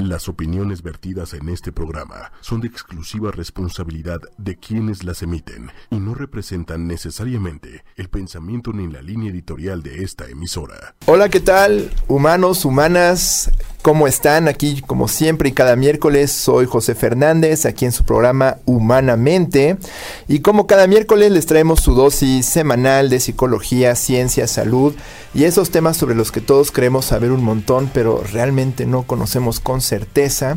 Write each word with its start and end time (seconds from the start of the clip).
Las 0.00 0.30
opiniones 0.30 0.82
vertidas 0.82 1.34
en 1.34 1.50
este 1.50 1.72
programa 1.72 2.32
son 2.40 2.62
de 2.62 2.68
exclusiva 2.68 3.32
responsabilidad 3.32 4.18
de 4.38 4.56
quienes 4.56 5.04
las 5.04 5.22
emiten 5.22 5.70
y 5.90 6.00
no 6.00 6.14
representan 6.14 6.86
necesariamente 6.86 7.84
el 7.96 8.08
pensamiento 8.08 8.72
ni 8.72 8.90
la 8.90 9.02
línea 9.02 9.30
editorial 9.30 9.82
de 9.82 10.02
esta 10.02 10.26
emisora. 10.26 10.94
Hola, 11.04 11.28
¿qué 11.28 11.40
tal? 11.40 11.90
Humanos, 12.08 12.64
humanas, 12.64 13.50
¿cómo 13.82 14.06
están? 14.08 14.48
Aquí, 14.48 14.80
como 14.80 15.06
siempre 15.06 15.50
y 15.50 15.52
cada 15.52 15.76
miércoles, 15.76 16.32
soy 16.32 16.64
José 16.64 16.94
Fernández, 16.94 17.66
aquí 17.66 17.84
en 17.84 17.92
su 17.92 18.04
programa 18.04 18.56
Humanamente. 18.64 19.76
Y 20.28 20.40
como 20.40 20.66
cada 20.66 20.86
miércoles 20.86 21.30
les 21.30 21.44
traemos 21.44 21.80
su 21.80 21.94
dosis 21.94 22.46
semanal 22.46 23.10
de 23.10 23.20
psicología, 23.20 23.94
ciencia, 23.96 24.46
salud 24.46 24.94
y 25.34 25.44
esos 25.44 25.70
temas 25.70 25.98
sobre 25.98 26.14
los 26.14 26.32
que 26.32 26.40
todos 26.40 26.72
creemos 26.72 27.04
saber 27.04 27.32
un 27.32 27.44
montón, 27.44 27.90
pero 27.92 28.24
realmente 28.32 28.86
no 28.86 29.02
conocemos 29.02 29.60
con 29.60 29.82
certeza. 29.90 30.56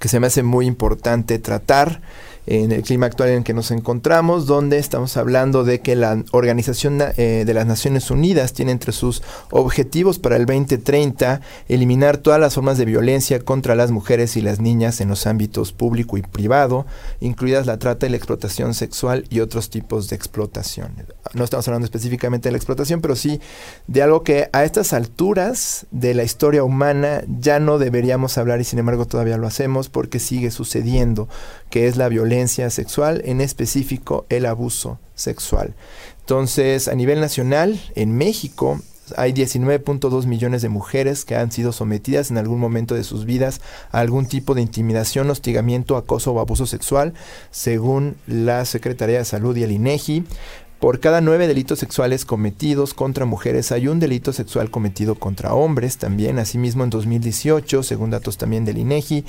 que 0.00 0.08
se 0.08 0.18
me 0.18 0.28
hace 0.28 0.42
muy 0.42 0.64
importante 0.64 1.38
tratar 1.38 2.00
en 2.46 2.70
el 2.72 2.82
clima 2.82 3.06
actual 3.06 3.30
en 3.30 3.38
el 3.38 3.44
que 3.44 3.54
nos 3.54 3.70
encontramos, 3.70 4.46
donde 4.46 4.78
estamos 4.78 5.16
hablando 5.16 5.64
de 5.64 5.80
que 5.80 5.96
la 5.96 6.22
Organización 6.30 7.02
eh, 7.16 7.42
de 7.44 7.54
las 7.54 7.66
Naciones 7.66 8.10
Unidas 8.10 8.52
tiene 8.52 8.72
entre 8.72 8.92
sus 8.92 9.22
objetivos 9.50 10.18
para 10.18 10.36
el 10.36 10.46
2030 10.46 11.40
eliminar 11.68 12.18
todas 12.18 12.40
las 12.40 12.54
formas 12.54 12.78
de 12.78 12.84
violencia 12.84 13.40
contra 13.40 13.74
las 13.74 13.90
mujeres 13.90 14.36
y 14.36 14.40
las 14.40 14.60
niñas 14.60 15.00
en 15.00 15.08
los 15.08 15.26
ámbitos 15.26 15.72
público 15.72 16.16
y 16.16 16.22
privado, 16.22 16.86
incluidas 17.20 17.66
la 17.66 17.78
trata 17.78 18.06
y 18.06 18.10
la 18.10 18.16
explotación 18.16 18.74
sexual 18.74 19.24
y 19.28 19.40
otros 19.40 19.68
tipos 19.68 20.08
de 20.08 20.16
explotación. 20.16 20.92
No 21.34 21.42
estamos 21.42 21.66
hablando 21.66 21.86
específicamente 21.86 22.48
de 22.48 22.52
la 22.52 22.58
explotación, 22.58 23.00
pero 23.00 23.16
sí 23.16 23.40
de 23.88 24.02
algo 24.02 24.22
que 24.22 24.48
a 24.52 24.64
estas 24.64 24.92
alturas 24.92 25.86
de 25.90 26.14
la 26.14 26.22
historia 26.22 26.62
humana 26.62 27.24
ya 27.40 27.58
no 27.58 27.78
deberíamos 27.78 28.38
hablar 28.38 28.60
y 28.60 28.64
sin 28.64 28.78
embargo 28.78 29.06
todavía 29.06 29.36
lo 29.36 29.46
hacemos 29.46 29.88
porque 29.88 30.20
sigue 30.20 30.50
sucediendo, 30.50 31.28
que 31.70 31.88
es 31.88 31.96
la 31.96 32.08
violencia 32.08 32.35
sexual, 32.70 33.22
en 33.24 33.40
específico 33.40 34.26
el 34.28 34.46
abuso 34.46 34.98
sexual. 35.14 35.74
Entonces, 36.20 36.88
a 36.88 36.94
nivel 36.94 37.20
nacional, 37.20 37.80
en 37.94 38.16
México, 38.16 38.80
hay 39.16 39.32
19.2 39.32 40.26
millones 40.26 40.62
de 40.62 40.68
mujeres 40.68 41.24
que 41.24 41.36
han 41.36 41.52
sido 41.52 41.72
sometidas 41.72 42.30
en 42.30 42.38
algún 42.38 42.58
momento 42.58 42.94
de 42.94 43.04
sus 43.04 43.24
vidas 43.24 43.60
a 43.92 44.00
algún 44.00 44.26
tipo 44.26 44.54
de 44.54 44.62
intimidación, 44.62 45.30
hostigamiento, 45.30 45.96
acoso 45.96 46.32
o 46.32 46.40
abuso 46.40 46.66
sexual, 46.66 47.14
según 47.50 48.16
la 48.26 48.64
Secretaría 48.64 49.18
de 49.18 49.24
Salud 49.24 49.56
y 49.56 49.62
el 49.62 49.70
INEGI. 49.70 50.24
Por 50.80 51.00
cada 51.00 51.20
nueve 51.22 51.48
delitos 51.48 51.78
sexuales 51.78 52.26
cometidos 52.26 52.92
contra 52.92 53.24
mujeres 53.24 53.72
hay 53.72 53.88
un 53.88 53.98
delito 53.98 54.34
sexual 54.34 54.70
cometido 54.70 55.14
contra 55.14 55.54
hombres 55.54 55.96
también. 55.96 56.38
Asimismo, 56.38 56.84
en 56.84 56.90
2018, 56.90 57.82
según 57.82 58.10
datos 58.10 58.36
también 58.36 58.66
del 58.66 58.76
INEGI, 58.76 59.24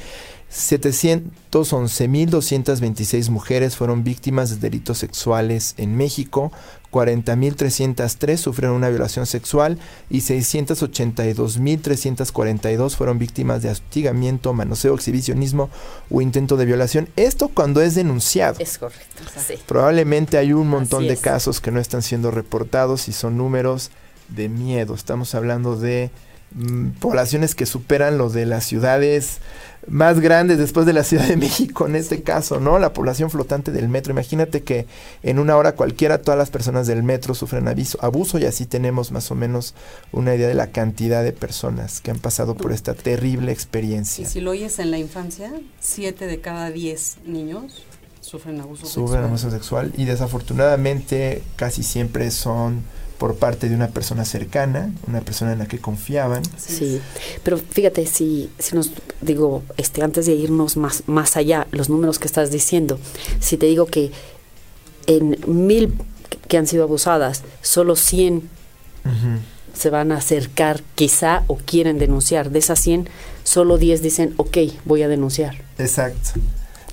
711.226 0.52 3.30
mujeres 3.30 3.78
fueron 3.78 4.04
víctimas 4.04 4.50
de 4.50 4.58
delitos 4.58 4.98
sexuales 4.98 5.74
en 5.78 5.96
México, 5.96 6.52
40.303 6.92 8.38
sufrieron 8.38 8.78
una 8.78 8.90
violación 8.90 9.26
sexual 9.26 9.80
y 10.10 10.20
682.342 10.22 12.96
fueron 12.96 13.20
víctimas 13.20 13.62
de 13.62 13.70
hostigamiento, 13.70 14.54
manoseo, 14.54 14.96
exhibicionismo 14.96 15.70
o 16.10 16.22
intento 16.22 16.56
de 16.58 16.66
violación. 16.66 17.08
Esto 17.16 17.50
cuando 17.50 17.82
es 17.82 17.96
denunciado. 17.96 18.58
Es 18.60 18.78
correcto. 18.78 19.24
Sí. 19.46 19.56
Probablemente 19.66 20.38
hay 20.38 20.54
un 20.54 20.70
montón 20.70 21.08
de 21.08 21.18
casos 21.18 21.60
que 21.62 21.72
no 21.72 21.80
están 21.80 22.02
siendo 22.02 22.32
reportados 22.32 23.08
y 23.08 23.14
son 23.14 23.38
números 23.38 23.92
de 24.30 24.50
miedo. 24.50 24.96
Estamos 24.96 25.36
hablando 25.36 25.78
de 25.78 26.10
mm, 26.54 26.90
poblaciones 27.00 27.56
que 27.56 27.66
superan 27.66 28.18
lo 28.18 28.30
de 28.30 28.46
las 28.46 28.66
ciudades 28.66 29.40
más 29.88 30.20
grandes 30.20 30.58
después 30.58 30.86
de 30.86 30.94
la 30.94 31.04
Ciudad 31.04 31.28
de 31.28 31.38
México 31.38 31.88
en 31.88 31.96
este 31.96 32.22
caso, 32.22 32.60
¿no? 32.60 32.80
La 32.80 32.94
población 32.94 33.30
flotante 33.30 33.72
del 33.72 33.90
metro. 33.90 34.12
Imagínate 34.12 34.64
que 34.64 34.86
en 35.24 35.40
una 35.40 35.56
hora 35.58 35.74
cualquiera 35.74 36.22
todas 36.22 36.38
las 36.38 36.50
personas 36.50 36.88
del 36.88 37.04
metro 37.04 37.34
sufren 37.34 37.68
aviso, 37.68 37.98
abuso 38.02 38.38
y 38.38 38.46
así 38.46 38.66
tenemos 38.66 39.12
más 39.12 39.32
o 39.32 39.36
menos 39.36 39.74
una 40.12 40.36
idea 40.36 40.48
de 40.48 40.54
la 40.54 40.68
cantidad 40.68 41.24
de 41.24 41.32
personas 41.32 42.02
que 42.02 42.12
han 42.12 42.20
pasado 42.20 42.56
por 42.56 42.72
esta 42.72 42.94
terrible 42.94 43.52
experiencia. 43.52 44.24
Y 44.24 44.26
si 44.26 44.42
lo 44.42 44.52
oyes 44.52 44.80
en 44.80 44.92
la 44.92 44.98
infancia, 44.98 45.52
siete 45.80 46.28
de 46.28 46.42
cada 46.42 46.70
diez 46.70 47.18
niños 47.26 47.84
sufren 48.22 48.60
abuso 48.60 48.86
sexual. 48.86 49.08
Sufren 49.08 49.24
abuso 49.24 49.52
sexual 49.52 49.94
y 49.96 50.06
desafortunadamente 50.06 51.44
casi 51.56 51.84
siempre 51.84 52.30
son 52.32 52.84
por 53.18 53.36
parte 53.36 53.70
de 53.70 53.76
una 53.76 53.88
persona 53.88 54.26
cercana, 54.26 54.92
una 55.08 55.22
persona 55.22 55.54
en 55.54 55.60
la 55.60 55.68
que 55.68 55.80
confiaban. 55.80 56.44
Sí, 56.58 57.02
pero 57.44 57.58
fíjate, 57.58 58.06
si, 58.06 58.50
si 58.60 58.76
nos 58.76 58.92
digo, 59.22 59.64
este, 59.78 60.04
antes 60.04 60.26
de 60.28 60.34
irnos 60.34 60.78
más, 60.78 61.04
más 61.08 61.36
allá, 61.36 61.68
los 61.72 61.90
números 61.90 62.20
que 62.20 62.28
estás 62.28 62.52
diciendo, 62.52 63.00
si 63.40 63.58
te 63.58 63.66
digo 63.66 63.88
que 63.88 64.12
en 65.08 65.38
mil 65.48 65.94
que 66.48 66.58
han 66.58 66.68
sido 66.68 66.84
abusadas, 66.84 67.44
solo 67.62 67.96
100 67.96 68.50
se 69.74 69.90
van 69.90 70.12
a 70.12 70.18
acercar 70.18 70.82
quizá 70.96 71.44
o 71.48 71.58
quieren 71.58 71.98
denunciar. 71.98 72.50
De 72.50 72.60
esas 72.60 72.80
100, 72.80 73.10
solo 73.44 73.78
10 73.78 74.02
dicen, 74.02 74.34
ok, 74.38 74.58
voy 74.86 75.04
a 75.04 75.08
denunciar. 75.08 75.64
Exacto. 75.78 76.40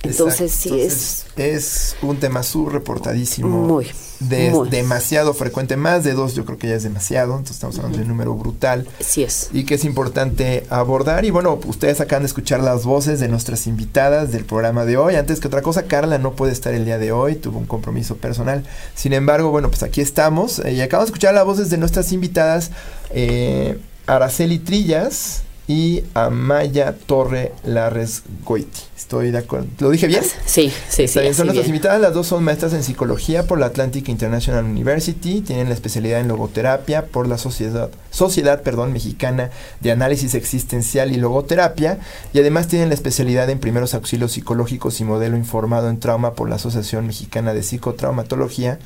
Entonces, 0.09 0.51
sí 0.51 0.79
es... 0.79 1.25
Es 1.35 1.95
un 2.01 2.17
tema 2.17 2.43
subreportadísimo. 2.43 3.49
Muy 3.49 3.87
de, 4.19 4.53
demasiado 4.69 5.33
frecuente, 5.33 5.75
más 5.75 6.03
de 6.03 6.13
dos 6.13 6.35
yo 6.35 6.45
creo 6.45 6.57
que 6.57 6.67
ya 6.69 6.75
es 6.75 6.83
demasiado, 6.83 7.33
entonces 7.33 7.57
estamos 7.57 7.77
hablando 7.77 7.97
de 7.97 8.03
un 8.03 8.09
número 8.09 8.33
brutal. 8.33 8.87
Sí 8.99 9.23
es. 9.23 9.49
Y 9.53 9.65
que 9.65 9.75
es 9.75 9.85
importante 9.85 10.65
abordar. 10.69 11.25
Y 11.25 11.31
bueno, 11.31 11.59
ustedes 11.65 12.01
acaban 12.01 12.23
de 12.23 12.27
escuchar 12.27 12.61
las 12.61 12.85
voces 12.85 13.19
de 13.19 13.27
nuestras 13.27 13.67
invitadas 13.67 14.31
del 14.31 14.45
programa 14.45 14.85
de 14.85 14.97
hoy. 14.97 15.15
Antes 15.15 15.39
que 15.39 15.47
otra 15.47 15.61
cosa, 15.61 15.83
Carla 15.83 16.17
no 16.17 16.33
puede 16.33 16.53
estar 16.53 16.73
el 16.73 16.85
día 16.85 16.97
de 16.97 17.11
hoy, 17.11 17.35
tuvo 17.35 17.59
un 17.59 17.65
compromiso 17.65 18.17
personal. 18.17 18.63
Sin 18.95 19.13
embargo, 19.13 19.51
bueno, 19.51 19.69
pues 19.69 19.83
aquí 19.83 20.01
estamos 20.01 20.59
eh, 20.59 20.73
y 20.73 20.81
acabamos 20.81 21.07
de 21.07 21.13
escuchar 21.13 21.33
las 21.33 21.45
voces 21.45 21.69
de 21.69 21.77
nuestras 21.77 22.11
invitadas. 22.11 22.71
Eh, 23.11 23.77
Araceli 24.07 24.59
Trillas, 24.59 25.41
y 25.67 26.03
Amaya 26.13 26.95
Torre 26.95 27.53
Larres 27.63 28.23
Goiti. 28.43 28.81
Estoy 29.05 29.29
de 29.29 29.37
acuerdo. 29.37 29.67
¿Lo 29.77 29.91
dije 29.91 30.07
bien? 30.07 30.23
Sí, 30.47 30.73
sí, 30.89 31.07
sí. 31.07 31.19
Son 31.31 31.45
nuestras 31.45 31.67
invitadas. 31.67 32.01
Las 32.01 32.15
dos 32.15 32.25
son 32.25 32.43
maestras 32.43 32.73
en 32.73 32.81
psicología 32.81 33.43
por 33.43 33.59
la 33.59 33.67
Atlantic 33.67 34.09
International 34.09 34.65
University. 34.65 35.41
Tienen 35.41 35.67
la 35.67 35.75
especialidad 35.75 36.21
en 36.21 36.27
logoterapia 36.27 37.05
por 37.05 37.27
la 37.27 37.37
Sociedad, 37.37 37.91
Sociedad 38.09 38.63
perdón, 38.63 38.93
Mexicana 38.93 39.51
de 39.79 39.91
Análisis 39.91 40.33
Existencial 40.33 41.11
y 41.11 41.17
Logoterapia. 41.17 41.99
Y 42.33 42.39
además 42.39 42.67
tienen 42.67 42.89
la 42.89 42.95
especialidad 42.95 43.47
en 43.51 43.59
primeros 43.59 43.93
auxilios 43.93 44.31
psicológicos 44.31 44.99
y 44.99 45.03
modelo 45.03 45.37
informado 45.37 45.89
en 45.89 45.99
trauma 45.99 46.33
por 46.33 46.49
la 46.49 46.55
Asociación 46.55 47.05
Mexicana 47.05 47.53
de 47.53 47.61
Psicotraumatología. 47.61 48.79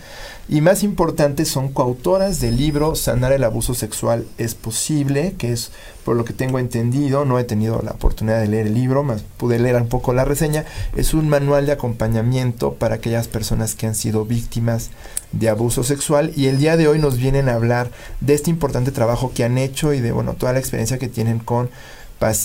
Y 0.50 0.60
más 0.60 0.83
importante, 0.83 1.45
son 1.45 1.72
coautoras 1.72 2.42
del 2.42 2.57
libro 2.57 2.95
Sanar 2.95 3.31
el 3.31 3.45
abuso 3.45 3.74
sexual 3.74 4.25
es 4.38 4.54
posible, 4.54 5.36
que 5.38 5.54
es 5.54 5.72
por 6.10 6.18
lo 6.18 6.26
que 6.26 6.34
tengo 6.34 6.58
entendido, 6.58 7.24
no 7.24 7.38
he 7.38 7.44
tenido 7.44 7.84
la 7.84 7.92
oportunidad 7.92 8.42
de 8.42 8.48
leer 8.48 8.66
el 8.66 8.74
libro, 8.74 9.04
más 9.04 9.22
pude 9.38 9.60
leer 9.60 9.76
un 9.76 9.90
poco 9.90 10.12
la 10.12 10.26
reseña, 10.26 10.66
es 10.96 11.14
un 11.14 11.30
manual 11.30 11.68
de 11.68 11.72
acompañamiento 11.72 12.74
para 12.74 12.96
aquellas 12.96 13.28
personas 13.28 13.76
que 13.76 13.86
han 13.86 13.94
sido 13.94 14.26
víctimas 14.26 14.90
de 15.34 15.50
abuso 15.50 15.84
sexual 15.84 16.32
y 16.36 16.48
el 16.48 16.58
día 16.58 16.78
de 16.78 16.88
hoy 16.88 16.98
nos 16.98 17.18
vienen 17.18 17.48
a 17.48 17.54
hablar 17.54 17.92
de 18.22 18.34
este 18.34 18.50
importante 18.50 18.90
trabajo 18.90 19.34
que 19.36 19.44
han 19.44 19.60
hecho 19.60 19.94
y 19.94 20.00
de 20.00 20.12
bueno, 20.12 20.34
toda 20.34 20.52
la 20.52 20.58
experiencia 20.58 20.98
que 20.98 21.10
tienen 21.10 21.38
con 21.38 21.70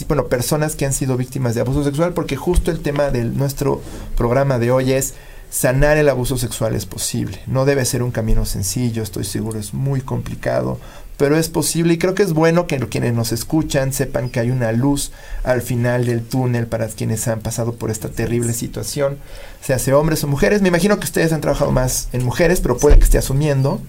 bueno, 0.09 0.27
personas 0.27 0.77
que 0.77 0.85
han 0.85 0.93
sido 0.93 1.17
víctimas 1.17 1.55
de 1.55 1.63
abuso 1.63 1.85
sexual, 1.85 2.13
porque 2.13 2.37
justo 2.37 2.71
el 2.71 2.81
tema 2.81 3.09
de 3.09 3.25
nuestro 3.25 3.81
programa 4.15 4.59
de 4.59 4.73
hoy 4.73 4.93
es 4.93 5.15
sanar 5.49 5.97
el 5.97 6.11
abuso 6.11 6.37
sexual 6.37 6.75
es 6.75 6.85
posible. 6.85 7.41
No 7.47 7.65
debe 7.65 7.87
ser 7.87 8.03
un 8.03 8.11
camino 8.11 8.45
sencillo, 8.45 9.03
estoy 9.03 9.25
seguro, 9.25 9.59
es 9.59 9.73
muy 9.73 10.03
complicado, 10.03 10.79
pero 11.17 11.37
es 11.37 11.49
posible 11.49 11.95
y 11.95 11.99
creo 11.99 12.15
que 12.15 12.23
es 12.23 12.33
bueno 12.33 12.67
que 12.67 12.79
quienes 12.89 13.15
nos 13.15 13.33
escuchan 13.33 13.93
sepan 13.93 14.29
que 14.29 14.41
hay 14.41 14.51
una 14.51 14.73
luz 14.73 15.13
al 15.45 15.63
final 15.63 16.07
del 16.07 16.23
túnel 16.23 16.67
para 16.67 16.89
quienes 16.89 17.27
han 17.29 17.41
pasado 17.41 17.75
por 17.75 17.91
esta 17.91 18.09
terrible 18.09 18.53
situación, 18.53 19.19
sea 19.63 19.79
sea 19.79 19.97
hombres 19.97 20.25
o 20.25 20.27
mujeres. 20.29 20.61
Me 20.63 20.69
imagino 20.69 20.99
que 20.99 21.05
ustedes 21.05 21.33
han 21.33 21.41
trabajado 21.41 21.71
más 21.71 22.09
en 22.13 22.25
mujeres, 22.25 22.61
pero 22.61 22.77
puede 22.77 22.99
que 22.99 23.05
esté 23.05 23.19
asumiendo, 23.19 23.81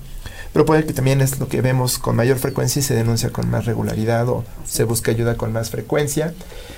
pero 0.54 0.66
puede 0.66 0.86
que 0.86 0.94
también 0.94 1.20
es 1.22 1.40
lo 1.40 1.48
que 1.48 1.62
vemos 1.62 1.98
con 1.98 2.16
mayor 2.16 2.38
frecuencia 2.38 2.80
y 2.80 2.84
se 2.84 2.94
denuncia 2.94 3.30
con 3.30 3.50
más 3.50 3.66
regularidad 3.66 4.30
o 4.30 4.46
se 4.66 4.84
busca 4.84 5.12
ayuda 5.12 5.36
con 5.36 5.52
más 5.52 5.70
frecuencia. 5.70 6.34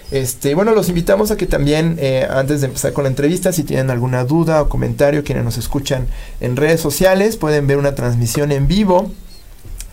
Este, 0.10 0.56
bueno, 0.56 0.74
los 0.74 0.88
invitamos 0.88 1.32
a 1.32 1.38
que 1.38 1.46
también, 1.46 1.98
eh, 2.00 2.26
antes 2.30 2.62
de 2.62 2.68
empezar 2.68 2.94
con 2.94 3.04
la 3.04 3.10
entrevista, 3.10 3.52
si 3.52 3.64
tienen 3.64 3.92
alguna 3.92 4.24
duda 4.24 4.62
o 4.62 4.70
comentario, 4.70 5.24
quienes 5.26 5.44
nos 5.44 5.58
escuchan 5.58 6.08
en 6.40 6.56
redes 6.56 6.80
sociales, 6.80 7.36
pueden 7.36 7.68
ver 7.68 7.78
una 7.78 7.94
transmisión 7.94 8.54
en 8.54 8.68
vivo 8.68 9.12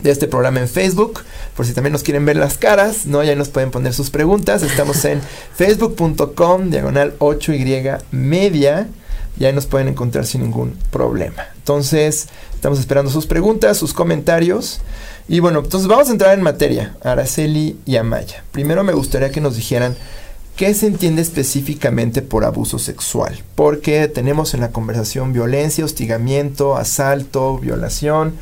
de 0.05 0.11
este 0.11 0.29
programa 0.29 0.61
en 0.61 0.69
Facebook, 0.69 1.21
por 1.56 1.67
si 1.67 1.73
también 1.73 1.93
nos 1.93 2.03
quieren 2.03 2.27
ver 2.27 2.37
las 2.37 2.59
caras, 2.59 3.06
¿no? 3.06 3.25
Ya 3.25 3.35
nos 3.35 3.49
pueden 3.49 3.71
poner 3.71 3.95
sus 3.95 4.11
preguntas. 4.11 4.62
Estamos 4.62 5.03
en 5.06 5.21
facebook.com, 5.56 6.71
diagonal 6.71 7.19
8y 7.19 7.99
media, 8.12 8.87
y 9.41 9.47
ahí 9.47 9.53
nos 9.55 9.65
pueden 9.65 9.89
encontrar 9.89 10.27
sin 10.27 10.43
ningún 10.43 10.77
problema. 10.91 11.47
Entonces, 11.56 12.29
estamos 12.55 12.79
esperando 12.79 13.11
sus 13.11 13.27
preguntas, 13.27 13.79
sus 13.79 13.95
comentarios. 13.95 14.83
Y 15.27 15.41
bueno, 15.41 15.61
entonces 15.61 15.89
vamos 15.89 16.11
a 16.11 16.12
entrar 16.12 16.37
en 16.37 16.45
materia, 16.45 16.95
Araceli 17.03 17.79
y 17.87 17.97
Amaya. 17.97 18.45
Primero 18.53 18.85
me 18.85 18.93
gustaría 18.93 19.31
que 19.31 19.41
nos 19.41 19.56
dijeran 19.56 19.97
qué 20.55 20.75
se 20.75 20.87
entiende 20.87 21.23
específicamente 21.23 22.21
por 22.21 22.45
abuso 22.45 22.79
sexual, 22.79 23.43
porque 23.55 24.06
tenemos 24.09 24.53
en 24.53 24.61
la 24.61 24.71
conversación 24.71 25.33
violencia, 25.33 25.83
hostigamiento, 25.83 26.77
asalto, 26.77 27.56
violación. 27.56 28.35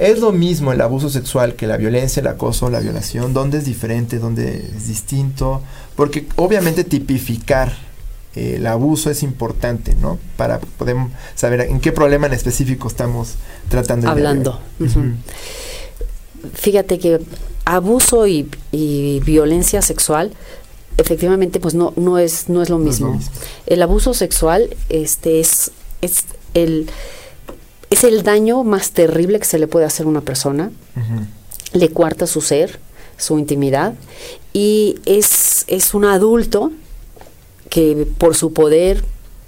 ¿Es 0.00 0.18
lo 0.18 0.32
mismo 0.32 0.72
el 0.72 0.80
abuso 0.80 1.10
sexual 1.10 1.56
que 1.56 1.66
la 1.66 1.76
violencia, 1.76 2.20
el 2.20 2.26
acoso, 2.26 2.70
la 2.70 2.80
violación? 2.80 3.34
¿Dónde 3.34 3.58
es 3.58 3.66
diferente? 3.66 4.18
¿Dónde 4.18 4.70
es 4.74 4.88
distinto? 4.88 5.60
Porque 5.94 6.26
obviamente 6.36 6.84
tipificar 6.84 7.70
eh, 8.34 8.54
el 8.56 8.66
abuso 8.66 9.10
es 9.10 9.22
importante, 9.22 9.94
¿no? 9.96 10.18
Para 10.38 10.58
poder 10.58 10.96
saber 11.34 11.60
en 11.60 11.80
qué 11.80 11.92
problema 11.92 12.26
en 12.26 12.32
específico 12.32 12.88
estamos 12.88 13.34
tratando. 13.68 14.08
Hablando. 14.08 14.58
Fíjate 16.54 16.98
que 16.98 17.20
abuso 17.66 18.26
y, 18.26 18.48
violencia 18.72 19.82
sexual 19.82 20.32
efectivamente 20.96 21.60
pues 21.60 21.74
no 21.74 21.92
no 21.96 22.18
es 22.18 22.48
no 22.48 22.62
es 22.62 22.70
lo 22.70 22.78
mismo. 22.78 23.20
El 23.66 23.82
abuso 23.82 24.14
sexual 24.14 24.74
este 24.88 25.40
es 25.40 25.72
es 26.00 26.24
el 26.54 26.88
es 27.90 28.04
el 28.04 28.22
daño 28.22 28.64
más 28.64 28.92
terrible 28.92 29.38
que 29.38 29.44
se 29.44 29.58
le 29.58 29.66
puede 29.66 29.84
hacer 29.84 30.06
a 30.06 30.08
una 30.08 30.20
persona. 30.22 30.70
Le 31.72 31.88
cuarta 31.90 32.26
su 32.26 32.40
ser, 32.40 32.80
su 33.16 33.38
intimidad 33.38 33.94
y 34.52 34.98
es 35.04 35.50
es 35.70 35.94
un 35.94 36.04
adulto 36.04 36.72
que 37.68 38.06
por 38.18 38.34
su 38.34 38.52
poder 38.52 39.04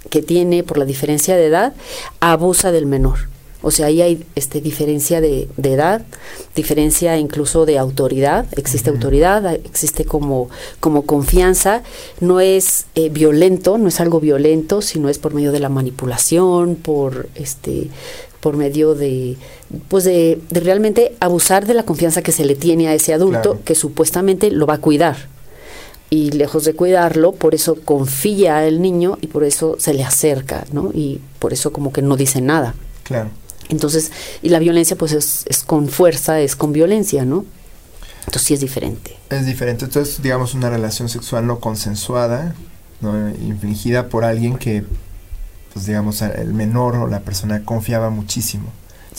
que 0.09 0.21
tiene, 0.21 0.63
por 0.63 0.77
la 0.77 0.85
diferencia 0.85 1.35
de 1.35 1.47
edad, 1.47 1.73
abusa 2.19 2.71
del 2.71 2.85
menor. 2.85 3.29
O 3.61 3.71
sea, 3.71 3.85
ahí 3.85 4.01
hay 4.01 4.25
este, 4.35 4.59
diferencia 4.59 5.21
de, 5.21 5.47
edad, 5.63 6.05
diferencia 6.53 7.17
incluso 7.17 7.65
de 7.65 7.77
autoridad. 7.77 8.45
Existe 8.57 8.89
autoridad, 8.89 9.55
existe 9.55 10.03
como, 10.03 10.49
como 10.81 11.05
confianza. 11.05 11.81
No 12.19 12.41
es 12.41 12.87
eh, 12.95 13.09
violento, 13.09 13.77
no 13.77 13.87
es 13.87 14.01
algo 14.01 14.19
violento, 14.19 14.81
sino 14.81 15.07
es 15.07 15.17
por 15.17 15.33
medio 15.33 15.53
de 15.53 15.61
la 15.61 15.69
manipulación, 15.69 16.75
por 16.75 17.29
este 17.35 17.89
por 18.43 18.57
medio 18.57 18.93
de 18.93 19.37
pues 19.87 20.03
de, 20.03 20.41
realmente 20.51 21.15
abusar 21.21 21.65
de 21.65 21.73
la 21.73 21.83
confianza 21.83 22.21
que 22.21 22.33
se 22.33 22.43
le 22.43 22.55
tiene 22.55 22.89
a 22.89 22.93
ese 22.93 23.13
adulto 23.13 23.61
que 23.63 23.73
supuestamente 23.73 24.51
lo 24.51 24.67
va 24.67 24.73
a 24.73 24.77
cuidar 24.79 25.29
y 26.09 26.29
lejos 26.31 26.65
de 26.65 26.75
cuidarlo, 26.75 27.31
por 27.31 27.55
eso 27.55 27.75
confía 27.83 28.67
el 28.67 28.81
niño 28.81 29.17
y 29.21 29.27
por 29.27 29.45
eso 29.45 29.77
se 29.79 29.93
le 29.93 30.03
acerca, 30.03 30.65
¿no? 30.71 30.91
Y 30.93 31.21
por 31.39 31.53
eso 31.53 31.71
como 31.71 31.91
que 31.91 32.03
no 32.03 32.17
dice 32.17 32.39
nada. 32.39 32.75
Claro. 33.03 33.31
Entonces, 33.69 34.11
y 34.43 34.49
la 34.49 34.59
violencia 34.59 34.95
pues 34.95 35.13
es, 35.13 35.43
es 35.47 35.63
con 35.63 35.87
fuerza, 35.87 36.39
es 36.41 36.55
con 36.55 36.73
violencia, 36.73 37.25
¿no? 37.25 37.45
Entonces 38.19 38.43
sí 38.43 38.53
es 38.53 38.59
diferente. 38.59 39.17
Es 39.31 39.45
diferente. 39.47 39.85
Entonces, 39.85 40.21
digamos, 40.21 40.53
una 40.53 40.69
relación 40.69 41.09
sexual 41.09 41.47
no 41.47 41.59
consensuada, 41.59 42.53
¿no? 43.01 43.29
infligida 43.29 44.09
por 44.09 44.23
alguien 44.23 44.57
que, 44.57 44.83
pues 45.73 45.85
digamos, 45.85 46.21
el 46.21 46.53
menor 46.53 46.95
o 46.95 47.07
la 47.07 47.21
persona 47.21 47.63
confiaba 47.63 48.09
muchísimo. 48.09 48.65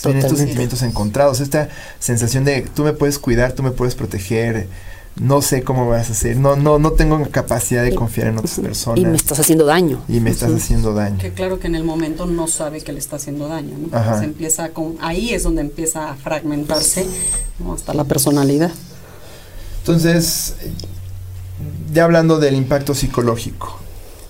Tiene 0.02 0.20
estos 0.20 0.38
sentimientos 0.38 0.82
encontrados, 0.82 1.40
esta 1.40 1.68
sensación 1.98 2.44
de 2.44 2.62
tú 2.62 2.82
me 2.82 2.92
puedes 2.92 3.18
cuidar, 3.18 3.52
tú 3.52 3.62
me 3.62 3.70
puedes 3.70 3.94
proteger, 3.94 4.68
no 5.16 5.42
sé 5.42 5.62
cómo 5.62 5.88
vas 5.88 6.08
a 6.08 6.12
hacer, 6.12 6.36
no, 6.36 6.56
no, 6.56 6.78
no 6.78 6.92
tengo 6.92 7.22
capacidad 7.30 7.84
de 7.84 7.94
confiar 7.94 8.28
en 8.28 8.38
otras 8.38 8.58
personas. 8.58 9.00
Y 9.00 9.06
me 9.06 9.16
estás 9.16 9.38
haciendo 9.38 9.64
daño. 9.64 10.02
Y 10.08 10.18
me 10.18 10.30
estás 10.30 10.52
haciendo 10.52 10.92
daño. 10.92 11.18
Que 11.18 11.32
claro 11.32 11.60
que 11.60 11.68
en 11.68 11.76
el 11.76 11.84
momento 11.84 12.26
no 12.26 12.48
sabe 12.48 12.80
que 12.80 12.92
le 12.92 12.98
está 12.98 13.16
haciendo 13.16 13.46
daño, 13.46 13.76
¿no? 13.78 14.18
Se 14.18 14.24
empieza 14.24 14.70
con, 14.70 14.96
ahí 15.00 15.32
es 15.32 15.44
donde 15.44 15.60
empieza 15.60 16.10
a 16.10 16.16
fragmentarse 16.16 17.06
hasta 17.72 17.94
la 17.94 18.04
personalidad. 18.04 18.72
Entonces, 19.78 20.54
ya 21.92 22.04
hablando 22.04 22.40
del 22.40 22.56
impacto 22.56 22.94
psicológico, 22.94 23.78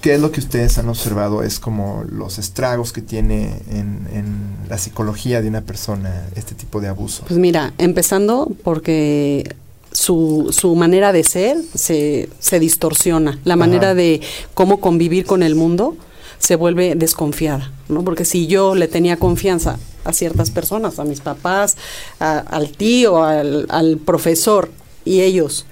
¿qué 0.04 0.12
es 0.12 0.20
lo 0.20 0.30
que 0.30 0.40
ustedes 0.40 0.76
han 0.76 0.90
observado? 0.90 1.42
Es 1.42 1.58
como 1.58 2.04
los 2.06 2.36
estragos 2.38 2.92
que 2.92 3.00
tiene 3.00 3.62
en, 3.70 4.06
en 4.12 4.54
la 4.68 4.76
psicología 4.76 5.40
de 5.40 5.48
una 5.48 5.62
persona 5.62 6.26
este 6.36 6.54
tipo 6.54 6.82
de 6.82 6.88
abuso. 6.88 7.24
Pues 7.26 7.40
mira, 7.40 7.72
empezando 7.78 8.52
porque 8.62 9.56
su, 9.92 10.50
su 10.50 10.74
manera 10.76 11.14
de 11.14 11.24
ser 11.24 11.56
se, 11.74 12.28
se 12.38 12.60
distorsiona, 12.60 13.38
la 13.44 13.56
manera 13.56 13.94
de 13.94 14.20
cómo 14.52 14.78
convivir 14.78 15.24
con 15.24 15.42
el 15.42 15.54
mundo 15.54 15.96
se 16.38 16.56
vuelve 16.56 16.96
desconfiada, 16.96 17.72
¿no? 17.88 18.04
Porque 18.04 18.26
si 18.26 18.46
yo 18.46 18.74
le 18.74 18.88
tenía 18.88 19.16
confianza 19.16 19.78
a 20.04 20.12
ciertas 20.12 20.50
personas, 20.50 20.98
a 20.98 21.04
mis 21.04 21.20
papás, 21.20 21.78
al 22.18 22.72
tío, 22.72 23.24
al, 23.24 23.64
al, 23.70 23.96
profesor, 23.96 24.70
y 25.06 25.22
ellos 25.22 25.64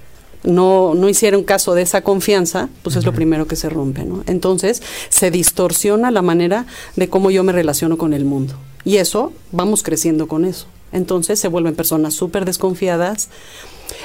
no, 0.43 0.93
no 0.95 1.09
hicieron 1.09 1.43
caso 1.43 1.73
de 1.73 1.81
esa 1.81 2.01
confianza, 2.01 2.69
pues 2.81 2.95
es 2.95 3.05
lo 3.05 3.13
primero 3.13 3.47
que 3.47 3.55
se 3.55 3.69
rompe, 3.69 4.03
¿no? 4.03 4.23
Entonces 4.27 4.81
se 5.09 5.31
distorsiona 5.31 6.11
la 6.11 6.21
manera 6.21 6.65
de 6.95 7.09
cómo 7.09 7.31
yo 7.31 7.43
me 7.43 7.51
relaciono 7.51 7.97
con 7.97 8.13
el 8.13 8.25
mundo. 8.25 8.55
Y 8.85 8.97
eso, 8.97 9.31
vamos 9.51 9.83
creciendo 9.83 10.27
con 10.27 10.45
eso. 10.45 10.67
Entonces 10.91 11.39
se 11.39 11.47
vuelven 11.47 11.75
personas 11.75 12.13
súper 12.13 12.45
desconfiadas, 12.45 13.29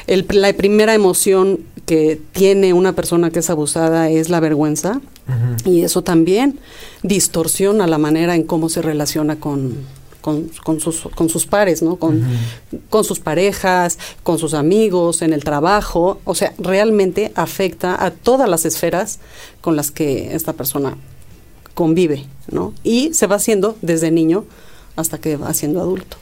la 0.06 0.52
primera 0.54 0.94
emoción 0.94 1.60
que 1.86 2.20
tiene 2.32 2.72
una 2.72 2.94
persona 2.94 3.30
que 3.30 3.40
es 3.40 3.50
abusada 3.50 4.10
es 4.10 4.30
la 4.30 4.40
vergüenza 4.40 5.00
y 5.64 5.82
eso 5.82 6.02
también 6.02 6.58
distorsiona 7.02 7.86
la 7.86 7.98
manera 7.98 8.34
en 8.34 8.44
cómo 8.44 8.70
se 8.70 8.80
relaciona 8.80 9.36
con, 9.36 9.76
con, 10.64 10.80
sus, 10.80 11.02
con 11.14 11.28
sus 11.28 11.46
pares, 11.46 11.82
¿no? 11.82 11.96
Con, 11.96 12.22
con 12.90 13.04
sus 13.04 13.20
parejas, 13.20 13.98
con 14.22 14.38
sus 14.38 14.54
amigos, 14.54 15.22
en 15.22 15.32
el 15.32 15.44
trabajo. 15.44 16.20
O 16.24 16.34
sea, 16.34 16.54
realmente 16.58 17.32
afecta 17.34 18.04
a 18.04 18.10
todas 18.10 18.48
las 18.48 18.64
esferas 18.64 19.18
con 19.60 19.76
las 19.76 19.90
que 19.90 20.34
esta 20.34 20.52
persona 20.52 20.96
convive, 21.74 22.26
¿no? 22.50 22.74
Y 22.82 23.14
se 23.14 23.26
va 23.26 23.36
haciendo 23.36 23.76
desde 23.82 24.10
niño 24.10 24.44
hasta 24.96 25.18
que 25.18 25.36
va 25.36 25.54
siendo 25.54 25.80
adulto. 25.80 26.16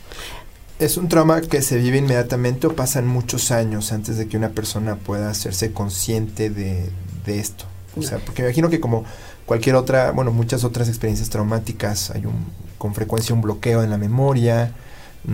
¿Es 0.79 0.99
un 0.99 1.09
trauma 1.09 1.41
que 1.41 1.63
se 1.63 1.79
vive 1.79 1.97
inmediatamente 1.97 2.67
o 2.67 2.77
pasan 2.77 3.07
muchos 3.07 3.51
años 3.51 3.93
antes 3.93 4.19
de 4.19 4.29
que 4.29 4.37
una 4.37 4.51
persona 4.51 4.97
pueda 4.97 5.31
hacerse 5.31 5.73
consciente 5.73 6.51
de, 6.51 6.91
esto? 7.27 7.65
O 7.97 8.03
sea, 8.03 8.19
porque 8.19 8.43
me 8.43 8.49
imagino 8.49 8.69
que 8.69 8.79
como 8.79 9.05
cualquier 9.47 9.77
otra, 9.77 10.11
bueno, 10.13 10.33
muchas 10.33 10.65
otras 10.65 10.89
experiencias 10.89 11.31
traumáticas, 11.31 12.11
hay 12.11 12.27
un, 12.27 12.45
con 12.79 12.95
frecuencia 12.95 13.35
un 13.35 13.43
bloqueo 13.43 13.83
en 13.83 13.91
la 13.91 13.99
memoria. 13.99 14.73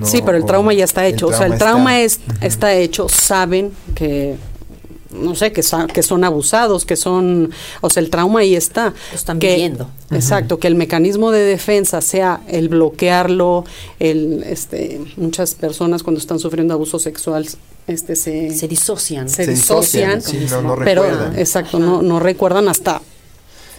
sí, 0.05 0.23
pero 0.25 0.37
el 0.37 0.45
trauma 0.45 0.73
ya 0.73 0.85
está 0.85 1.07
hecho. 1.07 1.29
o 1.29 1.33
sea, 1.33 1.47
el 1.47 1.59
trauma 1.59 2.01
es, 2.01 2.21
está 2.41 2.75
hecho, 2.75 3.09
saben 3.09 3.73
que 3.95 4.37
no 5.13 5.35
sé, 5.35 5.53
que, 5.53 5.63
son, 5.63 5.87
que 5.89 6.03
son 6.03 6.25
abusados, 6.25 6.85
que 6.85 6.97
son, 6.97 7.51
o 7.81 7.91
sea, 7.91 8.03
el 8.03 8.11
trauma 8.11 8.41
ahí 8.41 8.55
está. 8.55 8.95
Lo 9.11 9.17
están 9.17 9.39
viviendo. 9.39 9.91
Exacto, 10.11 10.59
que 10.59 10.69
el 10.69 10.75
mecanismo 10.75 11.31
de 11.31 11.41
defensa 11.41 12.01
sea 12.01 12.41
el 12.49 12.69
bloquearlo, 12.69 13.65
el, 13.99 14.43
este, 14.45 15.01
muchas 15.17 15.55
personas 15.55 16.03
cuando 16.03 16.21
están 16.21 16.39
sufriendo 16.39 16.75
abuso 16.75 16.99
sexual, 16.99 17.47
este, 17.87 18.17
se, 18.17 18.55
se 18.55 18.69
disocian. 18.69 19.29
Se, 19.29 19.47
disocian, 19.47 20.23
pero, 20.85 21.05
exacto, 21.37 21.79
no, 21.79 22.03
no 22.03 22.21
recuerdan 22.21 22.69
hasta 22.69 23.03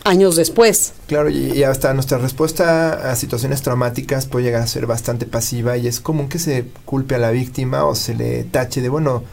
años 0.03 0.35
después. 0.35 0.93
Claro, 1.07 1.29
y, 1.29 1.51
y, 1.53 1.63
hasta 1.63 1.93
nuestra 1.93 2.17
respuesta 2.17 3.11
a 3.11 3.15
situaciones 3.15 3.61
traumáticas 3.61 4.25
puede 4.25 4.45
llegar 4.45 4.61
a 4.61 4.67
ser 4.67 4.85
bastante 4.85 5.25
pasiva 5.25 5.77
y 5.77 5.87
es 5.87 5.99
común 5.99 6.29
que 6.29 6.39
se 6.39 6.65
culpe 6.85 7.15
a 7.15 7.19
la 7.19 7.31
víctima 7.31 7.85
o 7.85 7.95
se 7.95 8.15
le 8.15 8.43
tache 8.43 8.81
de, 8.81 8.89
bueno, 8.89 9.23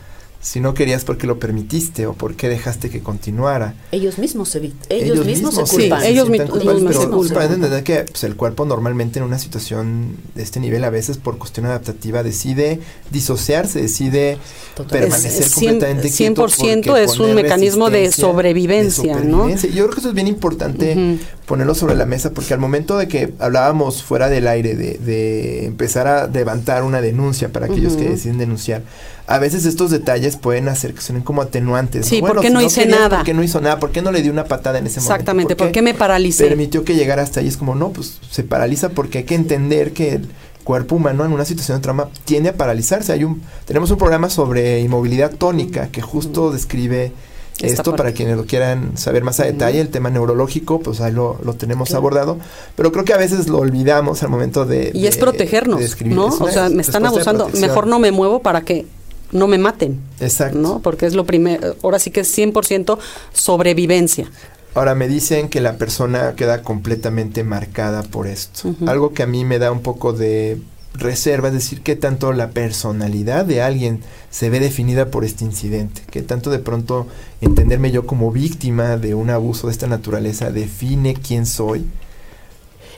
Si 0.42 0.59
no 0.59 0.73
querías, 0.73 1.04
¿por 1.04 1.18
qué 1.18 1.26
lo 1.26 1.38
permitiste? 1.38 2.06
¿O 2.06 2.14
por 2.14 2.35
qué 2.35 2.49
dejaste 2.49 2.88
que 2.88 3.00
continuara? 3.00 3.75
Ellos 3.92 4.16
mismos 4.18 4.49
se, 4.49 4.61
vi- 4.61 4.73
ellos 4.88 5.26
mismos 5.26 5.54
se 5.54 5.66
sí, 5.66 5.76
culpan. 5.76 6.00
se 6.00 6.09
ellos 6.09 6.28
sientan 6.28 6.47
mi- 6.47 6.50
culpables, 6.50 6.82
ellos 6.82 6.92
pero 6.97 7.00
mismos 7.09 7.26
se 7.28 7.35
culpan. 7.35 7.52
entender 7.52 7.85
que 7.85 8.04
pues, 8.11 8.25
el 8.25 8.37
cuerpo 8.37 8.64
normalmente 8.64 9.18
en 9.18 9.26
una 9.26 9.38
situación 9.38 10.16
de 10.35 10.42
este 10.42 10.59
nivel, 10.59 10.82
a 10.85 10.90
veces 10.90 11.18
por 11.18 11.37
cuestión 11.37 11.66
adaptativa, 11.66 12.23
decide 12.23 12.80
disociarse, 13.11 13.82
decide 13.82 14.38
Total. 14.75 15.00
permanecer 15.00 15.42
Es 15.42 15.52
cien- 15.56 15.73
completamente 15.73 16.11
quieto 16.11 16.47
100% 16.47 16.85
porque 16.87 17.04
es 17.04 17.18
un 17.18 17.35
mecanismo 17.35 17.90
de 17.90 18.11
sobrevivencia, 18.11 19.16
de 19.18 19.25
¿no? 19.26 19.49
Yo 19.50 19.56
creo 19.61 19.90
que 19.90 20.00
eso 20.00 20.09
es 20.09 20.14
bien 20.14 20.26
importante 20.26 21.18
ponerlo 21.44 21.75
sobre 21.75 21.97
la 21.97 22.06
mesa 22.06 22.30
porque 22.30 22.54
al 22.54 22.61
momento 22.61 22.97
de 22.97 23.09
que 23.09 23.35
hablábamos 23.40 24.02
fuera 24.02 24.28
del 24.30 24.47
aire 24.49 24.75
de, 24.75 24.94
de 24.99 25.66
empezar 25.66 26.06
a 26.06 26.26
levantar 26.28 26.82
una 26.85 27.00
denuncia 27.02 27.50
para 27.52 27.66
aquellos 27.66 27.94
que 27.94 28.09
deciden 28.09 28.38
denunciar, 28.38 28.82
a 29.31 29.39
veces 29.39 29.65
estos 29.65 29.93
detalles 29.93 30.37
pueden 30.37 30.69
hacer 30.69 30.93
que 30.93 31.01
suenen 31.01 31.23
como 31.23 31.41
atenuantes. 31.41 32.05
Sí, 32.05 32.21
¿no? 32.21 32.27
¿por 32.27 32.41
qué 32.41 32.49
si 32.49 32.53
no 32.53 32.61
hice 32.61 32.81
querías, 32.83 32.99
nada? 32.99 33.19
¿Por 33.19 33.27
qué 33.27 33.33
no 33.33 33.45
hizo 33.45 33.61
nada? 33.61 33.79
¿Por 33.79 33.93
qué 33.93 34.03
no 34.03 34.11
le 34.11 34.23
di 34.23 34.29
una 34.29 34.43
patada 34.43 34.81
en 34.81 34.89
ese 34.89 34.99
Exactamente, 34.99 35.55
momento? 35.55 35.65
¿por 35.65 35.73
qué 35.73 35.83
me 35.83 35.95
paralicé? 35.95 36.49
Permitió 36.49 36.85
que 36.85 36.97
llegara 36.97 37.23
hasta 37.23 37.39
ahí. 37.39 37.47
Es 37.47 37.57
como, 37.57 37.77
no, 37.77 37.91
pues 37.91 38.19
se 38.29 38.43
paraliza 38.43 38.89
porque 38.89 39.19
hay 39.19 39.25
que 39.25 39.37
entender 39.37 39.93
que 39.93 40.15
el 40.15 40.29
cuerpo 40.65 40.97
humano 40.97 41.25
en 41.25 41.33
una 41.33 41.45
situación 41.45 41.79
de 41.79 41.83
trauma 41.83 42.09
tiende 42.25 42.49
a 42.49 42.55
paralizarse. 42.55 43.13
Hay 43.13 43.23
un, 43.23 43.41
tenemos 43.67 43.93
un 43.93 43.99
programa 43.99 44.31
sobre 44.31 44.81
inmovilidad 44.81 45.31
tónica 45.31 45.91
que 45.93 46.03
justo 46.03 46.51
describe 46.51 47.13
esto 47.61 47.95
para 47.95 48.11
quienes 48.11 48.37
lo 48.37 48.47
quieran 48.47 48.99
saber 48.99 49.23
más 49.23 49.39
a 49.39 49.45
detalle, 49.45 49.81
el 49.81 49.91
tema 49.91 50.11
neurológico, 50.11 50.81
pues 50.81 51.01
ahí 51.01 51.13
lo, 51.13 51.39
lo 51.45 51.55
tenemos 51.55 51.91
Claro. 51.91 51.99
abordado, 51.99 52.39
pero 52.75 52.91
creo 52.91 53.05
que 53.05 53.13
a 53.13 53.17
veces 53.19 53.49
lo 53.49 53.59
olvidamos 53.59 54.25
al 54.25 54.29
momento 54.31 54.65
de... 54.65 54.91
Y 54.93 55.07
es 55.07 55.19
protegernos, 55.19 55.99
de. 55.99 56.05
¿no? 56.07 56.27
O 56.27 56.51
sea, 56.51 56.69
me 56.69 56.83
están 56.83 57.07
abusando, 57.07 57.49
mejor 57.61 57.87
no 57.87 57.99
me 58.01 58.11
muevo 58.11 58.41
para 58.41 58.63
que 58.63 58.87
no 59.33 59.47
me 59.47 59.59
maten, 59.59 60.01
Exacto. 60.21 60.59
¿no? 60.59 60.81
Porque 60.81 61.07
es 61.07 61.15
lo 61.15 61.25
primero, 61.25 61.77
ahora 61.83 61.99
sí 61.99 62.11
que 62.11 62.21
es 62.21 62.39
100% 62.39 62.99
sobrevivencia. 63.33 64.31
Ahora 64.75 64.95
me 64.95 65.09
dicen 65.09 65.49
que 65.49 65.61
la 65.61 65.77
persona 65.77 66.35
queda 66.37 66.63
completamente 66.63 67.43
marcada 67.43 68.03
por 68.05 68.29
esto. 68.29 68.73
Algo 68.87 69.13
que 69.13 69.25
a 69.25 69.27
mí 69.27 69.45
me 69.45 69.59
da 69.59 69.73
un 69.73 69.81
poco 69.81 70.13
de 70.13 70.59
reserva, 70.95 71.49
es 71.49 71.55
decir, 71.55 71.83
que 71.83 71.97
tanto 71.97 72.33
la 72.33 72.51
personalidad 72.51 73.45
de 73.45 73.63
alguien 73.63 74.01
se 74.31 74.51
ve 74.51 74.61
definida 74.61 75.07
por 75.07 75.25
este 75.25 75.45
incidente, 75.45 76.03
que 76.11 76.23
tanto 76.23 76.51
de 76.51 76.59
pronto 76.59 77.07
entenderme 77.41 77.91
yo 77.91 78.07
como 78.07 78.31
víctima 78.31 78.97
de 78.97 79.15
un 79.15 79.31
abuso 79.31 79.67
de 79.67 79.73
esta 79.73 79.87
naturaleza 79.87 80.51
define 80.51 81.15
quién 81.15 81.47
soy. 81.47 81.87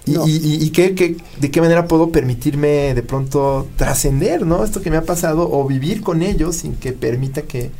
Y, 0.06 0.12
No. 0.12 0.26
y, 0.26 0.32
y- 0.36 0.64
y 0.64 0.70
qué- 0.70 0.94
qué- 0.94 1.16
de 1.40 1.50
qué 1.50 1.60
manera 1.60 1.86
puedo 1.86 2.10
permitirme 2.10 2.92
de 2.94 3.02
pronto 3.02 3.68
trascender, 3.76 4.44
¿no? 4.44 4.64
Esto 4.64 4.80
que 4.82 4.90
me 4.90 4.96
ha 4.96 5.02
pasado 5.04 5.48
o 5.50 5.64
vivir 5.66 6.02
con 6.02 6.22
ello 6.22 6.52
sin 6.52 6.74
que 6.74 6.92
permita 6.92 7.42
que, 7.42 7.70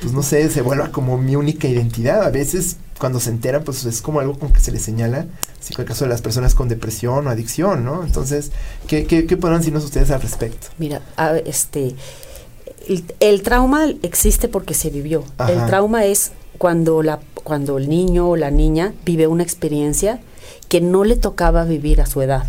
pues 0.00 0.12
no 0.12 0.22
sé, 0.22 0.50
se 0.50 0.62
vuelva 0.62 0.90
como 0.90 1.16
mi 1.16 1.36
única 1.36 1.68
identidad. 1.68 2.24
A 2.24 2.30
veces 2.30 2.76
cuando 2.98 3.20
se 3.20 3.30
enteran, 3.30 3.62
pues 3.64 3.84
es 3.84 4.02
como 4.02 4.20
algo 4.20 4.38
con 4.38 4.52
que 4.52 4.60
se 4.60 4.72
les 4.72 4.82
señala, 4.82 5.26
si 5.60 5.72
con 5.72 5.84
el 5.84 5.88
caso 5.88 6.04
de 6.04 6.10
las 6.10 6.22
personas 6.22 6.54
con 6.54 6.68
depresión 6.68 7.26
o 7.26 7.30
adicción, 7.30 7.84
¿no? 7.84 8.02
Entonces, 8.04 8.50
¿qué, 8.88 9.04
qué, 9.06 9.26
qué 9.26 9.36
podrán 9.36 9.58
decirnos 9.60 9.84
ustedes 9.84 10.10
al 10.10 10.20
respecto? 10.20 10.66
Mira, 10.78 11.00
a- 11.16 11.36
este, 11.38 11.94
el, 12.88 13.04
el 13.20 13.42
trauma 13.42 13.86
existe 14.02 14.48
porque 14.48 14.74
se 14.74 14.90
vivió. 14.90 15.24
Ajá. 15.38 15.52
El 15.52 15.66
trauma 15.66 16.04
es 16.04 16.32
cuando, 16.58 17.02
la, 17.02 17.20
cuando 17.34 17.78
el 17.78 17.88
niño 17.88 18.28
o 18.30 18.36
la 18.36 18.50
niña 18.50 18.92
vive 19.04 19.26
una 19.28 19.42
experiencia 19.44 20.20
que 20.70 20.80
no 20.80 21.04
le 21.04 21.16
tocaba 21.16 21.64
vivir 21.64 22.00
a 22.00 22.06
su 22.06 22.22
edad. 22.22 22.44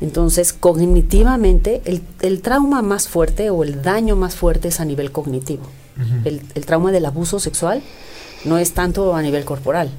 Entonces, 0.00 0.52
cognitivamente, 0.52 1.80
el, 1.84 2.02
el 2.22 2.42
trauma 2.42 2.82
más 2.82 3.06
fuerte 3.06 3.50
o 3.50 3.62
el 3.62 3.82
daño 3.82 4.16
más 4.16 4.34
fuerte 4.34 4.66
es 4.68 4.80
a 4.80 4.84
nivel 4.84 5.12
cognitivo. 5.12 5.62
El, 6.24 6.40
el 6.54 6.66
trauma 6.66 6.90
del 6.90 7.04
abuso 7.04 7.38
sexual 7.38 7.82
no 8.46 8.56
es 8.58 8.72
tanto 8.72 9.14
a 9.14 9.22
nivel 9.22 9.44
corporal 9.44 9.90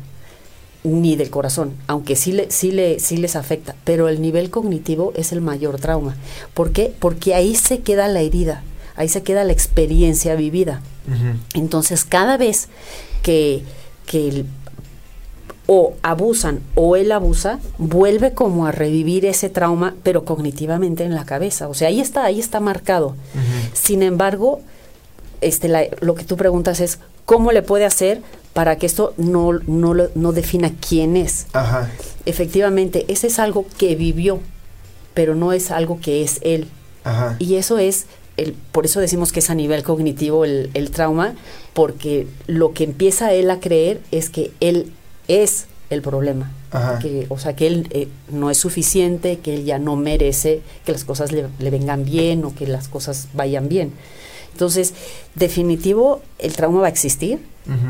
ni 0.83 1.15
del 1.15 1.29
corazón, 1.29 1.75
aunque 1.88 2.15
sí, 2.15 2.33
le, 2.33 2.51
sí, 2.51 2.72
le, 2.72 3.00
sí 3.00 3.17
les 3.17 3.36
afecta, 3.36 3.75
pero 3.86 4.10
el 4.10 4.22
nivel 4.22 4.50
cognitivo 4.50 5.13
es 5.15 5.31
el 5.31 5.39
mayor 5.39 5.79
trauma. 5.79 6.15
¿Por 6.53 6.72
qué? 6.72 6.93
Porque 7.00 7.36
ahí 7.36 7.55
se 7.55 7.79
queda 7.79 8.07
la 8.07 8.19
herida, 8.22 8.63
ahí 8.95 9.07
se 9.07 9.24
queda 9.24 9.43
la 9.43 9.53
experiencia 9.53 10.36
vivida. 10.36 10.81
Entonces, 11.53 12.03
cada 12.05 12.38
vez 12.38 12.67
que, 13.22 13.63
que 14.05 14.45
o 15.67 15.93
abusan 16.03 16.60
o 16.75 16.96
él 16.98 17.12
abusa, 17.12 17.60
vuelve 17.77 18.34
como 18.34 18.65
a 18.65 18.72
revivir 18.72 19.25
ese 19.25 19.50
trauma, 19.50 19.96
pero 20.03 20.25
cognitivamente 20.25 21.03
en 21.05 21.15
la 21.15 21.25
cabeza. 21.25 21.70
O 21.70 21.74
sea, 21.74 21.88
ahí 21.88 22.01
está, 22.01 22.25
ahí 22.25 22.39
está 22.39 22.60
marcado. 22.60 23.15
Sin 23.74 24.03
embargo, 24.03 24.60
este, 25.41 25.67
la- 25.70 25.88
lo 26.01 26.15
que 26.15 26.25
tú 26.25 26.36
preguntas 26.38 26.79
es, 26.79 27.00
¿cómo 27.25 27.51
le 27.51 27.62
puede 27.62 27.86
hacer 27.86 28.22
para 28.53 28.77
que 28.77 28.86
esto 28.86 29.13
no, 29.17 29.53
no, 29.67 29.93
no 30.15 30.32
defina 30.34 30.72
quién 30.88 31.15
es? 31.15 31.48
Ajá. 31.53 31.89
Efectivamente, 32.25 33.05
ese 33.08 33.27
es 33.27 33.39
algo 33.39 33.65
que 33.77 33.96
vivió, 33.96 34.39
pero 35.13 35.34
no 35.36 35.53
es 35.53 35.72
algo 35.72 36.00
que 36.01 36.24
es 36.24 36.39
él. 36.41 36.67
Ajá. 37.05 37.36
Y 37.39 37.55
eso 37.55 37.77
es, 37.77 38.05
el, 38.38 38.53
por 38.72 38.86
eso 38.86 39.00
decimos 39.00 39.32
que 39.32 39.39
es 39.39 39.50
a 39.50 39.55
nivel 39.55 39.84
cognitivo 39.84 40.43
el, 40.46 40.72
el 40.74 40.91
trauma, 40.91 41.36
porque 41.74 42.27
lo 42.48 42.74
que 42.74 42.84
empieza 42.84 43.32
él 43.34 43.50
a 43.50 43.60
creer 43.60 44.01
es 44.12 44.29
que 44.29 44.51
él 44.60 44.91
es 45.27 45.65
el 45.89 46.01
problema. 46.01 46.51
Ajá. 46.72 47.00
Que, 47.00 47.27
o 47.30 47.38
sea, 47.38 47.56
que 47.56 47.68
él 47.68 47.88
eh, 47.92 48.08
no 48.32 48.50
es 48.50 48.58
suficiente, 48.58 49.39
que 49.39 49.53
él 49.56 49.65
ya 49.65 49.77
no 49.80 49.96
merece 49.96 50.62
que 50.86 50.92
las 50.92 51.03
cosas 51.03 51.32
le, 51.32 51.46
le 51.60 51.70
vengan 51.70 52.03
bien 52.06 52.44
o 52.46 52.56
que 52.56 52.65
las 52.68 52.88
cosas 52.88 53.27
vayan 53.34 53.70
bien. 53.70 53.92
Entonces, 54.53 54.94
definitivo, 55.36 56.22
el 56.39 56.53
trauma 56.53 56.82
va 56.82 56.86
a 56.88 56.89
existir. 56.89 57.39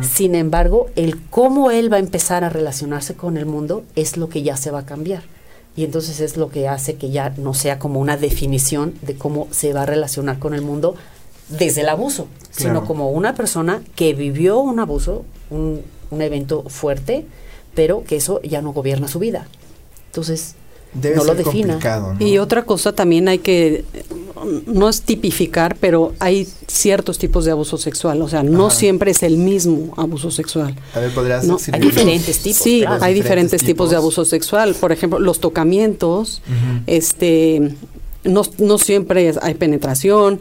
Sin 0.03 0.35
embargo, 0.35 0.91
el 0.95 1.19
cómo 1.31 1.71
él 1.71 1.91
va 1.91 1.97
a 1.97 1.99
empezar 1.99 2.43
a 2.43 2.49
relacionarse 2.49 3.15
con 3.15 3.37
el 3.37 3.47
mundo 3.47 3.83
es 3.95 4.17
lo 4.17 4.29
que 4.29 4.43
ya 4.43 4.55
se 4.55 4.69
va 4.69 4.79
a 4.79 4.85
cambiar. 4.85 5.23
Y 5.75 5.83
entonces 5.83 6.19
es 6.19 6.37
lo 6.37 6.49
que 6.51 6.67
hace 6.67 6.93
que 6.95 7.09
ya 7.09 7.33
no 7.37 7.55
sea 7.55 7.79
como 7.79 7.99
una 7.99 8.15
definición 8.15 8.93
de 9.01 9.15
cómo 9.15 9.47
se 9.49 9.73
va 9.73 9.81
a 9.81 9.85
relacionar 9.87 10.37
con 10.37 10.53
el 10.53 10.61
mundo 10.61 10.95
desde 11.49 11.81
el 11.81 11.89
abuso, 11.89 12.27
Claro. 12.55 12.75
sino 12.81 12.85
como 12.85 13.09
una 13.09 13.33
persona 13.33 13.81
que 13.95 14.13
vivió 14.13 14.59
un 14.59 14.79
abuso, 14.79 15.25
un, 15.49 15.81
un 16.13 16.21
evento 16.21 16.63
fuerte, 16.67 17.25
pero 17.73 18.03
que 18.03 18.15
eso 18.15 18.41
ya 18.43 18.61
no 18.61 18.73
gobierna 18.73 19.07
su 19.07 19.19
vida. 19.19 19.47
Entonces, 20.07 20.55
Debe 20.93 21.15
no 21.15 21.23
lo 21.23 21.35
defina. 21.35 21.79
Y 22.19 22.37
otra 22.37 22.63
cosa 22.63 22.93
también 22.93 23.27
hay 23.27 23.39
que, 23.39 23.83
no 24.67 24.89
es 24.89 25.01
tipificar, 25.01 25.75
pero 25.79 26.13
hay 26.19 26.47
ciertos 26.67 27.17
tipos 27.17 27.45
de 27.45 27.51
abuso 27.51 27.77
sexual, 27.77 28.21
o 28.21 28.29
sea, 28.29 28.43
no 28.43 28.67
Ajá. 28.67 28.75
siempre 28.75 29.11
es 29.11 29.23
el 29.23 29.37
mismo 29.37 29.93
abuso 29.97 30.29
sexual. 30.29 30.75
A 30.93 30.99
ver, 30.99 31.11
¿podrías 31.11 31.45
No, 31.45 31.57
hay 31.71 31.79
diferentes 31.79 32.39
tipos. 32.39 32.61
Sí, 32.61 32.81
claro. 32.81 33.03
hay 33.03 33.13
Diferentes 33.13 33.23
diferentes 33.23 33.63
tipos 33.63 33.89
de 33.89 33.95
abuso 33.95 34.25
sexual. 34.25 34.75
Por 34.75 34.91
ejemplo, 34.91 35.17
los 35.17 35.39
tocamientos, 35.39 36.43
este, 36.85 37.73
no, 38.23 38.43
no 38.59 38.77
siempre 38.77 39.33
hay 39.41 39.53
penetración. 39.55 40.39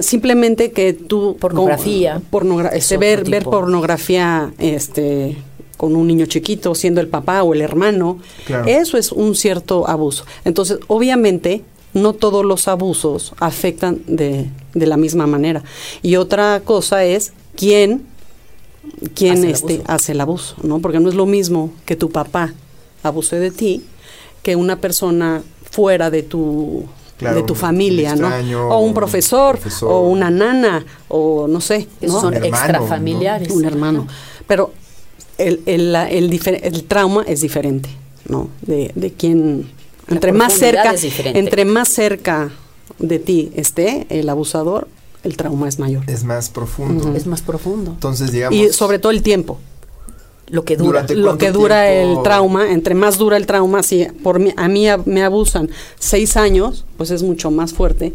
Simplemente 0.00 0.72
que 0.72 0.92
tú 0.92 1.36
Pornografía. 1.38 2.14
con- 2.14 2.42
pornogra- 2.48 2.70
Es 2.70 2.84
este, 2.84 2.96
ver 2.98 3.42
pornografía 3.44 4.52
este 4.58 5.36
con 5.76 5.94
un 5.94 6.06
niño 6.06 6.24
chiquito 6.26 6.74
siendo 6.74 7.02
el 7.02 7.08
papá 7.08 7.42
o 7.42 7.52
el 7.52 7.60
hermano 7.60 8.18
Claro. 8.46 8.64
eso 8.66 8.96
es 8.96 9.12
un 9.12 9.34
cierto 9.34 9.86
abuso 9.86 10.24
entonces 10.46 10.78
obviamente 10.86 11.62
no 11.92 12.14
todos 12.14 12.44
los 12.46 12.66
abusos 12.68 13.34
afectan 13.38 14.00
de, 14.06 14.46
de 14.72 14.86
la 14.86 14.96
misma 14.96 15.26
manera 15.26 15.62
y 16.02 16.16
otra 16.16 16.60
cosa 16.64 17.04
es 17.04 17.34
quién 17.54 18.06
quién 19.14 19.34
Hace 19.34 19.46
el 19.48 19.50
este 19.52 19.74
abuso. 19.74 19.92
hace 19.92 20.12
el 20.12 20.20
abuso 20.22 20.54
no 20.62 20.78
porque 20.78 21.00
no 21.00 21.10
es 21.10 21.14
lo 21.14 21.26
mismo 21.26 21.70
que 21.84 21.96
tu 21.96 22.08
papá 22.10 22.54
abuse 23.02 23.38
de 23.38 23.50
ti 23.50 23.82
que 24.42 24.56
una 24.56 24.80
persona 24.80 25.42
fuera 25.70 26.08
de 26.08 26.22
tu 26.22 26.84
Claro, 27.18 27.36
de 27.36 27.42
tu 27.44 27.54
un 27.54 27.58
familia, 27.58 28.14
¿no? 28.14 28.28
O 28.68 28.80
un 28.80 28.92
profesor, 28.92 29.58
profesor. 29.58 29.90
o 29.90 30.00
una 30.08 30.30
nana, 30.30 30.84
o 31.08 31.46
no 31.48 31.60
sé, 31.62 31.88
son 32.06 32.26
Un 32.26 32.34
hermano, 32.34 32.46
extrafamiliares. 32.56 33.50
un 33.50 33.64
hermano. 33.64 34.06
Pero 34.46 34.72
el, 35.38 35.62
el, 35.66 35.92
la- 35.92 36.10
el, 36.10 36.30
el 36.62 36.84
trauma 36.84 37.24
es 37.26 37.40
diferente, 37.40 37.88
¿no? 38.28 38.50
De, 38.62 38.92
de 38.94 39.12
quien, 39.12 39.66
entre 40.08 40.32
más 40.32 40.52
cerca, 40.52 40.92
es 40.92 41.02
diferente. 41.02 41.38
entre 41.38 41.64
más 41.64 41.88
cerca 41.88 42.50
de 42.98 43.18
ti 43.18 43.50
esté 43.56 44.06
el 44.10 44.28
abusador, 44.28 44.88
el 45.24 45.36
trauma 45.36 45.68
es 45.68 45.78
mayor. 45.78 46.04
Es 46.08 46.22
más 46.24 46.50
profundo. 46.50 47.14
Es 47.16 47.26
más 47.26 47.40
profundo. 47.42 47.92
Entonces, 47.92 48.30
digamos... 48.30 48.58
Y 48.58 48.72
sobre 48.72 48.98
todo 48.98 49.10
el 49.12 49.22
tiempo. 49.22 49.58
Lo 50.48 50.64
que 50.64 50.76
dura. 50.76 51.04
Lo 51.08 51.38
que 51.38 51.50
dura 51.50 51.88
tiempo? 51.90 52.18
el 52.18 52.22
trauma, 52.22 52.70
entre 52.72 52.94
más 52.94 53.18
dura 53.18 53.36
el 53.36 53.46
trauma, 53.46 53.82
si 53.82 54.04
por 54.22 54.38
mí, 54.38 54.52
a 54.56 54.68
mí 54.68 54.88
a- 54.88 54.98
me 54.98 55.22
abusan 55.24 55.68
seis 55.98 56.36
años, 56.36 56.84
pues 56.96 57.10
es 57.10 57.22
mucho 57.22 57.50
más 57.50 57.72
fuerte 57.74 58.12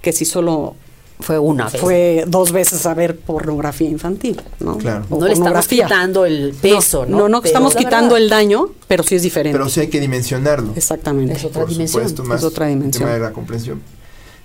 que 0.00 0.12
si 0.12 0.24
solo 0.24 0.76
Fue 1.20 1.38
una 1.38 1.68
vez. 1.68 1.80
fue 1.80 2.24
dos 2.28 2.52
veces 2.52 2.86
a 2.86 2.94
ver 2.94 3.16
pornografía 3.18 3.88
infantil, 3.88 4.40
¿no? 4.60 4.78
Claro. 4.78 5.04
O 5.10 5.18
no 5.18 5.26
le 5.26 5.32
estamos 5.32 5.66
quitando 5.66 6.24
el 6.26 6.54
peso, 6.60 7.06
¿no? 7.06 7.28
No, 7.28 7.42
estamos 7.42 7.74
quitando 7.74 8.14
verdad, 8.14 8.18
el 8.22 8.28
daño, 8.30 8.66
pero 8.86 9.02
sí 9.02 9.14
es 9.16 9.22
diferente. 9.22 9.56
Pero 9.58 9.68
sí 9.68 9.80
hay 9.80 9.88
que 9.88 10.00
dimensionarlo. 10.00 10.72
Exactamente. 10.76 11.34
Es 11.34 11.44
otra 11.44 11.62
por 11.62 11.70
dimensión. 11.70 12.02
supuesto, 12.02 12.24
más 12.24 12.40
Es 12.40 12.44
otra 12.44 12.66
dimensión. 12.66 13.04
tema 13.04 13.14
de 13.14 13.20
la 13.20 13.32
comprensión. 13.32 13.80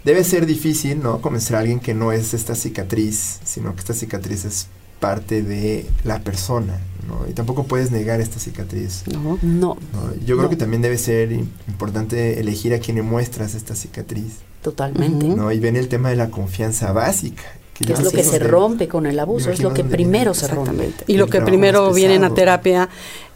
debe 0.03 0.23
ser 0.23 0.45
difícil, 0.45 1.01
¿no? 1.03 1.21
Convencer 1.21 1.57
a 1.57 1.59
alguien 1.59 1.79
que 1.79 1.93
no 1.93 2.11
es 2.11 2.33
esta 2.33 2.55
cicatriz, 2.55 3.39
sino 3.43 3.73
que 3.75 3.81
esta 3.81 3.93
cicatriz 3.93 4.45
es 4.45 4.67
parte 4.99 5.41
de 5.41 5.85
la 6.03 6.19
persona, 6.19 6.77
¿no? 7.07 7.27
Y 7.29 7.33
tampoco 7.33 7.63
puedes 7.63 7.91
negar 7.91 8.19
esta 8.21 8.39
cicatriz. 8.39 9.03
No. 9.11 9.37
No, 9.41 9.77
¿no? 9.93 10.13
Yo 10.25 10.35
creo 10.35 10.43
No. 10.43 10.49
que 10.49 10.55
también 10.55 10.81
debe 10.81 10.97
ser 10.97 11.31
im- 11.31 11.47
importante 11.67 12.39
elegir 12.39 12.73
a 12.73 12.79
quien 12.79 12.97
le 12.97 13.03
muestras 13.03 13.55
esta 13.55 13.75
cicatriz, 13.75 14.33
totalmente. 14.61 15.27
¿no? 15.27 15.51
Y 15.51 15.59
viene 15.59 15.79
el 15.79 15.87
tema 15.87 16.09
de 16.09 16.15
la 16.17 16.29
confianza 16.29 16.91
básica. 16.91 17.43
Que 17.73 17.93
es 17.93 18.01
lo 18.01 18.11
que 18.11 18.25
se 18.25 18.39
de- 18.39 18.47
rompe 18.47 18.89
con 18.89 19.05
el 19.05 19.17
abuso, 19.19 19.51
es 19.51 19.61
lo 19.61 19.73
que 19.73 19.85
primero 19.85 20.33
viene- 20.33 20.47
se 20.47 20.53
rompe. 20.53 20.91
Y 21.07 21.15
lo 21.15 21.27
que 21.27 21.39
primero 21.41 21.93
vienen 21.93 22.25
a 22.25 22.33
terapia 22.33 22.89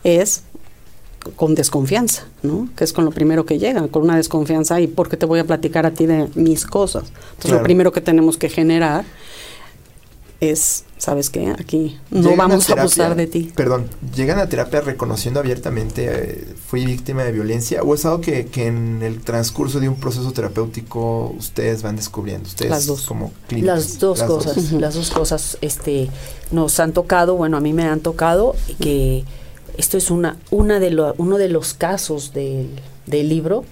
es 0.03 0.43
con 1.37 1.55
desconfianza, 1.55 2.25
¿no? 2.41 2.67
Que 2.75 2.83
es 2.83 2.91
con 2.91 3.05
lo 3.05 3.11
primero 3.11 3.45
que 3.45 3.57
llegan, 3.57 3.87
con 3.87 4.01
una 4.03 4.17
desconfianza 4.17 4.81
y 4.81 4.87
porque 4.87 5.15
te 5.15 5.25
voy 5.25 5.39
a 5.39 5.45
platicar 5.45 5.85
a 5.85 5.91
ti 5.91 6.05
de 6.05 6.27
mis 6.35 6.65
cosas. 6.65 7.03
Entonces 7.05 7.45
Claro. 7.45 7.57
lo 7.59 7.63
primero 7.63 7.93
que 7.93 8.01
tenemos 8.01 8.35
que 8.35 8.49
generar 8.49 9.05
es, 10.51 10.85
¿sabes 10.97 11.29
qué? 11.29 11.49
Aquí 11.59 11.97
no 12.11 12.21
Llegan 12.21 12.37
vamos 12.49 12.65
a, 12.65 12.67
terapia- 12.75 12.81
abusar 12.81 13.15
de 13.15 13.27
ti. 13.27 13.51
Perdón, 13.55 13.87
¿llegan 14.15 14.39
a 14.39 14.47
terapia 14.47 14.81
reconociendo 14.81 15.39
abiertamente 15.39 16.07
eh, 16.11 16.45
fui 16.67 16.85
víctima 16.85 17.23
de 17.23 17.31
violencia 17.31 17.81
o 17.83 17.93
es 17.95 18.05
algo 18.05 18.21
que, 18.21 18.45
que 18.47 18.67
en 18.67 19.01
el 19.03 19.21
transcurso 19.21 19.79
de 19.79 19.89
un 19.89 19.95
proceso 19.99 20.31
terapéutico 20.31 21.33
ustedes 21.37 21.81
van 21.83 21.95
descubriendo? 21.95 22.47
Ustedes 22.47 22.69
Las 22.71 22.85
dos. 22.85 23.05
como 23.05 23.31
clínicos. 23.47 23.75
Las 23.75 23.99
dos 23.99 24.23
cosas, 24.23 24.71
las 24.73 24.95
dos 24.95 25.11
cosas 25.11 25.57
este, 25.61 26.09
nos 26.51 26.79
han 26.79 26.93
tocado, 26.93 27.35
bueno, 27.35 27.57
a 27.57 27.59
mí 27.59 27.73
me 27.73 27.83
han 27.85 27.99
tocado 27.99 28.55
que 28.79 29.23
esto 29.77 29.97
es 29.97 30.11
una, 30.11 30.37
una 30.51 30.79
de 30.79 30.91
lo- 30.91 31.15
uno 31.17 31.37
de 31.37 31.49
los 31.49 31.73
casos 31.73 32.33
del, 32.33 32.69
del 33.07 33.29
libro. 33.29 33.65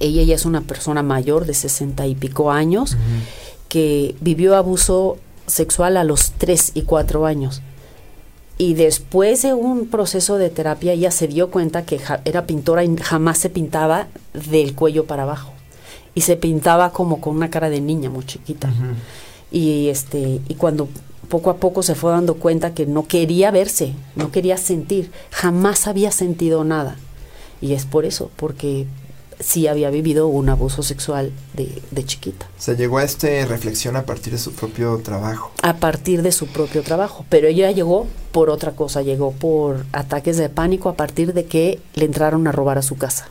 Ella 0.00 0.22
ya 0.22 0.34
es 0.34 0.46
una 0.46 0.62
persona 0.62 1.02
mayor 1.02 1.44
de 1.44 1.52
sesenta 1.52 2.06
y 2.06 2.14
pico 2.14 2.50
años 2.50 2.96
que 3.68 4.14
vivió 4.20 4.56
abuso 4.56 5.18
sexual 5.46 5.96
a 5.96 6.04
los 6.04 6.32
3 6.32 6.72
y 6.74 6.82
4 6.82 7.26
años. 7.26 7.62
Y 8.56 8.74
después 8.74 9.42
de 9.42 9.52
un 9.54 9.88
proceso 9.88 10.36
de 10.38 10.48
terapia, 10.50 10.92
ella 10.92 11.10
se 11.10 11.26
dio 11.26 11.50
cuenta 11.50 11.84
que 11.84 11.98
ja- 11.98 12.20
era 12.24 12.46
pintora 12.46 12.84
y 12.84 12.96
jamás 12.96 13.38
se 13.38 13.50
pintaba 13.50 14.06
del 14.32 14.74
cuello 14.74 15.06
para 15.06 15.24
abajo. 15.24 15.52
Y 16.14 16.20
se 16.20 16.36
pintaba 16.36 16.92
como 16.92 17.20
con 17.20 17.34
una 17.36 17.50
cara 17.50 17.68
de 17.68 17.80
niña 17.80 18.10
muy 18.10 18.24
chiquita. 18.24 18.72
Y 19.50 19.88
este, 19.88 20.40
y 20.48 20.54
cuando 20.54 20.88
poco 21.28 21.50
a 21.50 21.56
poco 21.56 21.82
se 21.82 21.94
fue 21.96 22.12
dando 22.12 22.34
cuenta 22.34 22.74
que 22.74 22.86
no 22.86 23.08
quería 23.08 23.50
verse, 23.50 23.92
no 24.14 24.30
quería 24.30 24.56
sentir, 24.56 25.10
jamás 25.30 25.88
había 25.88 26.12
sentido 26.12 26.62
nada. 26.62 26.96
Y 27.60 27.72
es 27.72 27.86
por 27.86 28.04
eso, 28.04 28.30
porque 28.36 28.86
sí 29.40 29.66
había 29.66 29.90
vivido 29.90 30.28
un 30.28 30.48
abuso 30.48 30.82
sexual 30.82 31.32
de, 31.54 31.82
de 31.90 32.04
chiquita. 32.04 32.46
O 32.58 32.62
sea, 32.62 32.74
llegó 32.74 32.98
a 32.98 33.04
esta 33.04 33.28
reflexión 33.46 33.96
a 33.96 34.04
partir 34.04 34.32
de 34.32 34.38
su 34.38 34.52
propio 34.52 34.98
trabajo. 34.98 35.52
a 35.62 35.76
partir 35.76 36.22
de 36.22 36.32
su 36.32 36.46
propio 36.46 36.82
trabajo. 36.82 37.24
Pero 37.28 37.48
ella 37.48 37.70
llegó 37.70 38.06
por 38.32 38.50
otra 38.50 38.72
cosa, 38.72 39.02
llegó 39.02 39.32
por 39.32 39.84
ataques 39.92 40.36
de 40.36 40.48
pánico 40.48 40.88
a 40.88 40.94
partir 40.94 41.32
de 41.34 41.44
que 41.46 41.80
le 41.94 42.04
entraron 42.04 42.46
a 42.46 42.52
robar 42.52 42.78
a 42.78 42.82
su 42.82 42.96
casa. 42.96 43.28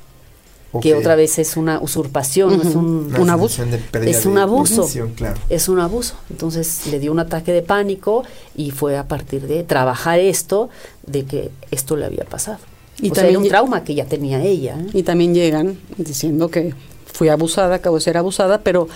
Que 0.82 0.96
otra 0.96 1.16
vez 1.16 1.38
es 1.38 1.56
una 1.56 1.80
usurpación, 1.80 2.60
es 2.60 2.74
un, 2.74 3.06
Una 3.10 3.20
un 3.20 3.30
abuso. 3.30 3.64
Es 4.02 4.26
un 4.26 4.40
abuso. 4.40 4.90
claro. 5.16 5.40
es 5.48 5.70
un 5.70 5.80
abuso. 5.80 6.16
Entonces 6.32 6.88
le 6.88 6.98
dio 6.98 7.12
un 7.12 7.20
ataque 7.20 7.54
de 7.54 7.62
pánico 7.62 8.24
y 8.56 8.72
fue 8.72 8.98
a 8.98 9.08
partir 9.08 9.46
de 9.46 9.64
trabajar 9.64 10.18
esto, 10.18 10.70
de 11.06 11.26
que 11.26 11.52
esto 11.70 11.96
le 11.96 12.06
había 12.06 12.24
pasado. 12.26 12.58
Y 13.02 13.08
sea, 13.10 13.16
también 13.16 13.30
era 13.32 13.40
un 13.40 13.48
trauma 13.50 13.84
que 13.84 13.96
ya 13.96 14.06
tenía 14.06 14.42
ella. 14.44 14.78
¿eh? 14.80 14.88
Y 14.94 15.04
también 15.04 15.34
llegan 15.34 15.78
diciendo 15.98 16.50
que 16.50 16.74
fui 17.12 17.30
abusada, 17.30 17.76
acabo 17.76 17.96
de 17.98 18.02
ser 18.02 18.18
abusada, 18.18 18.62
pero 18.62 18.88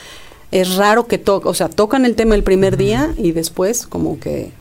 es 0.51 0.75
raro 0.75 1.08
que 1.08 1.18
toquen, 1.18 1.50
o 1.50 1.54
sea, 1.54 1.68
tocan 1.70 2.06
el 2.06 2.16
tema 2.16 2.36
el 2.36 2.44
primer 2.44 2.77
día 2.77 3.13
y 3.18 3.32
después 3.32 3.86
como 3.88 4.20
que 4.20 4.51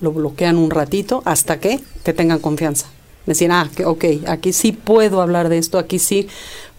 lo 0.00 0.12
bloquean 0.12 0.56
un 0.56 0.70
ratito 0.70 1.22
hasta 1.24 1.58
que 1.60 1.80
te 2.02 2.12
tengan 2.12 2.38
confianza. 2.38 2.86
Decir, 3.26 3.50
ah, 3.52 3.68
que, 3.74 3.84
ok, 3.84 4.04
aquí 4.26 4.52
sí 4.52 4.72
puedo 4.72 5.22
hablar 5.22 5.48
de 5.48 5.58
esto, 5.58 5.78
aquí 5.78 5.98
sí 6.00 6.28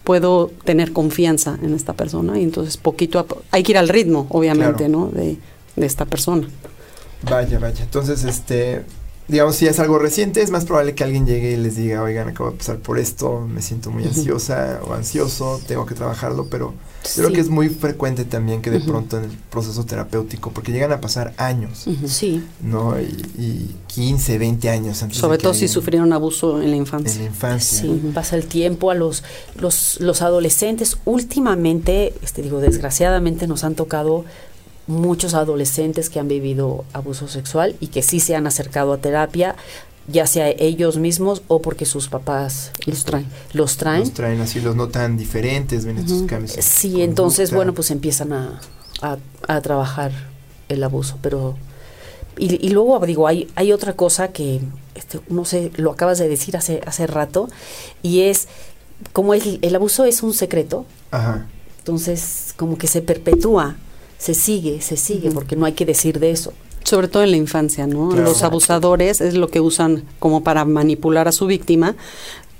puedo 0.02 0.50
tener 0.64 0.92
confianza 0.92 1.58
en 1.62 1.72
esta 1.74 1.94
persona. 1.94 2.38
Y 2.38 2.42
entonces 2.42 2.76
poquito 2.76 3.18
a 3.18 3.24
po- 3.26 3.42
hay 3.50 3.62
que 3.62 3.72
ir 3.72 3.78
al 3.78 3.88
ritmo, 3.88 4.26
obviamente, 4.28 4.84
Claro. 4.84 4.92
¿no? 4.92 5.06
De, 5.08 5.38
de 5.76 5.86
esta 5.86 6.04
persona. 6.04 6.46
Vaya, 7.22 7.58
vaya. 7.58 7.82
Entonces, 7.82 8.24
este, 8.24 8.82
digamos, 9.28 9.56
si 9.56 9.66
es 9.66 9.78
algo 9.80 9.98
reciente, 9.98 10.42
es 10.42 10.50
más 10.50 10.64
probable 10.64 10.94
que 10.94 11.02
alguien 11.02 11.26
llegue 11.26 11.52
y 11.52 11.56
les 11.56 11.76
diga, 11.76 12.02
oigan, 12.02 12.28
acabo 12.28 12.50
de 12.50 12.58
pasar 12.58 12.78
por 12.78 12.98
esto, 12.98 13.40
me 13.40 13.62
siento 13.62 13.90
muy 13.90 14.04
ansiosa 14.04 14.80
o 14.86 14.92
ansioso, 14.92 15.60
tengo 15.66 15.86
que 15.86 15.94
trabajarlo, 15.94 16.46
pero 16.50 16.74
creo 17.14 17.32
que 17.32 17.40
es 17.40 17.48
muy 17.48 17.68
frecuente 17.70 18.24
también 18.24 18.60
que 18.60 18.70
de 18.70 18.80
pronto 18.80 19.16
en 19.18 19.24
el 19.24 19.30
proceso 19.30 19.84
terapéutico, 19.84 20.50
porque 20.50 20.72
llegan 20.72 20.92
a 20.92 21.00
pasar 21.00 21.32
años. 21.38 21.86
Sí, 22.06 22.44
¿no? 22.62 23.00
Y, 23.00 23.04
y 23.38 23.76
15, 23.88 24.38
20 24.38 24.70
años 24.70 25.02
antes 25.02 25.18
Sobre 25.18 25.38
de 25.38 25.42
todo 25.42 25.54
si 25.54 25.68
sufrieron 25.68 26.12
abuso 26.12 26.60
en 26.60 26.70
la 26.70 26.76
en 26.76 26.82
infancia. 26.82 27.18
la 27.20 27.26
infancia. 27.26 27.80
Sí, 27.80 28.10
pasa 28.14 28.36
el 28.36 28.46
tiempo 28.46 28.90
a 28.90 28.94
los, 28.94 29.22
los, 29.58 30.00
los 30.00 30.20
adolescentes. 30.20 30.98
Últimamente, 31.06 32.14
este 32.22 32.42
digo, 32.42 32.60
desgraciadamente 32.60 33.46
nos 33.46 33.64
han 33.64 33.74
tocado 33.74 34.24
muchos 34.86 35.34
adolescentes 35.34 36.10
que 36.10 36.20
han 36.20 36.28
vivido 36.28 36.84
abuso 36.92 37.26
sexual 37.28 37.76
y 37.80 37.86
que 37.88 38.02
sí 38.02 38.20
se 38.20 38.36
han 38.36 38.46
acercado 38.46 38.92
a 38.92 38.98
terapia, 38.98 39.56
ya 40.06 40.26
sea 40.26 40.50
ellos 40.50 40.98
mismos 40.98 41.42
o 41.48 41.62
porque 41.62 41.86
sus 41.86 42.08
papás 42.08 42.70
Los 42.84 43.04
traen. 43.04 43.26
Los 43.54 43.76
traen. 43.78 44.00
Los 44.00 44.12
traen 44.12 44.40
así, 44.42 44.60
los 44.60 44.76
notan 44.76 45.16
diferentes, 45.16 45.86
ven 45.86 45.96
estos 45.98 46.22
cambios. 46.24 46.52
Sí, 46.60 47.00
entonces, 47.02 47.52
bueno, 47.52 47.72
pues 47.72 47.90
empiezan 47.90 48.32
a, 48.34 48.60
a- 49.00 49.16
a 49.48 49.60
trabajar 49.62 50.12
el 50.68 50.82
abuso, 50.84 51.18
pero... 51.22 51.56
Y, 52.36 52.66
y 52.66 52.70
luego, 52.70 52.98
digo, 53.06 53.28
hay, 53.28 53.48
hay 53.54 53.72
otra 53.72 53.92
cosa 53.94 54.28
que, 54.28 54.60
este, 54.96 55.20
no 55.28 55.44
sé, 55.44 55.70
lo 55.76 55.92
acabas 55.92 56.18
de 56.18 56.28
decir 56.28 56.56
hace, 56.56 56.80
hace 56.84 57.06
rato, 57.06 57.48
y 58.02 58.22
es, 58.22 58.48
como 59.12 59.34
el, 59.34 59.60
el 59.62 59.74
abuso 59.76 60.04
es 60.04 60.22
un 60.22 60.34
secreto, 60.34 60.84
Ajá. 61.12 61.46
entonces 61.78 62.52
como 62.56 62.76
que 62.76 62.88
se 62.88 63.02
perpetúa, 63.02 63.76
se 64.24 64.32
sigue, 64.34 64.80
se 64.80 64.96
sigue, 64.96 65.30
porque 65.30 65.54
no 65.54 65.66
hay 65.66 65.72
que 65.74 65.84
decir 65.84 66.18
de 66.18 66.30
eso. 66.30 66.52
Sobre 66.82 67.08
todo 67.08 67.22
en 67.24 67.30
la 67.30 67.36
infancia, 67.36 67.86
¿no? 67.86 68.08
Claro. 68.08 68.24
Los 68.24 68.42
abusadores 68.42 69.20
es 69.20 69.34
lo 69.34 69.48
que 69.48 69.60
usan 69.60 70.04
como 70.18 70.42
para 70.42 70.64
manipular 70.64 71.28
a 71.28 71.32
su 71.32 71.44
víctima. 71.46 71.94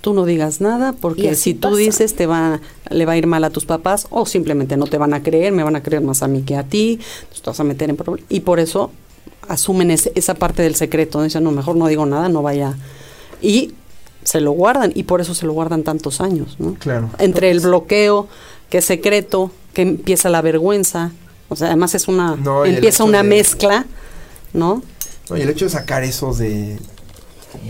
Tú 0.02 0.12
no 0.12 0.26
digas 0.26 0.60
nada 0.60 0.92
porque 0.92 1.34
si 1.34 1.54
tú 1.54 1.68
pasa. 1.70 1.76
dices 1.76 2.14
te 2.14 2.26
va 2.26 2.60
le 2.90 3.06
va 3.06 3.12
a 3.12 3.16
ir 3.16 3.26
mal 3.26 3.42
a 3.44 3.48
tus 3.50 3.64
papás 3.64 4.06
o 4.10 4.26
simplemente 4.26 4.76
no 4.76 4.86
te 4.86 4.98
van 4.98 5.14
a 5.14 5.22
creer, 5.22 5.52
me 5.54 5.62
van 5.62 5.76
a 5.76 5.82
creer 5.82 6.02
más 6.02 6.22
a 6.22 6.28
mí 6.28 6.42
que 6.42 6.56
a 6.56 6.64
ti, 6.64 6.98
entonces 7.22 7.40
te 7.42 7.48
vas 7.50 7.60
a 7.60 7.64
meter 7.64 7.88
en 7.88 7.96
problemas 7.96 8.30
y 8.30 8.40
por 8.40 8.60
eso 8.60 8.90
asumen 9.48 9.90
ese- 9.90 10.12
esa 10.14 10.34
parte 10.34 10.62
del 10.62 10.74
secreto, 10.74 11.22
dicen, 11.22 11.42
no, 11.44 11.50
mejor 11.52 11.76
no 11.76 11.86
digo 11.86 12.04
nada, 12.04 12.28
no 12.28 12.42
vaya. 12.42 12.76
Y 13.40 13.72
se 14.24 14.42
lo 14.42 14.52
guardan 14.52 14.92
y 14.94 15.04
por 15.04 15.22
eso 15.22 15.34
se 15.34 15.46
lo 15.46 15.54
guardan 15.54 15.82
tantos 15.84 16.20
años, 16.20 16.56
¿no? 16.58 16.74
Claro. 16.74 17.08
Entre 17.18 17.50
el 17.50 17.60
bloqueo, 17.60 18.28
que 18.68 18.78
es 18.78 18.84
secreto, 18.84 19.50
que 19.72 19.80
empieza 19.82 20.28
la 20.28 20.42
vergüenza, 20.42 21.12
o 21.54 21.56
sea, 21.56 21.68
además 21.68 21.94
es 21.94 22.06
una 22.08 22.36
No, 22.36 22.64
empieza 22.64 23.02
una 23.04 23.22
de- 23.22 23.28
mezcla, 23.28 23.86
¿no? 24.52 24.82
No, 25.30 25.36
y 25.38 25.40
el 25.40 25.48
hecho 25.48 25.64
de 25.64 25.70
sacar 25.70 26.04
eso 26.04 26.34
de, 26.34 26.78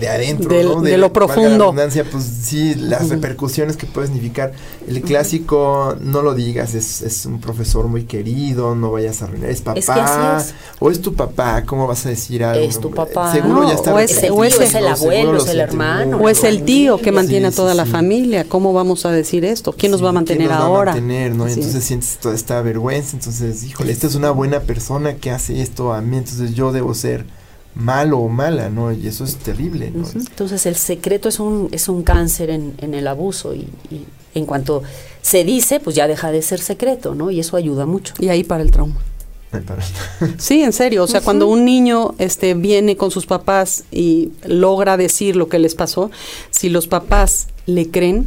de 0.00 0.08
adentro, 0.08 0.48
Del- 0.48 0.66
¿no? 0.68 0.80
de 0.82 0.96
lo 0.98 1.06
la 1.08 1.12
profundo. 1.12 1.50
redundancia, 1.66 2.04
pues 2.10 2.24
sí, 2.24 2.74
las 2.74 3.08
repercusiones 3.08 3.76
que 3.76 3.86
puede 3.86 4.08
significar. 4.08 4.52
El 4.88 5.00
clásico, 5.02 5.96
no 6.00 6.22
lo 6.22 6.34
digas, 6.34 6.74
es, 6.74 7.02
es 7.02 7.26
un 7.26 7.40
profesor 7.40 7.86
muy 7.88 8.04
querido, 8.04 8.74
no 8.74 8.90
vayas 8.92 9.22
a 9.22 9.26
arruinar, 9.26 9.50
es 9.50 9.62
papá. 9.62 9.78
Es 9.78 9.86
que 9.86 9.92
así 9.92 10.48
es. 10.50 10.54
O 10.80 10.90
es 10.90 11.00
tu 11.00 11.14
papá, 11.14 11.62
¿cómo 11.64 11.86
vas 11.86 12.04
a 12.06 12.08
decir 12.10 12.44
algo? 12.44 12.64
Es 12.64 12.80
tu 12.80 12.90
papá. 12.90 13.32
Seguro 13.32 13.62
No, 13.62 13.68
ya 13.68 13.74
está 13.74 13.94
o 13.94 13.98
es- 13.98 14.10
repetido, 14.14 14.34
o 14.36 14.44
es 14.44 14.74
el 14.74 14.86
abuelo, 14.86 15.32
lo 15.32 15.38
es 15.42 15.48
el 15.48 15.60
hermano. 15.60 16.18
O 16.18 16.28
es 16.28 16.44
el 16.44 16.64
tío 16.64 16.98
que 16.98 17.04
Sí, 17.04 17.10
mantiene 17.12 17.46
a 17.46 17.50
sí, 17.50 17.56
toda 17.56 17.74
la 17.74 17.84
sí. 17.86 17.90
familia. 17.92 18.44
¿Cómo 18.48 18.72
vamos 18.72 19.06
a 19.06 19.10
decir 19.12 19.44
esto? 19.44 19.72
¿Quién 19.72 19.92
nos 19.92 20.04
va 20.04 20.08
a 20.10 20.12
mantener 20.12 20.48
nos 20.50 20.58
va 20.60 20.64
ahora? 20.64 20.92
A 20.92 20.94
mantener, 20.96 21.34
¿no? 21.34 21.46
Entonces 21.46 21.74
es. 21.74 21.84
sientes 21.84 22.18
toda 22.20 22.34
esta 22.34 22.60
vergüenza. 22.62 23.16
Entonces, 23.16 23.62
híjole, 23.64 23.92
esta 23.92 24.06
es 24.06 24.14
una 24.14 24.30
buena 24.30 24.60
persona 24.60 25.14
que 25.16 25.30
hace 25.30 25.60
esto 25.62 25.92
a 25.92 26.00
mí. 26.00 26.16
Entonces 26.18 26.54
yo 26.54 26.72
debo 26.72 26.94
ser 26.94 27.24
malo 27.74 28.18
o 28.18 28.28
mala, 28.28 28.70
¿no? 28.70 28.92
Y 28.92 29.06
eso 29.06 29.24
es 29.24 29.36
terrible, 29.36 29.90
¿no? 29.90 30.04
Entonces 30.14 30.66
el 30.66 30.76
secreto 30.76 31.28
es 31.28 31.40
un, 31.40 31.68
es 31.72 31.88
un 31.88 32.02
cáncer 32.02 32.50
en, 32.50 32.74
en 32.78 32.94
el 32.94 33.06
abuso 33.06 33.54
y, 33.54 33.68
y 33.90 34.04
en 34.34 34.46
cuanto 34.46 34.82
se 35.22 35.44
dice, 35.44 35.80
pues 35.80 35.96
ya 35.96 36.06
deja 36.06 36.30
de 36.32 36.42
ser 36.42 36.60
secreto, 36.60 37.14
¿no? 37.14 37.30
Y 37.30 37.40
eso 37.40 37.56
ayuda 37.56 37.86
mucho. 37.86 38.14
Y 38.18 38.28
ahí 38.28 38.44
para 38.44 38.62
el 38.62 38.70
trauma. 38.70 38.96
Sí, 40.38 40.62
en 40.62 40.72
serio. 40.72 41.04
O 41.04 41.06
sea, 41.06 41.20
cuando 41.20 41.46
un 41.46 41.64
niño 41.64 42.14
este, 42.18 42.54
viene 42.54 42.96
con 42.96 43.10
sus 43.12 43.26
papás 43.26 43.84
y 43.92 44.30
logra 44.46 44.96
decir 44.96 45.36
lo 45.36 45.48
que 45.48 45.58
les 45.60 45.74
pasó, 45.74 46.10
si 46.50 46.68
los 46.68 46.86
papás 46.88 47.46
le 47.66 47.90
creen 47.90 48.26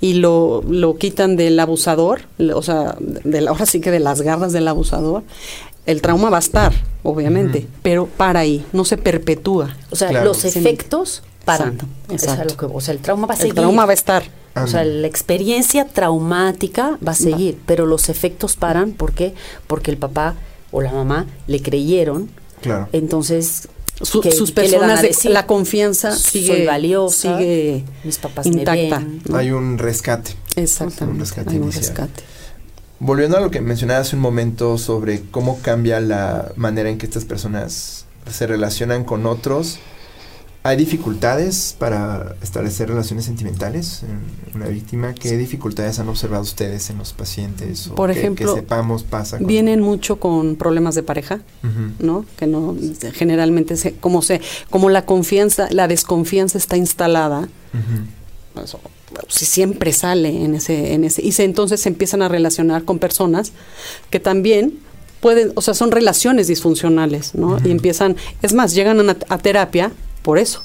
y 0.00 0.14
lo, 0.14 0.64
lo 0.68 0.96
quitan 0.96 1.36
del 1.36 1.60
abusador, 1.60 2.22
o 2.54 2.62
sea, 2.62 2.96
de 2.98 3.40
la- 3.40 3.50
ahora 3.52 3.66
sí 3.66 3.80
que 3.80 3.92
de 3.92 4.00
las 4.00 4.20
garras 4.22 4.52
del 4.52 4.66
abusador, 4.66 5.22
el 5.86 6.00
trauma 6.02 6.30
va 6.30 6.36
a 6.36 6.40
estar, 6.40 6.72
obviamente, 7.02 7.66
pero 7.82 8.06
para 8.06 8.40
ahí, 8.40 8.64
no 8.72 8.84
se 8.84 8.96
perpetúa. 8.98 9.76
O 9.90 9.96
sea, 9.96 10.08
Claro. 10.10 10.26
los 10.26 10.44
efectos 10.44 11.22
paran. 11.44 11.78
Exacto, 12.10 12.70
o 12.72 12.80
sea, 12.80 12.94
el 12.94 13.00
trauma 13.00 13.26
va 13.26 13.34
a 13.34 13.36
El 13.36 13.40
seguir. 13.42 13.54
trauma 13.56 13.84
va 13.84 13.90
a 13.90 13.94
estar. 13.94 14.22
O 14.54 14.66
sea, 14.66 14.84
la 14.84 15.06
experiencia 15.06 15.86
traumática 15.86 16.98
va 17.06 17.12
a 17.12 17.14
seguir, 17.16 17.58
pero 17.66 17.86
los 17.86 18.08
efectos 18.10 18.54
paran. 18.56 18.92
¿Por 18.92 19.12
qué? 19.12 19.34
Porque 19.66 19.90
el 19.90 19.96
papá 19.96 20.34
o 20.70 20.82
la 20.82 20.92
mamá 20.92 21.26
le 21.46 21.60
creyeron. 21.62 22.28
Claro. 22.60 22.88
Entonces, 22.92 23.68
Su- 24.02 24.20
¿qué- 24.20 24.30
sus 24.32 24.52
personas, 24.52 25.00
de- 25.02 25.30
la 25.30 25.46
confianza 25.46 26.12
Soy 26.12 26.42
sigue 26.42 26.66
valiosa, 26.66 27.38
sigue 27.38 27.84
mis 28.04 28.18
papás 28.18 28.46
me 28.46 28.58
intacta. 28.60 28.98
ven. 28.98 29.22
¿no? 29.28 29.36
Hay 29.36 29.50
un 29.52 29.78
rescate. 29.78 30.32
Un 30.56 30.62
Exactamente, 30.62 31.20
rescate 31.20 31.50
hay 31.50 31.56
un 31.56 31.62
inicial. 31.64 31.84
rescate. 31.84 32.22
Volviendo 33.04 33.36
a 33.36 33.40
lo 33.40 33.50
que 33.50 33.60
mencionaba 33.60 33.98
hace 33.98 34.14
un 34.14 34.22
momento 34.22 34.78
sobre 34.78 35.22
cómo 35.32 35.58
cambia 35.60 35.98
la 36.00 36.52
manera 36.54 36.88
en 36.88 36.98
que 36.98 37.06
estas 37.06 37.24
personas 37.24 38.04
se 38.30 38.46
relacionan 38.46 39.02
con 39.02 39.26
otros, 39.26 39.80
¿hay 40.62 40.76
dificultades 40.76 41.74
para 41.76 42.36
establecer 42.42 42.88
relaciones 42.90 43.24
sentimentales 43.24 44.04
en 44.04 44.54
una 44.54 44.68
víctima? 44.68 45.14
¿Qué 45.14 45.36
dificultades 45.36 45.98
han 45.98 46.08
observado 46.08 46.44
ustedes 46.44 46.90
en 46.90 46.98
los 46.98 47.12
pacientes? 47.12 47.88
o 47.88 47.96
Por 47.96 48.12
que- 48.12 48.20
ejemplo, 48.20 48.54
que 48.54 48.60
sepamos 48.60 49.02
pasa. 49.02 49.38
con- 49.38 49.48
Vienen 49.48 49.80
mucho 49.80 50.20
con 50.20 50.54
problemas 50.54 50.94
de 50.94 51.02
pareja, 51.02 51.40
Ujú. 51.64 52.06
¿no? 52.06 52.24
Que 52.36 52.46
no 52.46 52.76
generalmente 53.14 53.76
se, 53.76 53.94
como 53.96 54.22
se 54.22 54.40
como 54.70 54.90
la 54.90 55.04
confianza, 55.06 55.66
la 55.72 55.88
desconfianza 55.88 56.56
está 56.56 56.76
instalada, 56.76 57.40
Ujú. 57.74 58.06
pues, 58.54 58.74
o- 58.74 58.80
si 59.28 59.44
siempre 59.46 59.92
sale 59.92 60.44
en 60.44 60.54
ese 60.54 60.94
en 60.94 61.04
ese 61.04 61.22
y 61.22 61.32
se 61.32 61.44
entonces 61.44 61.80
se 61.80 61.88
empiezan 61.88 62.22
a 62.22 62.28
relacionar 62.28 62.84
con 62.84 62.98
personas 62.98 63.52
que 64.10 64.20
también 64.20 64.78
pueden, 65.20 65.52
o 65.54 65.62
sea, 65.62 65.72
son 65.72 65.92
relaciones 65.92 66.48
disfuncionales, 66.48 67.34
¿no? 67.34 67.58
Y 67.64 67.70
empiezan, 67.70 68.16
es 68.42 68.52
más, 68.54 68.74
llegan 68.74 69.08
a, 69.08 69.16
a 69.28 69.38
terapia 69.38 69.92
por 70.22 70.36
eso. 70.38 70.62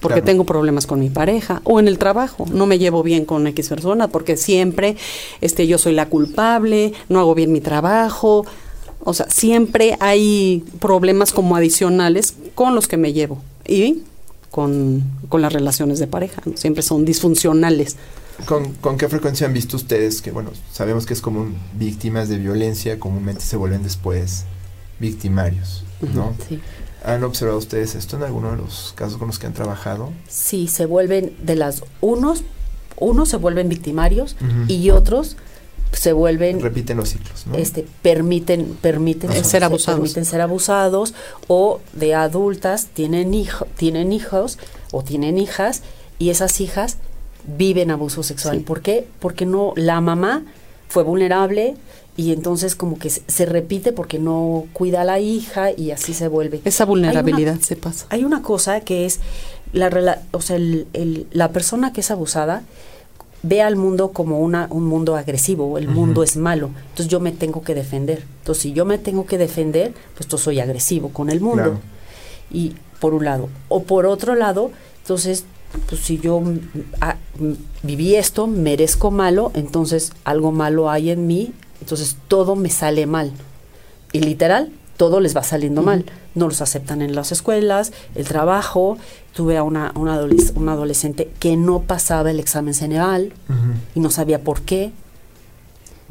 Porque 0.00 0.14
Claro. 0.14 0.24
tengo 0.24 0.44
problemas 0.44 0.86
con 0.86 0.98
mi 0.98 1.10
pareja 1.10 1.60
o 1.64 1.78
en 1.78 1.86
el 1.86 1.98
trabajo, 1.98 2.46
no 2.50 2.64
me 2.64 2.78
llevo 2.78 3.02
bien 3.02 3.26
con 3.26 3.46
X 3.46 3.68
persona 3.68 4.08
porque 4.08 4.38
siempre 4.38 4.96
este 5.42 5.66
yo 5.66 5.76
soy 5.76 5.92
la 5.92 6.06
culpable, 6.08 6.94
no 7.10 7.20
hago 7.20 7.34
bien 7.34 7.52
mi 7.52 7.60
trabajo. 7.60 8.46
O 9.04 9.12
sea, 9.12 9.26
siempre 9.28 9.98
hay 10.00 10.64
problemas 10.78 11.32
como 11.32 11.54
adicionales 11.54 12.34
con 12.54 12.74
los 12.74 12.88
que 12.88 12.96
me 12.96 13.12
llevo 13.12 13.42
y 13.68 14.00
con, 14.50 15.04
con 15.28 15.42
las 15.42 15.52
relaciones 15.52 15.98
de 15.98 16.06
pareja, 16.06 16.42
¿no? 16.44 16.56
siempre 16.56 16.82
son 16.82 17.04
disfuncionales. 17.04 17.96
¿Con, 18.46 18.72
con 18.74 18.96
qué 18.96 19.08
frecuencia 19.08 19.46
han 19.46 19.52
visto 19.52 19.76
ustedes 19.76 20.22
que, 20.22 20.30
bueno, 20.30 20.50
sabemos 20.72 21.04
que 21.06 21.12
es 21.14 21.20
común, 21.20 21.56
víctimas 21.78 22.28
de 22.28 22.38
violencia 22.38 22.98
comúnmente 22.98 23.42
se 23.42 23.56
vuelven 23.56 23.82
después 23.82 24.44
victimarios, 24.98 25.84
¿no? 26.14 26.34
Sí. 26.48 26.60
¿Han 27.04 27.22
observado 27.24 27.58
ustedes 27.58 27.94
esto 27.94 28.16
en 28.16 28.22
alguno 28.24 28.50
de 28.50 28.58
los 28.58 28.92
casos 28.94 29.16
con 29.18 29.28
los 29.28 29.38
que 29.38 29.46
han 29.46 29.54
trabajado? 29.54 30.10
Sí, 30.28 30.68
se 30.68 30.86
vuelven 30.86 31.34
de 31.42 31.56
las 31.56 31.82
unos, 32.00 32.42
unos 32.98 33.28
se 33.30 33.36
vuelven 33.36 33.68
victimarios 33.68 34.36
Ujú. 34.40 34.72
y 34.72 34.90
otros 34.90 35.36
se 35.92 36.12
vuelven 36.12 36.60
Repiten 36.60 36.96
los 36.96 37.08
ciclos, 37.10 37.46
¿no? 37.46 37.56
este 37.56 37.86
permiten 38.02 38.76
permiten 38.80 39.32
Ser 39.32 39.44
se 39.44 39.64
abusados. 39.64 40.00
permiten 40.00 40.24
ser 40.24 40.40
abusados 40.40 41.14
o 41.48 41.80
de 41.92 42.14
adultas 42.14 42.86
tienen 42.94 43.34
hijo, 43.34 43.66
tienen 43.76 44.12
hijos 44.12 44.58
o 44.92 45.02
tienen 45.02 45.36
hijas 45.38 45.82
y 46.18 46.30
esas 46.30 46.60
hijas 46.60 46.98
viven 47.44 47.90
abuso 47.90 48.22
sexual. 48.22 48.58
Sí. 48.58 48.62
¿Por 48.62 48.82
qué? 48.82 49.06
Porque 49.18 49.46
no 49.46 49.72
la 49.76 50.00
mamá 50.00 50.44
fue 50.88 51.02
vulnerable 51.02 51.74
y 52.16 52.32
entonces 52.32 52.76
como 52.76 52.98
que 52.98 53.08
se, 53.10 53.22
se 53.26 53.46
repite 53.46 53.92
porque 53.92 54.18
no 54.18 54.66
cuida 54.72 55.00
a 55.00 55.04
la 55.04 55.20
hija 55.20 55.70
y 55.72 55.90
así 55.90 56.12
se 56.14 56.28
vuelve. 56.28 56.60
Esa 56.64 56.84
vulnerabilidad 56.84 57.58
se 57.60 57.76
pasa. 57.76 58.06
Hay 58.10 58.24
una 58.24 58.42
cosa 58.42 58.80
que 58.80 59.06
es 59.06 59.20
la 59.72 59.88
rela- 59.90 60.20
o 60.32 60.40
sea, 60.40 60.56
el- 60.56 60.86
el- 60.92 61.26
la 61.32 61.50
persona 61.52 61.92
que 61.92 62.00
es 62.02 62.10
abusada 62.10 62.62
ve 63.42 63.62
al 63.62 63.76
mundo 63.76 64.12
como 64.12 64.40
una, 64.40 64.66
un 64.70 64.84
mundo 64.84 65.16
agresivo, 65.16 65.78
el 65.78 65.88
mundo 65.88 66.22
es 66.22 66.36
malo, 66.36 66.70
entonces 66.90 67.08
yo 67.08 67.20
me 67.20 67.32
tengo 67.32 67.62
que 67.62 67.74
defender. 67.74 68.24
Entonces, 68.40 68.62
si 68.62 68.72
yo 68.72 68.84
me 68.84 68.98
tengo 68.98 69.26
que 69.26 69.38
defender, 69.38 69.92
pues 70.16 70.28
yo 70.28 70.38
soy 70.38 70.60
agresivo 70.60 71.10
con 71.10 71.30
el 71.30 71.40
mundo. 71.40 71.62
Claro. 71.62 71.80
Y 72.50 72.74
por 73.00 73.14
un 73.14 73.24
lado. 73.24 73.48
O 73.68 73.82
por 73.82 74.06
otro 74.06 74.34
lado, 74.34 74.70
entonces, 74.98 75.44
pues 75.88 76.00
si 76.02 76.18
yo 76.18 76.42
ah, 77.00 77.16
viví 77.82 78.14
esto, 78.14 78.46
merezco 78.46 79.10
malo, 79.10 79.50
entonces 79.54 80.12
algo 80.24 80.52
malo 80.52 80.90
hay 80.90 81.10
en 81.10 81.26
mí, 81.26 81.52
entonces 81.80 82.16
todo 82.28 82.56
me 82.56 82.68
sale 82.68 83.06
mal. 83.06 83.32
Y 84.12 84.20
literal, 84.20 84.72
todo 85.00 85.18
les 85.20 85.34
va 85.34 85.42
saliendo 85.42 85.80
mal. 85.80 86.04
No 86.34 86.46
los 86.46 86.60
aceptan 86.60 87.00
en 87.00 87.14
las 87.14 87.32
escuelas, 87.32 87.90
el 88.14 88.26
trabajo. 88.28 88.98
Tuve 89.34 89.56
a 89.56 89.62
una, 89.62 89.92
una, 89.96 90.14
adoles- 90.20 90.52
una 90.56 90.72
adolescente 90.72 91.30
que 91.38 91.56
no 91.56 91.80
pasaba 91.80 92.30
el 92.30 92.38
examen 92.38 92.74
Ceneval 92.74 93.32
y 93.94 94.00
no 94.00 94.10
sabía 94.10 94.42
por 94.44 94.60
qué. 94.60 94.92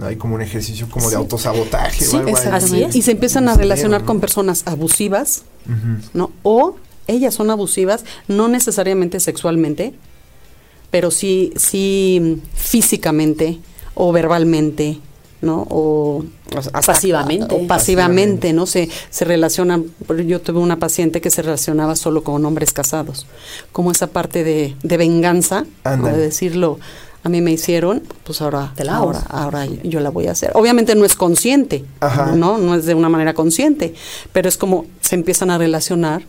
Hay 0.02 0.16
como 0.16 0.34
un 0.36 0.42
ejercicio 0.42 0.88
como 0.90 1.08
de 1.12 1.18
autosabotaje 1.18 2.04
Sí, 2.04 2.16
o 2.16 2.20
algo 2.20 2.36
así. 2.52 2.82
Es. 2.82 2.96
Y 2.96 3.04
se 3.04 3.12
empiezan 3.12 3.48
a 3.48 3.54
relacionar 3.54 4.02
¿no? 4.02 4.08
con 4.08 4.20
personas 4.20 4.64
abusivas. 4.66 5.44
¿no? 6.16 6.32
O 6.42 6.78
ellas 7.06 7.36
son 7.36 7.52
abusivas, 7.52 8.06
no 8.28 8.48
necesariamente 8.48 9.20
sexualmente, 9.20 9.94
pero 10.90 11.12
sí, 11.12 11.54
sí 11.58 12.42
físicamente 12.56 13.60
o 13.94 14.12
verbalmente, 14.12 14.98
¿no? 15.42 15.66
O, 15.70 16.24
hasta- 16.56 16.82
Pasivamente. 16.82 17.56
o 17.56 17.66
pasivamente, 17.68 18.54
¿no? 18.54 18.66
Se, 18.66 18.90
se 19.10 19.26
relacionan, 19.26 19.86
yo 20.28 20.42
tuve 20.42 20.60
una 20.60 20.78
paciente 20.80 21.22
que 21.22 21.30
se 21.30 21.42
relacionaba 21.42 21.96
solo 21.96 22.24
con 22.24 22.44
hombres 22.46 22.74
casados, 22.74 23.26
como 23.72 23.92
esa 23.92 24.08
parte 24.08 24.44
de, 24.44 24.76
de 24.84 24.98
venganza, 24.98 25.66
de 25.86 26.12
decirlo, 26.18 26.80
a 27.24 27.30
mí 27.30 27.42
me 27.42 27.52
hicieron, 27.52 28.02
pues 28.24 28.42
ahora, 28.42 28.72
Te 28.76 28.84
la 28.86 28.96
ahora, 28.96 29.20
ahora 29.30 29.66
yo 29.66 30.00
la 30.00 30.10
voy 30.10 30.28
a 30.28 30.32
hacer. 30.32 30.52
Obviamente 30.56 30.96
no 30.96 31.04
es 31.06 31.16
consciente, 31.16 31.84
Ajá. 32.00 32.32
¿no? 32.34 32.58
No 32.58 32.76
es 32.76 32.86
de 32.86 32.94
una 32.96 33.10
manera 33.10 33.34
consciente, 33.34 33.94
pero 34.32 34.48
es 34.48 34.56
como 34.58 34.86
se 35.02 35.16
empiezan 35.16 35.52
a 35.52 35.58
relacionar 35.58 36.24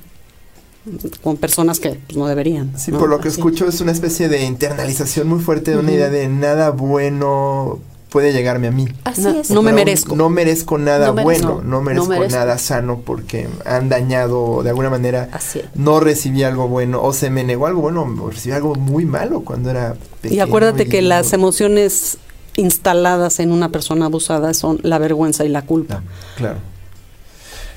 con 1.23 1.37
personas 1.37 1.79
que 1.79 1.91
pues, 2.07 2.17
no 2.17 2.27
deberían. 2.27 2.77
Sí, 2.79 2.91
¿no? 2.91 2.99
por 2.99 3.09
lo 3.09 3.21
que 3.21 3.29
Así. 3.29 3.39
escucho 3.39 3.69
es 3.69 3.81
una 3.81 3.93
especie 3.93 4.29
de 4.29 4.45
internalización 4.45 5.29
muy 5.29 5.39
fuerte 5.41 5.73
de 5.73 5.77
una 5.79 5.93
idea 5.93 6.09
de 6.11 6.27
nada 6.29 6.71
bueno 6.71 7.79
puede 8.11 8.33
llegarme 8.33 8.67
a 8.67 8.71
mí. 8.71 8.87
Así 9.05 9.23
No, 9.23 9.31
es. 9.31 9.51
no 9.51 9.63
me 9.63 9.73
merezco. 9.73 10.15
No 10.17 10.29
merezco 10.29 10.77
nada 10.79 11.07
No 11.07 11.15
merezco, 11.15 11.55
bueno, 11.55 11.63
no, 11.65 11.81
merezco, 11.81 12.29
nada 12.29 12.59
sano 12.59 13.01
porque 13.05 13.49
han 13.65 13.89
dañado 13.89 14.63
de 14.63 14.71
alguna 14.71 14.91
manera. 14.91 15.29
Así 15.33 15.61
es. 15.61 15.67
No 15.75 16.01
recibí 16.01 16.43
algo 16.43 16.69
bueno 16.69 17.03
o 17.03 17.13
se 17.13 17.31
me 17.31 17.45
negó 17.45 17.67
algo 17.67 17.81
bueno 17.83 18.03
o 18.03 18.31
recibí 18.31 18.55
algo 18.55 18.75
muy 18.75 19.05
malo 19.07 19.41
cuando 19.41 19.71
era 19.71 19.95
pequeño. 20.21 20.37
Y 20.37 20.41
acuérdate 20.41 20.89
que 20.89 21.01
las 21.03 21.33
emociones 21.33 22.19
instaladas 22.57 23.41
en 23.41 23.53
una 23.53 23.71
persona 23.71 24.07
abusada 24.07 24.53
son 24.55 24.81
la 24.83 24.99
vergüenza 24.99 25.45
y 25.45 25.49
la 25.49 25.63
culpa. 25.63 26.03
Ah, 26.05 26.35
claro. 26.37 26.59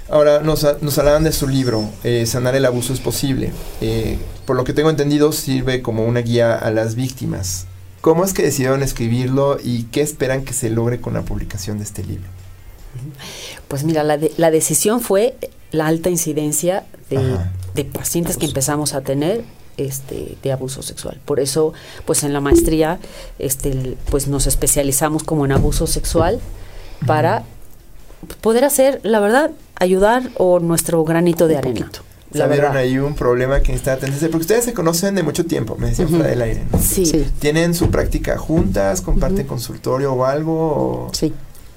Ahora, 0.10 0.42
nos 0.42 0.64
hablaban 0.98 1.24
de 1.24 1.32
su 1.32 1.48
libro, 1.48 1.86
eh, 2.04 2.26
Sanar 2.26 2.56
el 2.56 2.66
abuso 2.66 2.94
es 2.94 3.00
posible. 3.00 3.52
Eh, 3.82 4.18
por 4.46 4.56
lo 4.56 4.64
que 4.64 4.74
tengo 4.74 4.90
entendido, 4.90 5.32
sirve 5.32 5.82
como 5.82 6.06
una 6.06 6.20
guía 6.20 6.56
a 6.56 6.70
las 6.72 6.96
víctimas. 6.96 7.66
¿Cómo 8.04 8.26
es 8.26 8.34
que 8.34 8.44
decidieron 8.44 8.84
escribirlo 8.84 9.58
y 9.64 9.84
qué 9.84 10.02
esperan 10.02 10.44
que 10.44 10.52
se 10.52 10.70
logre 10.70 11.00
con 11.00 11.14
la 11.14 11.22
publicación 11.22 11.78
de 11.78 11.86
este 11.86 12.04
libro? 12.04 12.28
Pues 13.70 13.86
mira, 13.86 14.04
la, 14.04 14.18
de- 14.18 14.34
la 14.36 14.52
decisión 14.52 15.00
fue 15.00 15.38
la 15.72 15.88
alta 15.88 16.10
incidencia 16.10 16.84
de, 17.10 17.38
de 17.76 17.86
pacientes 17.86 18.36
que 18.36 18.46
empezamos 18.46 18.94
a 18.94 19.02
tener 19.02 19.46
este 19.78 20.38
de 20.44 20.52
abuso 20.52 20.82
sexual. 20.82 21.22
Por 21.24 21.40
eso, 21.40 21.72
pues 22.06 22.24
en 22.26 22.34
la 22.34 22.42
maestría, 22.42 23.00
este, 23.40 23.96
pues 24.12 24.28
nos 24.28 24.48
especializamos 24.48 25.24
como 25.24 25.46
en 25.46 25.54
abuso 25.54 25.88
sexual 25.88 26.42
para 27.08 27.44
poder 28.42 28.66
hacer, 28.66 29.00
la 29.04 29.22
verdad, 29.22 29.52
ayudar 29.76 30.30
o 30.38 30.60
nuestro 30.60 31.04
granito 31.06 31.48
de 31.48 31.54
Un 31.56 31.60
arena. 31.60 31.80
poquito. 31.88 32.04
La 32.34 32.46
¿Sabieron 32.46 32.72
verdad. 32.74 32.78
ahí 32.84 32.98
un 32.98 33.16
problema 33.16 33.60
que 33.62 33.68
necesita 33.74 33.94
atenderse? 33.94 34.28
Porque 34.30 34.42
ustedes 34.44 34.66
se 34.66 34.74
conocen 34.74 35.16
de 35.16 35.24
mucho 35.24 35.46
tiempo, 35.46 35.76
me 35.78 35.88
decían 35.88 36.08
Ujú. 36.08 36.18
fuera 36.18 36.30
del 36.32 36.42
aire. 36.42 36.64
¿no? 36.72 36.80
Sí, 36.80 37.06
Sí. 37.06 37.26
¿Tienen 37.40 37.74
su 37.76 37.90
práctica 37.92 38.38
juntas? 38.38 39.02
¿Comparten 39.02 39.46
consultorio 39.48 40.14
o 40.14 40.26
algo? 40.26 40.54
o- 40.54 41.10
Sí. 41.14 41.34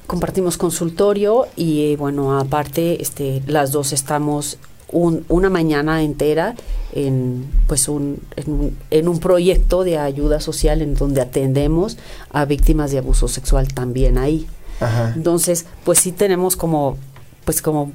compartimos 0.07 0.57
consultorio 0.57 1.47
y 1.57 1.93
eh, 1.93 1.97
bueno, 1.97 2.39
aparte, 2.39 3.03
este, 3.03 3.43
las 3.47 3.73
dos 3.73 3.93
estamos 3.93 4.59
un- 4.93 5.25
una 5.29 5.51
mañana 5.51 6.03
entera 6.03 6.55
en 6.95 7.45
pues 7.67 7.89
un, 7.89 8.21
en, 8.37 8.51
un, 8.53 8.77
en 8.93 9.09
un 9.09 9.19
proyecto 9.19 9.83
de 9.83 9.99
ayuda 9.99 10.39
social 10.41 10.81
en 10.81 10.95
donde 10.95 11.21
atendemos 11.21 11.99
a 12.31 12.45
víctimas 12.45 12.93
de 12.93 12.99
abuso 12.99 13.27
sexual 13.27 13.67
también 13.75 14.17
ahí. 14.17 14.47
Ajá. 14.81 15.13
Entonces, 15.17 15.67
pues 15.85 15.99
sí 15.99 16.13
tenemos 16.13 16.55
como, 16.57 16.97
pues 17.45 17.61
como 17.63 17.91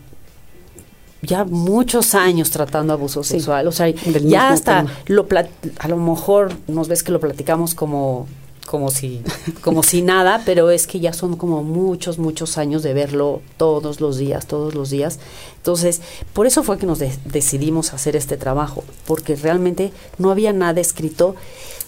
ya 1.21 1.43
muchos 1.45 2.15
años 2.15 2.49
tratando 2.51 2.93
abuso 2.93 3.23
Sí, 3.23 3.31
sexual. 3.36 3.67
O 3.67 3.71
sea, 3.71 3.89
ya 3.89 4.49
hasta 4.49 4.79
tema. 4.84 4.93
lo 5.07 5.27
plat- 5.27 5.49
a 5.79 5.88
lo 5.88 5.97
mejor 5.97 6.53
nos 6.67 6.88
ves 6.88 7.03
que 7.03 7.12
lo 7.12 7.19
platicamos 7.19 7.75
como 7.75 8.27
como 8.67 8.89
si 8.89 9.21
como 9.62 9.84
si 9.84 10.01
nada, 10.01 10.43
pero 10.45 10.69
es 10.71 10.88
que 10.88 10.99
ya 11.01 11.12
son 11.13 11.36
como 11.36 11.62
muchos 11.63 12.19
muchos 12.19 12.57
años 12.57 12.84
de 12.84 12.93
verlo 12.93 13.41
todos 13.57 13.99
los 13.99 14.17
días, 14.17 14.45
todos 14.47 14.75
los 14.75 14.89
días. 14.89 15.19
Entonces, 15.57 16.01
por 16.31 16.47
eso 16.47 16.63
fue 16.63 16.77
que 16.77 16.86
nos 16.86 16.99
de- 16.99 17.12
decidimos 17.25 17.93
hacer 17.93 18.15
este 18.15 18.38
trabajo, 18.38 18.84
porque 19.05 19.36
realmente 19.36 19.91
no 20.19 20.31
había 20.31 20.53
nada 20.53 20.79
escrito 20.79 21.36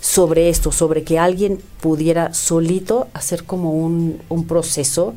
sobre 0.02 0.50
esto, 0.50 0.72
sobre 0.74 1.04
que 1.04 1.20
alguien 1.20 1.60
pudiera 1.80 2.34
solito 2.34 3.08
hacer 3.14 3.46
como 3.46 3.72
un, 3.72 4.22
un 4.28 4.46
proceso 4.46 5.14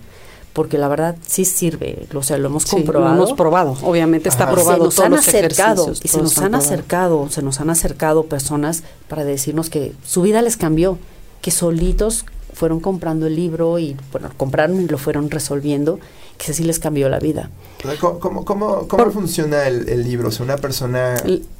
porque 0.56 0.78
la 0.78 0.88
verdad 0.88 1.16
sí 1.26 1.44
sirve, 1.44 2.06
o 2.14 2.22
sea, 2.22 2.38
lo 2.38 2.46
hemos 2.48 2.62
Sí, 2.64 2.70
comprobado. 2.70 3.14
lo 3.14 3.22
hemos 3.24 3.36
probado, 3.36 3.76
obviamente 3.82 4.30
está 4.30 4.44
Ajá. 4.44 4.54
probado 4.54 4.78
se 4.78 4.84
nos 4.86 4.94
todos 4.94 5.04
han 5.06 5.10
los 5.12 5.28
acercado 5.28 5.92
y 6.02 6.08
se 6.08 6.18
nos 6.22 6.38
han 6.38 6.54
acercado, 6.54 7.28
se 7.30 7.42
nos 7.42 7.60
han 7.60 7.68
acercado 7.68 8.22
personas 8.24 8.82
para 9.06 9.22
decirnos 9.24 9.68
que 9.68 9.92
su 10.04 10.22
vida 10.22 10.40
les 10.40 10.56
cambió, 10.56 10.96
que 11.42 11.50
solitos 11.50 12.24
fueron 12.54 12.80
comprando 12.80 13.26
el 13.26 13.36
libro 13.36 13.78
y 13.78 13.96
bueno, 14.12 14.30
compraron 14.38 14.80
y 14.80 14.86
lo 14.88 14.96
fueron 14.96 15.30
resolviendo, 15.30 16.00
que 16.38 16.52
sí 16.52 16.64
les 16.64 16.78
cambió 16.78 17.08
la 17.08 17.18
vida. 17.18 17.50
¿Cómo, 18.00 18.18
cómo, 18.18 18.44
cómo, 18.44 18.88
cómo 18.88 19.10
funciona 19.10 19.66
el, 19.66 19.88
el 19.88 20.02
libro? 20.02 20.28
O 20.28 20.30
sea, 20.30 20.44
una 20.44 20.56
persona... 20.56 21.16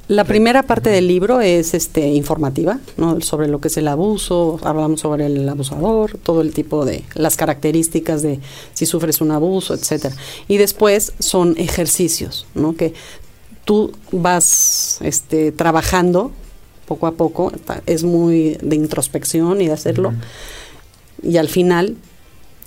La 0.07 0.23
primera 0.23 0.63
parte 0.63 0.89
del 0.89 1.07
libro 1.07 1.41
es 1.41 1.73
este 1.73 2.07
informativa, 2.07 2.79
¿no? 2.97 3.19
sobre 3.21 3.47
lo 3.47 3.59
que 3.59 3.67
es 3.67 3.77
el 3.77 3.87
abuso, 3.87 4.59
hablamos 4.63 5.01
sobre 5.01 5.25
el 5.25 5.47
abusador, 5.47 6.17
todo 6.17 6.41
el 6.41 6.53
tipo 6.53 6.85
de 6.85 7.03
las 7.13 7.35
características 7.35 8.21
de 8.21 8.39
si 8.73 8.85
sufres 8.85 9.21
un 9.21 9.31
abuso, 9.31 9.73
etcétera. 9.73 10.15
Y 10.47 10.57
después 10.57 11.13
son 11.19 11.55
ejercicios, 11.57 12.45
¿no? 12.55 12.75
Que 12.75 12.93
tú 13.65 13.91
vas 14.11 14.99
este 15.01 15.51
trabajando 15.51 16.31
poco 16.85 17.07
a 17.07 17.11
poco, 17.11 17.51
es 17.85 18.05
muy 18.05 18.57
de 18.61 18.77
introspección 18.77 19.61
y 19.61 19.67
de 19.67 19.73
hacerlo 19.73 20.13
y 21.21 21.37
al 21.37 21.49
final 21.49 21.97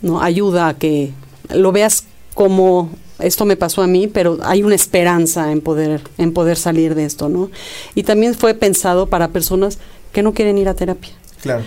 no 0.03 0.23
ayuda 0.23 0.69
a 0.69 0.79
que 0.79 1.13
lo 1.55 1.73
veas 1.73 2.05
como 2.35 2.91
esto 3.19 3.45
me 3.45 3.57
pasó 3.57 3.83
a 3.83 3.87
mí, 3.87 4.07
pero 4.07 4.39
hay 4.43 4.63
una 4.63 4.75
esperanza 4.75 5.53
en 5.53 5.61
poder 5.61 6.01
en 6.17 6.33
poder 6.33 6.57
salir 6.57 6.95
de 6.95 7.05
esto, 7.05 7.29
¿no? 7.29 7.51
Y 7.95 8.05
también 8.05 8.35
fue 8.35 8.55
pensado 8.55 9.07
para 9.09 9.29
personas 9.29 9.79
que 10.13 10.23
no 10.23 10.33
quieren 10.33 10.57
ir 10.59 10.69
a 10.69 10.75
terapia. 10.75 11.13
Claro. 11.43 11.65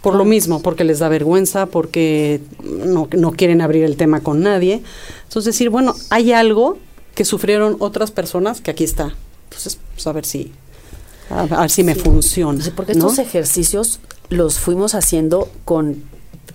Por 0.00 0.14
lo 0.14 0.24
mismo, 0.24 0.62
porque 0.62 0.84
les 0.84 1.00
da 1.00 1.08
vergüenza, 1.08 1.66
porque 1.66 2.40
no, 2.62 3.08
no 3.16 3.32
quieren 3.32 3.60
abrir 3.60 3.82
el 3.84 3.96
tema 3.96 4.20
con 4.20 4.40
nadie. 4.40 4.82
Entonces 5.24 5.52
decir, 5.52 5.68
bueno, 5.68 5.94
hay 6.10 6.32
algo 6.32 6.78
que 7.14 7.24
sufrieron 7.24 7.76
otras 7.80 8.10
personas 8.12 8.60
que 8.60 8.70
aquí 8.70 8.84
está. 8.84 9.14
Entonces, 9.50 9.78
pues 9.94 10.06
a 10.06 10.12
ver 10.12 10.24
si 10.24 10.52
a, 11.28 11.40
a 11.40 11.60
ver 11.62 11.70
si 11.70 11.82
me 11.82 11.94
Sí. 11.94 12.00
funciona. 12.00 12.62
Sí, 12.62 12.70
porque 12.70 12.94
¿no? 12.94 13.08
estos 13.08 13.18
ejercicios 13.18 13.98
los 14.28 14.58
fuimos 14.60 14.94
haciendo 14.94 15.48
con 15.64 16.04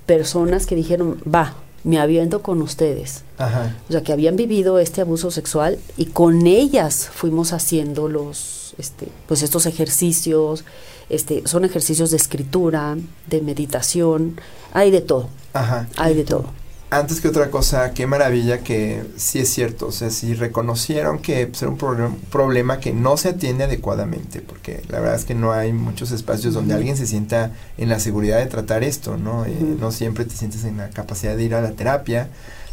personas 0.05 0.65
que 0.65 0.75
dijeron, 0.75 1.17
va, 1.23 1.55
me 1.83 1.99
aviento 1.99 2.41
con 2.41 2.61
ustedes. 2.61 3.23
Ajá. 3.37 3.75
O 3.89 3.91
sea, 3.91 4.03
que 4.03 4.13
habían 4.13 4.35
vivido 4.35 4.79
este 4.79 5.01
abuso 5.01 5.31
sexual 5.31 5.79
y 5.97 6.05
con 6.07 6.45
ellas 6.47 7.09
fuimos 7.13 7.53
haciendo 7.53 8.07
los, 8.07 8.75
este, 8.77 9.07
pues 9.27 9.41
estos 9.41 9.65
ejercicios, 9.65 10.63
este, 11.09 11.47
son 11.47 11.65
ejercicios 11.65 12.11
de 12.11 12.17
escritura, 12.17 12.97
de 13.27 13.41
meditación, 13.41 14.39
hay 14.73 14.91
de 14.91 15.01
todo, 15.01 15.27
Ajá. 15.53 15.87
hay 15.97 16.13
de 16.13 16.23
todo. 16.23 16.45
Antes 16.93 17.21
que 17.21 17.29
otra 17.29 17.49
cosa, 17.49 17.93
qué 17.93 18.05
maravilla 18.05 18.59
que 18.65 19.01
sí 19.15 19.39
es 19.39 19.47
cierto, 19.49 19.87
o 19.87 19.91
sea, 19.93 20.09
si 20.09 20.33
reconocieron 20.33 21.19
que 21.19 21.47
pues, 21.47 21.61
era 21.61 21.71
un 21.71 21.77
problem- 21.77 22.17
problema 22.29 22.81
que 22.81 22.91
no 22.91 23.15
se 23.15 23.29
atiende 23.29 23.63
adecuadamente, 23.63 24.41
porque 24.41 24.81
la 24.89 24.99
verdad 24.99 25.15
es 25.15 25.23
que 25.23 25.33
no 25.33 25.53
hay 25.53 25.71
muchos 25.71 26.11
espacios 26.11 26.53
donde 26.53 26.73
alguien 26.73 26.97
se 26.97 27.07
sienta 27.07 27.51
en 27.77 27.87
la 27.87 27.97
seguridad 28.01 28.39
de 28.39 28.47
tratar 28.47 28.83
esto, 28.83 29.15
¿no? 29.15 29.45
Eh, 29.45 29.55
no 29.79 29.93
siempre 29.93 30.25
te 30.25 30.35
sientes 30.35 30.65
en 30.65 30.75
la 30.77 30.89
capacidad 30.89 31.37
de 31.37 31.43
ir 31.43 31.55
a 31.55 31.61
la 31.61 31.71
terapia. 31.71 32.27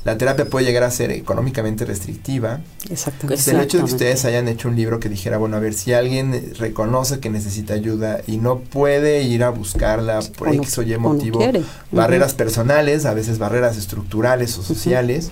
La 0.08 0.16
terapia 0.16 0.46
puede 0.46 0.64
llegar 0.64 0.84
a 0.84 0.90
ser 0.90 1.10
económicamente 1.10 1.84
restrictiva. 1.84 2.60
Exactamente. 2.88 3.34
Entonces, 3.34 3.48
el 3.48 3.60
hecho 3.60 3.76
de 3.76 3.84
que 3.84 3.92
ustedes 3.92 4.24
hayan 4.24 4.48
hecho 4.48 4.68
un 4.68 4.74
libro 4.76 5.00
que 5.00 5.10
dijera, 5.10 5.36
bueno, 5.36 5.58
a 5.58 5.60
ver, 5.60 5.74
si 5.74 5.92
alguien 5.92 6.54
reconoce 6.58 7.20
que 7.20 7.28
necesita 7.28 7.74
ayuda 7.74 8.22
y 8.26 8.38
no 8.38 8.60
puede 8.60 9.22
ir 9.24 9.44
a 9.44 9.50
buscarla 9.50 10.20
por 10.38 10.48
O 10.48 10.52
no- 10.54 10.62
X 10.62 10.78
o 10.78 10.82
Y 10.82 10.94
o 10.94 10.96
no 10.98 11.12
motivo, 11.12 11.40
barreras 11.92 12.32
personales, 12.32 13.04
a 13.04 13.12
veces 13.12 13.38
barreras 13.38 13.76
estructurales 13.76 14.56
o 14.56 14.62
sociales. 14.62 15.30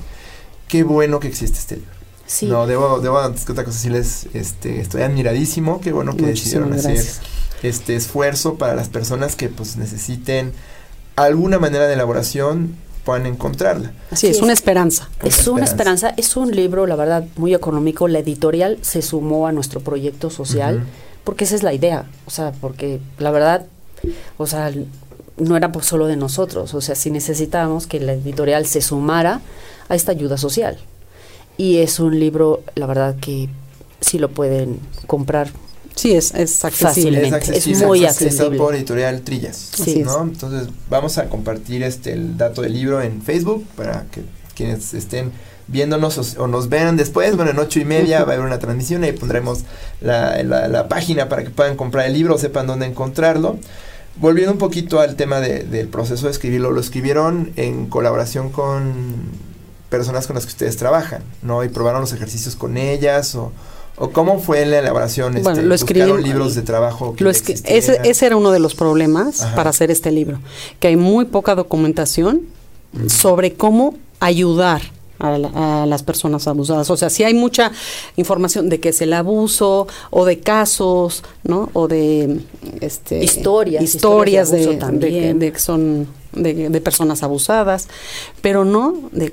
Qué 0.69 0.83
bueno 0.83 1.21
que 1.21 1.29
existe 1.29 1.59
este 1.59 1.77
libro. 1.77 1.91
Sí, 2.27 2.45
No, 2.45 2.67
debo, 2.67 3.01
debo 3.01 3.19
antes 3.21 3.47
que 3.47 3.53
otra 3.53 3.65
cosa 3.65 3.77
decirles, 3.79 4.27
este, 4.35 4.81
estoy 4.83 5.01
admiradísimo, 5.03 5.81
qué 5.81 5.93
bueno 5.93 6.17
que 6.17 6.25
Muchísimas 6.25 6.69
decidieron 6.71 6.99
hacer 7.01 7.23
este 7.63 7.97
esfuerzo 7.97 8.57
para 8.57 8.75
las 8.75 8.91
personas 8.91 9.37
que 9.37 9.49
pues 9.49 9.79
necesiten 9.79 10.53
alguna 11.15 11.59
manera 11.59 11.87
de 11.87 11.95
elaboración 11.95 12.77
puedan 13.07 13.25
encontrarla. 13.25 13.93
Así 14.11 14.27
Así 14.27 14.27
es, 14.27 14.43
una 14.43 14.53
esperanza. 14.53 15.09
es 15.23 15.47
una 15.47 15.65
esperanza. 15.65 16.09
esperanza, 16.09 16.15
es 16.17 16.37
un 16.37 16.51
libro, 16.51 16.87
la 16.87 16.97
verdad, 16.97 17.25
muy 17.37 17.55
económico. 17.55 18.09
La 18.09 18.19
editorial 18.19 18.79
se 18.83 19.01
sumó 19.01 19.47
a 19.47 19.53
nuestro 19.53 19.81
proyecto 19.81 20.29
social. 20.29 20.85
Porque 21.23 21.45
esa 21.45 21.57
es 21.57 21.65
la 21.65 21.75
idea, 21.75 22.07
o 22.27 22.31
sea, 22.31 22.53
porque 22.53 23.01
la 23.19 23.33
verdad, 23.33 23.67
o 24.39 24.47
sea, 24.47 24.73
no 25.37 25.57
era 25.57 25.73
por 25.73 25.83
solo 25.83 26.07
de 26.07 26.15
nosotros, 26.15 26.73
o 26.73 26.81
sea, 26.81 26.95
sí 26.95 27.11
necesitábamos 27.11 27.89
que 27.89 27.99
la 27.99 28.13
editorial 28.13 28.65
se 28.65 28.81
sumara 28.81 29.41
a 29.89 29.97
esta 29.97 30.13
ayuda 30.13 30.37
social. 30.37 30.79
Y 31.57 31.79
es 31.79 31.99
un 31.99 32.21
libro, 32.21 32.63
la 32.77 32.87
verdad, 32.87 33.17
que 33.21 33.49
sí 34.01 34.21
lo 34.21 34.31
pueden 34.31 34.79
comprar. 35.09 35.49
Sí, 35.97 36.15
es, 36.15 36.33
es 36.35 36.65
accesible. 36.65 37.21
Fácilmente. 37.23 37.37
accesible, 37.37 37.79
es 37.79 37.87
muy 37.87 38.05
accesible. 38.07 38.59
por 38.59 38.75
editorial 38.77 39.23
Trillas. 39.23 39.71
Sí. 39.75 40.03
¿no? 40.05 40.23
Entonces 40.23 40.69
vamos 40.89 41.19
a 41.19 41.29
compartir 41.29 41.83
este 41.83 42.13
el 42.13 42.37
dato 42.37 42.63
del 42.63 42.75
libro 42.75 43.01
en 43.03 43.23
Facebook 43.23 43.67
para 43.77 44.05
que 44.13 44.23
quienes 44.55 44.95
estén 44.95 45.33
viéndonos 45.69 46.37
o, 46.37 46.43
o 46.45 46.47
nos 46.47 46.69
vean 46.69 46.97
después, 46.97 47.35
bueno, 47.35 47.51
en 47.51 47.59
ocho 47.59 47.81
y 47.81 47.85
media 47.85 48.25
va 48.25 48.33
a 48.33 48.35
haber 48.37 48.47
una 48.47 48.59
transmisión 48.59 49.03
y 49.03 49.09
ahí 49.09 49.13
pondremos 49.13 49.61
la, 50.01 50.41
la- 50.45 50.69
la 50.69 50.87
página 50.89 51.29
para 51.29 51.43
que 51.43 51.51
puedan 51.51 51.77
comprar 51.77 52.07
el 52.07 52.13
libro 52.13 52.35
o 52.37 52.39
sepan 52.39 52.67
dónde 52.67 52.87
encontrarlo. 52.87 53.59
Volviendo 54.19 54.53
un 54.53 54.59
poquito 54.59 55.01
al 55.01 55.17
tema 55.17 55.41
de- 55.41 55.65
del 55.65 55.89
proceso 55.89 56.27
de 56.27 56.33
escribirlo, 56.33 56.71
lo 56.71 56.81
escribieron 56.81 57.53
en 57.57 57.87
colaboración 57.87 58.51
con 58.51 59.15
personas 59.91 60.27
con 60.27 60.35
las 60.37 60.45
que 60.47 60.51
ustedes 60.53 60.77
trabajan, 60.77 61.23
¿no? 61.43 61.65
Y 61.65 61.69
probaron 61.69 62.01
los 62.03 62.13
ejercicios 62.13 62.55
con 62.57 62.77
ellas 62.77 63.35
o, 63.35 63.51
o 63.99 64.11
cómo 64.11 64.39
fue 64.39 64.65
la 64.67 64.79
elaboración. 64.81 65.33
Bueno, 65.35 65.51
este, 65.51 65.63
lo 65.63 65.75
¿buscaron 65.75 66.19
escribí- 66.21 66.25
libros 66.25 66.55
de 66.55 66.63
trabajo. 66.63 67.15
que 67.15 67.25
Lo 67.25 67.31
ese, 67.31 67.55
ese 67.65 68.27
era 68.27 68.37
uno 68.37 68.51
de 68.51 68.59
los 68.59 68.75
problemas 68.75 69.43
Ajá. 69.43 69.55
para 69.57 69.71
hacer 69.71 69.91
este 69.91 70.11
libro, 70.13 70.39
que 70.81 70.89
hay 70.89 70.97
muy 70.97 71.25
poca 71.27 71.55
documentación 71.55 72.43
sobre 73.09 73.55
cómo 73.55 73.95
ayudar 74.21 74.81
a, 75.19 75.39
la- 75.39 75.83
a 75.83 75.87
las 75.87 76.03
personas 76.03 76.47
abusadas. 76.47 76.91
O 76.91 76.97
sea, 76.97 77.09
sí 77.11 77.25
hay 77.25 77.33
mucha 77.35 77.73
información 78.17 78.69
de 78.69 78.81
qué 78.81 78.91
es 78.91 79.01
el 79.01 79.13
abuso 79.15 79.87
o 80.11 80.25
de 80.27 80.41
casos, 80.41 81.23
¿no? 81.43 81.71
O 81.73 81.89
de 81.89 82.41
este, 82.81 83.25
Historias, 83.25 83.83
historias 83.83 84.49
historias 84.49 84.51
de 84.51 84.59
de, 84.59 84.65
abuso 84.65 84.79
también. 84.79 85.01
de 85.01 85.21
que- 85.21 85.35
de 85.47 85.53
que 85.53 85.59
son 85.59 86.07
de, 86.33 86.69
de 86.69 86.81
personas 86.83 87.23
abusadas, 87.23 87.89
pero 88.43 88.65
no 88.67 88.95
de 89.13 89.33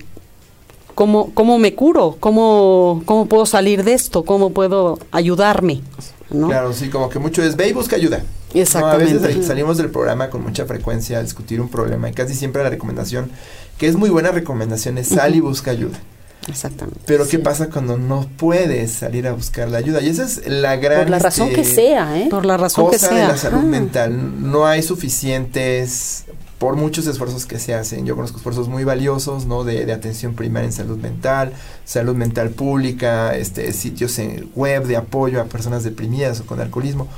cómo, 0.96 1.32
cómo 1.34 1.58
me 1.58 1.74
curo, 1.76 2.18
cómo, 2.20 3.02
cómo 3.06 3.26
puedo 3.28 3.46
salir 3.46 3.84
de 3.84 3.94
esto, 3.94 4.24
cómo 4.24 4.52
puedo 4.52 5.00
ayudarme, 5.12 5.82
¿no? 6.30 6.48
Claro, 6.48 6.74
sí, 6.74 6.90
como 6.90 7.10
que 7.10 7.20
mucho 7.20 7.44
es 7.44 7.56
ve 7.56 7.70
y 7.70 7.74
busca 7.74 7.96
ayuda. 7.96 8.24
Exactamente. 8.54 9.14
No, 9.16 9.20
a 9.24 9.28
veces 9.28 9.48
salimos 9.48 9.78
del 9.78 9.90
programa 9.90 10.30
con 10.30 10.44
mucha 10.44 10.66
frecuencia 10.66 11.18
a 11.18 11.24
discutir 11.24 11.60
un 11.60 11.70
problema 11.70 12.10
y 12.10 12.14
casi 12.14 12.36
siempre 12.36 12.64
la 12.64 12.70
recomendación, 12.70 13.32
que 13.78 13.88
es 13.88 13.96
muy 13.96 14.10
buena 14.10 14.32
recomendación, 14.32 14.98
es 15.00 15.08
sal 15.08 15.36
y 15.36 15.40
busca 15.40 15.72
ayuda. 15.72 16.00
Exactamente. 16.48 17.00
Pero 17.06 17.24
¿qué 17.24 17.30
Sí. 17.32 17.38
pasa 17.38 17.70
cuando 17.70 17.98
no 17.98 18.28
puedes 18.38 18.92
salir 18.92 19.28
a 19.28 19.32
buscar 19.32 19.70
la 19.70 19.78
ayuda? 19.78 20.02
Y 20.02 20.10
esa 20.10 20.26
es 20.26 20.46
la 20.46 20.76
gran 20.76 21.00
Por 21.04 21.10
la 21.10 21.20
razón 21.20 21.48
este, 21.50 21.62
que 21.62 21.68
sea, 21.68 22.20
¿eh? 22.20 22.28
Por 22.30 22.46
la 22.46 22.58
razón 22.58 22.88
que 22.92 22.98
cosa 22.98 23.08
sea. 23.10 23.22
de 23.22 23.28
la 23.30 23.38
salud 23.38 23.60
Ajá. 23.60 23.66
mental. 23.68 24.52
No 24.52 24.68
hay 24.68 24.84
suficientes, 24.84 26.26
por 26.64 26.78
muchos 26.78 27.08
esfuerzos 27.08 27.46
que 27.46 27.60
se 27.60 27.74
hacen. 27.74 28.06
Yo 28.06 28.16
conozco 28.16 28.38
esfuerzos 28.38 28.70
muy 28.70 28.86
valiosos, 28.86 29.46
¿no? 29.48 29.66
De, 29.66 29.86
de 29.86 29.92
atención 29.92 30.34
primaria 30.34 30.68
en 30.68 30.72
salud 30.72 30.98
mental, 30.98 31.52
salud 31.84 32.16
mental 32.16 32.52
pública, 32.52 33.36
este, 33.36 33.74
sitios 33.74 34.18
en 34.18 34.50
web 34.56 34.86
de 34.86 34.96
apoyo 34.96 35.42
a 35.42 35.44
personas 35.44 35.84
deprimidas 35.84 36.40
o 36.40 36.46
con 36.46 36.62
alcoholismo. 36.62 37.10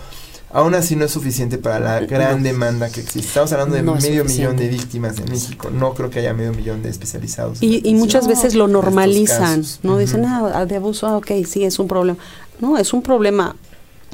Aún 0.52 0.74
así 0.74 0.96
no 0.96 1.06
es 1.06 1.12
suficiente 1.12 1.60
para 1.60 1.80
la 1.80 2.00
gran 2.00 2.38
No. 2.38 2.44
demanda 2.44 2.90
que 2.90 3.02
existe. 3.02 3.20
Estamos 3.28 3.52
hablando 3.54 3.76
de 3.76 3.84
No 3.84 3.94
medio 3.94 4.24
suficiente. 4.24 4.34
millón 4.34 4.56
de 4.58 4.68
víctimas 4.68 5.20
en 5.20 5.30
México. 5.30 5.70
No 5.70 5.94
creo 5.94 6.10
que 6.10 6.22
haya 6.22 6.34
medio 6.34 6.52
millón 6.52 6.82
de 6.82 6.90
especializados. 6.90 7.60
Y, 7.62 7.94
muchas 7.94 8.28
veces 8.28 8.56
lo 8.56 8.68
normalizan. 8.68 9.64
¿no? 9.84 10.00
Dicen, 10.00 10.26
ah, 10.26 10.66
de 10.66 10.76
abuso, 10.76 11.06
ah, 11.06 11.18
ok, 11.18 11.30
sí, 11.48 11.66
es 11.66 11.78
un 11.78 11.88
problema. 11.88 12.18
No, 12.60 12.80
es 12.80 12.94
un 12.94 13.04
problema 13.04 13.56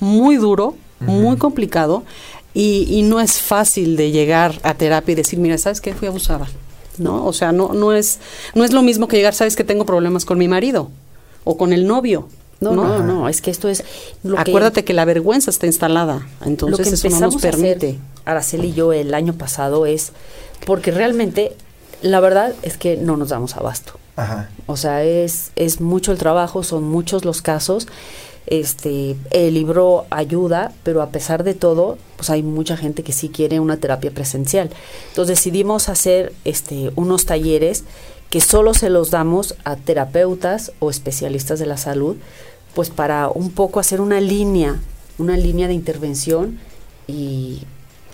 muy 0.01 0.35
duro, 0.35 0.75
muy 0.99 1.37
complicado, 1.37 2.03
y, 2.53 2.87
y 2.89 3.03
no 3.03 3.19
es 3.19 3.39
fácil 3.39 3.95
de 3.95 4.11
llegar 4.11 4.59
a 4.63 4.73
terapia 4.73 5.13
y 5.13 5.15
decir, 5.15 5.39
mira, 5.39 5.57
¿sabes 5.57 5.81
qué? 5.81 5.93
Fui 5.93 6.07
abusada, 6.07 6.47
¿no? 6.97 7.25
O 7.25 7.33
sea, 7.33 7.51
no, 7.51 7.73
no, 7.73 7.93
es, 7.93 8.19
no 8.55 8.63
es 8.63 8.73
lo 8.73 8.81
mismo 8.81 9.07
que 9.07 9.17
llegar, 9.17 9.33
¿sabes 9.33 9.55
que 9.55 9.63
tengo 9.63 9.85
problemas 9.85 10.25
con 10.25 10.37
mi 10.37 10.47
marido? 10.47 10.89
O 11.43 11.57
con 11.57 11.73
el 11.73 11.87
novio. 11.87 12.27
No, 12.59 12.75
no, 12.75 12.83
Ajá. 12.83 13.03
no, 13.03 13.27
es 13.27 13.41
que 13.41 13.49
esto 13.49 13.69
es 13.69 13.83
lo 14.23 14.37
Acuérdate 14.37 14.83
que, 14.83 14.93
la 14.93 15.03
vergüenza 15.03 15.49
está 15.49 15.65
instalada, 15.65 16.27
lo 16.41 16.47
entonces 16.47 16.87
que 16.87 16.93
eso 16.93 17.09
no 17.09 17.15
empezamos 17.15 17.33
nos 17.33 17.43
a 17.43 17.49
hacer, 17.49 17.59
permite. 17.59 17.99
Araceli 18.23 18.67
y 18.67 18.73
yo 18.73 18.93
el 18.93 19.15
año 19.15 19.33
pasado 19.33 19.87
es 19.87 20.11
porque 20.67 20.91
realmente 20.91 21.55
la 22.03 22.19
verdad 22.19 22.53
es 22.61 22.77
que 22.77 22.97
no 22.97 23.17
nos 23.17 23.29
damos 23.29 23.55
abasto. 23.55 23.93
Ajá. 24.15 24.49
O 24.67 24.77
sea, 24.77 25.03
es, 25.03 25.51
es 25.55 25.81
mucho 25.81 26.11
el 26.11 26.19
trabajo, 26.19 26.61
son 26.61 26.83
muchos 26.83 27.25
los 27.25 27.41
casos 27.41 27.87
Este, 28.47 29.15
el 29.29 29.53
libro 29.53 30.05
ayuda, 30.09 30.73
pero 30.83 31.01
a 31.01 31.09
pesar 31.09 31.43
de 31.43 31.53
todo, 31.53 31.97
pues 32.17 32.29
hay 32.29 32.43
mucha 32.43 32.75
gente 32.75 33.03
que 33.03 33.13
sí 33.13 33.29
quiere 33.29 33.59
una 33.59 33.77
terapia 33.77 34.11
presencial. 34.11 34.69
Entonces 35.09 35.37
decidimos 35.37 35.89
hacer 35.89 36.33
este, 36.43 36.91
unos 36.95 37.25
talleres 37.25 37.83
que 38.29 38.41
solo 38.41 38.73
se 38.73 38.89
los 38.89 39.11
damos 39.11 39.55
a 39.63 39.75
terapeutas 39.75 40.71
o 40.79 40.89
especialistas 40.89 41.59
de 41.59 41.65
la 41.65 41.77
salud, 41.77 42.15
pues 42.73 42.89
para 42.89 43.29
un 43.29 43.51
poco 43.51 43.79
hacer 43.79 44.01
una 44.01 44.21
línea, 44.21 44.79
una 45.17 45.37
línea 45.37 45.67
de 45.67 45.73
intervención 45.73 46.59
y 47.07 47.63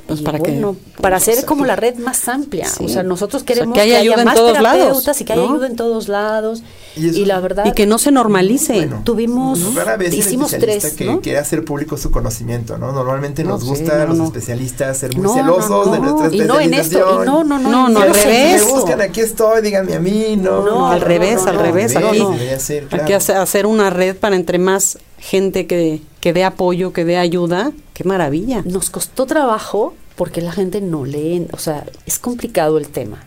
Pues 0.08 0.22
y 0.22 0.24
para 0.24 0.40
que- 0.40 0.52
bueno, 0.52 0.76
para 1.02 1.18
hacer 1.18 1.44
como 1.46 1.64
que- 1.64 1.68
la 1.68 1.76
red 1.76 1.96
más 1.98 2.28
amplia. 2.30 2.68
Sí. 2.68 2.86
O 2.86 2.90
sea, 2.90 3.04
nosotros 3.04 3.44
O 3.44 3.46
sea, 3.46 3.56
queremos 3.56 3.76
que 3.76 3.82
haya 3.82 3.98
ayuda 4.00 4.20
en 4.20 4.26
más 4.26 4.36
todos 4.36 4.60
lados, 4.62 4.80
terapeutas 4.80 5.22
y 5.22 5.26
que 5.26 5.34
haya 5.34 5.42
¿no? 5.42 5.54
ayuda 5.54 5.68
en 5.68 5.76
todos 5.76 6.08
lados. 6.08 6.64
Y 6.96 7.10
eso- 7.10 7.20
Y, 7.20 7.26
la 7.26 7.40
verdad, 7.42 7.66
Y 7.66 7.74
que 7.74 7.86
no 7.86 7.98
se 7.98 8.12
normalice. 8.12 8.74
Bueno, 8.74 9.02
tuvimos, 9.04 9.76
Rara 9.76 9.98
vez 9.98 10.14
hicimos 10.14 10.52
tres, 10.52 10.94
que 10.96 11.06
¿no? 11.06 11.20
quiere 11.22 11.38
hacer 11.40 11.64
público 11.66 11.98
su 11.98 12.10
conocimiento, 12.10 12.78
¿no? 12.78 12.92
Normalmente 12.94 13.44
No, 13.44 13.52
nos 13.52 13.62
sí, 13.64 13.68
gusta 13.68 14.02
a 14.02 14.06
los 14.06 14.18
no. 14.18 14.26
especialistas 14.26 14.98
ser 14.98 15.14
muy 15.14 15.24
No, 15.24 15.34
celosos 15.34 15.70
no, 15.88 15.92
de 15.92 16.00
no, 16.00 16.06
nuestra 16.18 16.36
y 16.36 16.40
no 16.48 16.60
en 16.60 16.74
esto, 16.74 16.98
y 17.24 17.26
no, 17.26 17.44
no, 17.44 17.60
no, 17.60 17.70
No, 17.70 17.90
no, 17.90 18.00
al 18.02 18.14
sé 18.16 18.22
Si 18.22 18.26
revés. 18.28 18.66
me 18.66 18.72
buscan, 18.72 19.02
aquí 19.02 19.20
estoy, 19.20 19.62
díganme 19.62 19.94
a 19.94 20.00
mí, 20.00 20.36
no. 20.38 20.62
No, 20.66 20.88
al 20.88 21.02
revés, 21.02 21.46
al 21.46 21.60
revés. 21.60 21.96
Aquí 21.96 23.04
que 23.06 23.14
hacer 23.16 23.66
una 23.66 23.90
red 23.90 24.16
para 24.16 24.36
entre 24.36 24.58
más 24.58 24.98
gente 25.20 25.68
que, 25.68 26.02
que 26.28 26.34
dé 26.34 26.44
apoyo, 26.44 26.92
que 26.92 27.06
dé 27.06 27.16
ayuda. 27.16 27.72
Qué 27.94 28.04
maravilla. 28.04 28.62
Nos 28.66 28.90
costó 28.90 29.26
trabajo 29.26 29.94
porque 30.18 30.42
la 30.42 30.52
gente 30.52 30.82
no 30.82 31.06
lee, 31.06 31.48
o 31.54 31.58
sea, 31.58 31.86
es 32.06 32.20
complicado 32.20 32.78
el 32.78 32.90
tema. 32.90 33.24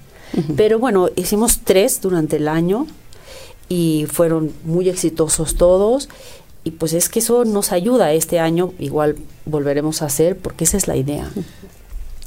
Pero 0.54 0.78
bueno, 0.78 1.08
hicimos 1.16 1.60
tres 1.64 2.02
durante 2.02 2.36
el 2.36 2.46
año 2.46 2.86
y 3.70 4.04
fueron 4.12 4.52
muy 4.64 4.90
exitosos 4.90 5.54
todos. 5.54 6.10
Y 6.62 6.72
pues 6.72 6.92
es 6.92 7.08
que 7.08 7.20
eso 7.20 7.46
nos 7.46 7.72
ayuda 7.72 8.12
este 8.12 8.38
año, 8.38 8.74
igual 8.78 9.16
volveremos 9.46 10.02
a 10.02 10.06
hacer 10.06 10.36
porque 10.36 10.64
esa 10.64 10.76
es 10.76 10.86
la 10.86 10.96
idea. 10.96 11.30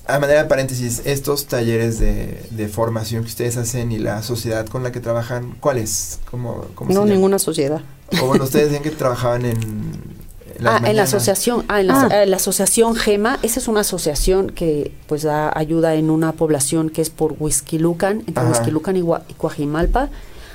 A 0.07 0.17
manera 0.17 0.41
de 0.41 0.49
paréntesis, 0.49 1.03
estos 1.05 1.45
talleres 1.45 1.99
de, 1.99 2.41
de 2.49 2.67
formación 2.67 3.21
que 3.21 3.29
ustedes 3.29 3.57
hacen 3.57 3.91
y 3.91 3.99
la 3.99 4.23
sociedad 4.23 4.65
con 4.65 4.81
la 4.81 4.91
que 4.91 4.99
trabajan, 5.01 5.55
¿cuáles? 5.59 6.19
¿Cómo, 6.31 6.65
cómo 6.73 6.89
se 6.89 6.95
No, 6.95 7.01
llama? 7.01 7.13
ninguna 7.13 7.37
sociedad. 7.37 7.81
O 8.23 8.25
bueno, 8.25 8.45
ustedes 8.45 8.71
decían 8.71 8.81
que 8.81 8.89
trabajaban 9.03 9.45
en, 9.45 10.23
ah, 10.65 10.81
en 10.85 10.95
la 10.95 11.03
asociación, 11.03 11.65
ah, 11.67 11.81
en 11.81 11.87
la, 11.87 12.01
Ah. 12.11 12.25
la 12.25 12.35
asociación 12.35 12.95
GEMA, 12.95 13.39
esa 13.41 13.59
es 13.59 13.67
una 13.67 13.81
asociación 13.81 14.49
que 14.49 14.91
pues 15.07 15.23
da 15.23 15.51
ayuda 15.57 15.95
en 15.95 16.09
una 16.09 16.33
población 16.33 16.89
que 16.89 17.01
es 17.01 17.09
por 17.09 17.35
Huizquilucan, 17.39 18.23
entre 18.27 18.43
Ajá. 18.43 18.49
Huizquilucan 18.51 18.95
y, 18.97 18.99
y 19.01 19.33
Coajimalpa, 19.37 20.09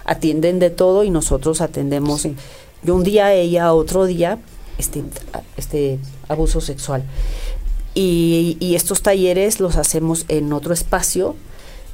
atienden 0.05 0.59
de 0.59 0.71
todo 0.71 1.05
y 1.05 1.11
nosotros 1.11 1.61
atendemos 1.61 2.23
de 2.83 2.93
un 2.93 3.05
día 3.05 3.27
a 3.27 3.35
ella, 3.35 3.73
otro 3.75 4.07
día, 4.07 4.39
este, 4.79 5.03
este 5.57 5.99
abuso 6.29 6.61
sexual. 6.61 7.03
Y, 7.95 8.57
y 8.61 8.75
estos 8.77 9.03
talleres 9.03 9.61
los 9.61 9.77
hacemos 9.77 10.25
en 10.29 10.53
otro 10.53 10.73
espacio 10.73 11.35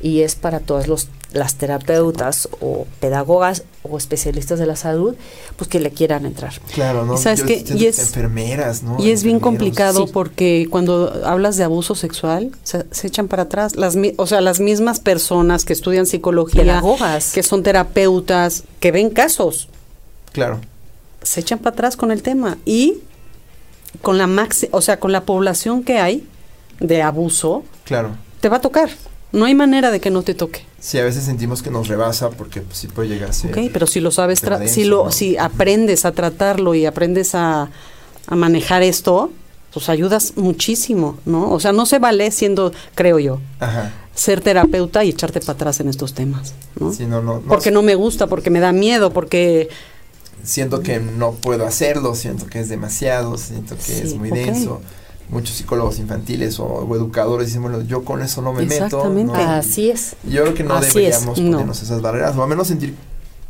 y 0.02 0.20
es 0.20 0.34
para 0.34 0.60
todas 0.60 0.86
los, 0.86 1.08
las 1.34 1.56
terapeutas 1.56 2.48
o 2.60 2.86
pedagogas 3.00 3.64
o 3.82 3.98
especialistas 3.98 4.58
de 4.58 4.66
la 4.66 4.76
salud, 4.76 5.14
pues 5.56 5.68
que 5.68 5.80
le 5.80 5.90
quieran 5.90 6.24
entrar. 6.24 6.54
Claro, 6.72 7.04
¿no? 7.04 7.14
¿Y 7.14 7.18
sabes 7.18 7.40
siento 7.40 7.74
Y 7.74 7.78
que 7.78 7.88
es- 7.88 7.98
enfermeras, 7.98 8.82
¿no? 8.82 8.96
Y 8.98 9.10
es 9.10 9.22
bien 9.24 9.40
complicado 9.40 10.06
Sí. 10.06 10.12
porque 10.14 10.66
cuando 10.70 11.12
hablas 11.24 11.56
de 11.58 11.64
abuso 11.64 11.94
sexual, 11.94 12.52
se, 12.62 12.86
se 12.92 13.08
echan 13.08 13.28
para 13.28 13.42
atrás. 13.42 13.76
Las, 13.76 13.96
mi- 13.96 14.14
o 14.16 14.26
sea, 14.26 14.40
las 14.40 14.60
mismas 14.60 15.00
personas 15.00 15.64
que 15.64 15.72
estudian 15.74 16.06
psicología, 16.06 16.62
Pedagogas. 16.62 17.32
que 17.32 17.42
son 17.42 17.62
terapeutas, 17.62 18.62
que 18.80 18.92
ven 18.92 19.10
casos, 19.10 19.68
Claro. 20.32 20.60
se 21.22 21.40
echan 21.40 21.58
para 21.58 21.74
atrás 21.74 21.96
con 21.96 22.10
el 22.10 22.22
tema. 22.22 22.56
Y 22.64 22.98
con 24.02 24.18
la 24.18 24.26
maxi, 24.26 24.68
o 24.70 24.80
sea, 24.80 24.98
con 24.98 25.12
la 25.12 25.22
población 25.24 25.82
que 25.84 25.98
hay 25.98 26.26
de 26.80 27.02
abuso, 27.02 27.64
Claro. 27.84 28.10
te 28.40 28.48
va 28.48 28.56
a 28.56 28.60
tocar. 28.60 28.90
No 29.34 29.44
hay 29.46 29.54
manera 29.54 29.90
de 29.90 30.00
que 30.00 30.10
no 30.10 30.22
te 30.22 30.34
toque. 30.34 30.64
Sí, 30.80 30.98
a 30.98 31.04
veces 31.04 31.24
sentimos 31.24 31.62
que 31.62 31.70
nos 31.70 31.88
rebasa 31.88 32.30
porque 32.30 32.60
pues, 32.60 32.78
sí 32.78 32.86
puede 32.86 33.08
llegar 33.08 33.30
a 33.30 33.32
ser. 33.32 33.50
Ok, 33.50 33.70
pero 33.72 33.86
si 33.86 34.00
lo 34.00 34.10
sabes, 34.10 34.42
si 34.66 34.84
lo, 34.84 35.06
¿no? 35.06 35.12
si 35.12 35.36
aprendes 35.36 36.04
a 36.04 36.12
tratarlo 36.12 36.74
y 36.74 36.86
aprendes 36.86 37.34
a, 37.34 37.68
a 38.26 38.36
manejar 38.36 38.82
esto, 38.82 39.30
pues 39.72 39.88
ayudas 39.88 40.34
muchísimo, 40.36 41.18
¿no? 41.26 41.50
O 41.50 41.58
sea, 41.58 41.72
no 41.72 41.84
se 41.84 41.98
vale 41.98 42.30
siendo, 42.30 42.72
creo 42.94 43.18
yo, 43.18 43.40
Ajá. 43.58 43.92
ser 44.14 44.40
terapeuta 44.40 45.02
y 45.02 45.10
echarte 45.10 45.40
para 45.40 45.54
atrás 45.54 45.80
en 45.80 45.88
estos 45.88 46.14
temas, 46.14 46.54
¿no? 46.78 46.92
Sí, 46.92 47.04
no, 47.06 47.20
no, 47.20 47.34
no, 47.34 47.40
porque 47.40 47.72
no 47.72 47.82
me 47.82 47.96
gusta, 47.96 48.28
porque 48.28 48.50
me 48.50 48.60
da 48.60 48.72
miedo, 48.72 49.12
porque 49.12 49.68
Siento 50.44 50.80
que 50.82 51.00
no 51.00 51.32
puedo 51.32 51.66
hacerlo, 51.66 52.14
siento 52.14 52.46
que 52.46 52.60
es 52.60 52.68
demasiado, 52.68 53.38
siento 53.38 53.76
que 53.76 53.82
Sí, 53.82 54.00
es 54.04 54.14
muy 54.14 54.30
denso. 54.30 54.80
Muchos 55.30 55.56
psicólogos 55.56 55.98
infantiles 55.98 56.60
o, 56.60 56.64
o 56.66 56.96
educadores 56.96 57.46
dicen, 57.48 57.62
bueno, 57.62 57.80
yo 57.82 58.04
con 58.04 58.22
eso 58.22 58.42
no 58.42 58.52
me 58.52 58.62
meto. 58.66 58.84
Exactamente. 58.84 59.32
¿no? 59.32 59.38
Así 59.38 59.90
es. 59.90 60.16
Yo 60.28 60.42
creo 60.42 60.54
que 60.54 60.64
no 60.64 60.74
Así 60.74 60.86
es. 60.88 60.94
deberíamos 60.94 61.38
No. 61.40 61.50
ponernos 61.52 61.82
esas 61.82 62.02
barreras, 62.02 62.36
o 62.36 62.42
al 62.42 62.48
menos 62.48 62.66
sentir 62.68 62.94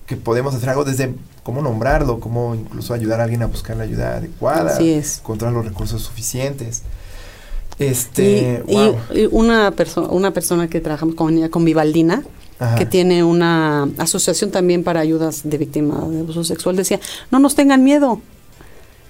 que 0.07 0.17
podemos 0.17 0.55
hacer 0.55 0.69
algo 0.71 0.85
desde 0.85 1.15
cómo 1.43 1.63
nombrarlo, 1.63 2.21
cómo 2.21 2.55
incluso 2.55 2.95
ayudar 2.95 3.21
a 3.21 3.25
alguien 3.25 3.43
a 3.43 3.47
buscar 3.47 3.77
la 3.77 3.85
ayuda 3.85 4.17
adecuada, 4.19 4.73
Así 4.77 4.91
es. 4.93 5.19
encontrar 5.19 5.53
los 5.53 5.65
recursos 5.65 6.01
suficientes. 6.03 6.83
y, 7.79 7.85
Este, 7.85 8.63
y- 8.69 8.73
wow. 8.75 8.97
y 9.13 9.27
una 9.33 9.73
persona 9.73 10.09
una 10.09 10.31
persona 10.31 10.69
que 10.69 10.81
trabajamos 10.81 11.17
con 11.17 11.37
ella, 11.37 11.51
con 11.51 11.65
Vivaldina, 11.65 12.23
Ajá. 12.61 12.77
que 12.77 12.87
tiene 12.87 13.25
una 13.25 13.89
asociación 13.99 14.53
también 14.53 14.85
para 14.85 15.01
ayudas 15.01 15.41
de 15.43 15.59
víctima 15.59 15.99
de 16.09 16.21
abuso 16.21 16.45
sexual, 16.45 16.77
decía, 16.77 17.01
no 17.33 17.41
nos 17.41 17.57
tengan 17.57 17.83
miedo. 17.83 18.21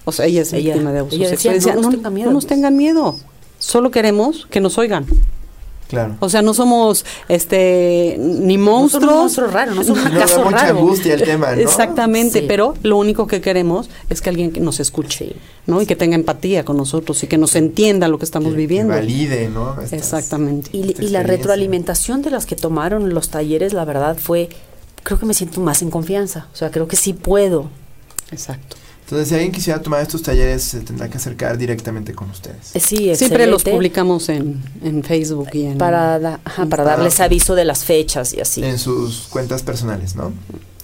O 0.04 0.12
sea, 0.12 0.26
ella 0.26 0.42
es 0.42 0.52
Ella- 0.52 0.72
víctima 0.74 0.92
de 0.92 0.98
abuso 1.00 1.16
ella 1.16 1.30
decía, 1.30 1.52
sexual. 1.52 1.76
"No 1.76 1.82
nos 1.82 1.90
no, 1.92 1.96
tengan 1.96 2.14
miedo". 2.14 2.28
no 2.28 2.34
nos 2.34 2.46
tengan 2.46 2.76
miedo. 2.76 3.16
Solo 3.58 3.90
queremos 3.90 4.46
que 4.50 4.60
nos 4.60 4.76
oigan. 4.78 5.06
Claro. 5.88 6.16
O 6.20 6.28
sea, 6.30 6.40
no 6.42 6.54
somos 6.54 7.04
este 7.28 8.16
ni 8.18 8.24
No 8.24 8.38
son 8.38 8.50
un 8.58 8.64
monstruos. 8.64 9.12
monstruo 9.14 9.46
raro, 9.48 9.74
no 9.74 9.80
un 9.82 9.86
No, 9.88 9.94
da 9.94 10.10
caso 10.20 10.42
mucha 10.42 10.56
raro. 10.56 10.78
angustia 10.78 11.14
el 11.14 11.22
tema, 11.22 11.54
¿no? 11.54 11.60
Exactamente, 11.60 12.40
Sí. 12.40 12.44
pero 12.48 12.74
lo 12.82 12.96
único 12.96 13.26
que 13.26 13.40
queremos 13.42 13.90
es 14.08 14.20
que 14.22 14.30
alguien 14.30 14.50
que 14.50 14.60
nos 14.60 14.80
escuche, 14.80 15.26
Sí. 15.26 15.36
¿no? 15.66 15.82
Y 15.82 15.86
que 15.86 15.94
tenga 15.94 16.14
empatía 16.16 16.64
con 16.64 16.78
nosotros 16.78 17.22
y 17.22 17.26
que 17.26 17.36
nos 17.38 17.54
entienda 17.54 18.08
lo 18.08 18.18
que 18.18 18.24
estamos 18.24 18.52
Que- 18.52 18.56
viviendo. 18.58 18.94
Que 18.94 19.00
valide, 19.00 19.48
¿no? 19.50 19.72
Estas- 19.74 19.92
Exactamente. 19.92 20.70
Y, 20.72 20.96
y 21.04 21.08
la 21.10 21.22
retroalimentación 21.22 22.22
de 22.22 22.30
las 22.30 22.46
que 22.46 22.56
tomaron 22.56 23.12
los 23.14 23.28
talleres, 23.28 23.72
la 23.74 23.84
verdad 23.84 24.16
fue, 24.18 24.48
creo 25.02 25.18
que 25.20 25.26
me 25.26 25.34
siento 25.34 25.60
más 25.60 25.82
en 25.82 25.90
confianza. 25.90 26.48
O 26.52 26.56
sea, 26.56 26.70
creo 26.70 26.88
que 26.88 26.96
sí 26.96 27.12
puedo. 27.12 27.68
Exacto. 28.32 28.76
Entonces, 29.04 29.28
si 29.28 29.34
alguien 29.34 29.52
quisiera 29.52 29.82
tomar 29.82 30.00
estos 30.00 30.22
talleres, 30.22 30.62
se 30.64 30.80
tendrá 30.80 31.08
que 31.10 31.18
acercar 31.18 31.58
directamente 31.58 32.14
con 32.14 32.30
ustedes. 32.30 32.74
Eh, 32.74 32.80
Sí, 32.80 33.14
Siempre 33.14 33.46
los 33.46 33.56
excelente. 33.60 33.70
publicamos 33.72 34.28
en, 34.30 34.62
en 34.82 35.02
Facebook 35.04 35.48
y 35.52 35.64
en 35.66 35.78
Para, 35.78 36.18
da- 36.18 36.40
ajá, 36.44 36.66
para 36.66 36.82
Insta. 36.84 36.96
darles 36.96 37.20
aviso 37.20 37.54
de 37.54 37.64
las 37.66 37.84
fechas 37.84 38.32
y 38.32 38.40
así. 38.40 38.64
En 38.64 38.78
sus 38.78 39.26
cuentas 39.28 39.62
personales, 39.62 40.16
¿no? 40.16 40.32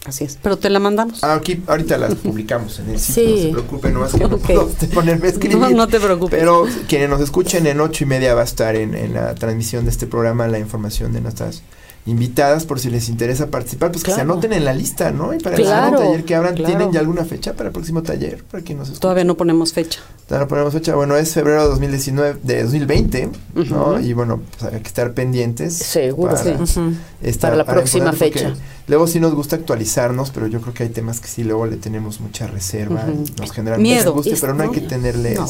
así 0.06 0.24
es. 0.24 0.38
Pero 0.42 0.56
te 0.58 0.68
la 0.70 0.78
mandamos. 0.80 1.22
Ah, 1.22 1.34
aquí, 1.34 1.62
ahorita 1.66 1.96
las 1.98 2.14
publicamos 2.16 2.78
en 2.80 2.90
el 2.90 2.98
sitio, 3.00 3.22
Sí. 3.24 3.30
no 3.36 3.42
se 3.42 3.48
preocupen, 3.52 3.94
nomás 3.94 4.12
que 4.12 4.18
no 4.18 4.36
Ok. 4.36 4.42
puedo 4.46 4.68
ponerme 4.94 5.26
a 5.26 5.30
escribir. 5.30 5.58
No, 5.58 5.70
no 5.70 5.86
te 5.88 5.98
preocupes. 6.00 6.38
Pero 6.38 6.66
quienes 6.88 7.08
nos 7.08 7.20
escuchen 7.22 7.66
en 7.66 7.80
ocho 7.80 8.04
y 8.04 8.06
media 8.06 8.34
va 8.34 8.40
a 8.42 8.44
estar 8.44 8.76
en, 8.76 8.94
en 8.94 9.14
la 9.14 9.34
transmisión 9.34 9.84
de 9.84 9.90
este 9.92 10.06
programa 10.06 10.46
la 10.48 10.58
información 10.58 11.12
de 11.12 11.20
nuestras 11.22 11.62
invitadas 12.10 12.64
por 12.64 12.80
si 12.80 12.90
les 12.90 13.08
interesa 13.08 13.46
participar, 13.48 13.92
pues 13.92 14.02
que 14.04 14.10
se 14.12 14.20
anoten 14.20 14.52
en 14.52 14.64
la 14.64 14.74
lista, 14.74 15.10
¿no? 15.12 15.32
Y 15.34 15.38
para 15.38 15.56
el 15.56 15.62
Claro, 15.62 15.88
próximo 15.90 16.10
taller 16.10 16.24
que 16.24 16.34
abran, 16.34 16.54
claro. 16.54 16.68
¿tienen 16.74 16.92
ya 16.92 17.00
alguna 17.00 17.24
fecha 17.24 17.52
para 17.54 17.68
el 17.68 17.72
próximo 17.72 18.02
taller? 18.02 18.42
Para 18.44 18.62
quien 18.62 18.78
nos 18.78 18.88
escuche. 18.88 19.00
Todavía 19.00 19.24
no 19.24 19.36
ponemos 19.36 19.72
fecha. 19.72 20.00
Todavía 20.26 20.44
no 20.44 20.48
ponemos 20.48 20.72
fecha. 20.74 20.94
Bueno, 20.94 21.16
es 21.16 21.32
febrero 21.32 21.62
de 21.62 21.68
2019, 21.70 22.38
de 22.42 22.62
2020, 22.64 23.30
¿no? 23.54 23.92
Ujú. 23.92 23.98
Y 24.00 24.12
bueno, 24.12 24.40
pues 24.58 24.72
hay 24.72 24.80
que 24.80 24.88
estar 24.88 25.12
pendientes. 25.14 25.74
Seguro, 25.76 26.32
para 26.34 26.42
sí. 26.66 26.80
Estar- 27.22 27.50
Para 27.50 27.56
la 27.56 27.64
próxima 27.64 28.12
fecha. 28.12 28.54
Luego 28.88 29.06
sí 29.06 29.20
nos 29.20 29.34
gusta 29.34 29.56
actualizarnos, 29.56 30.30
pero 30.30 30.46
yo 30.48 30.60
creo 30.60 30.74
que 30.74 30.82
hay 30.82 30.88
temas 30.88 31.20
que 31.20 31.28
sí 31.28 31.44
luego 31.44 31.66
le 31.66 31.76
tenemos 31.76 32.20
mucha 32.20 32.46
reserva 32.48 33.04
Ujú. 33.06 33.24
y 33.36 33.40
nos 33.40 33.52
generan 33.52 33.80
Miedo. 33.80 34.20
Es- 34.24 34.40
pero 34.40 34.54
no 34.54 34.62
hay 34.62 34.68
¿no? 34.68 34.74
que 34.74 34.80
tenerles 34.80 35.38
No. 35.38 35.46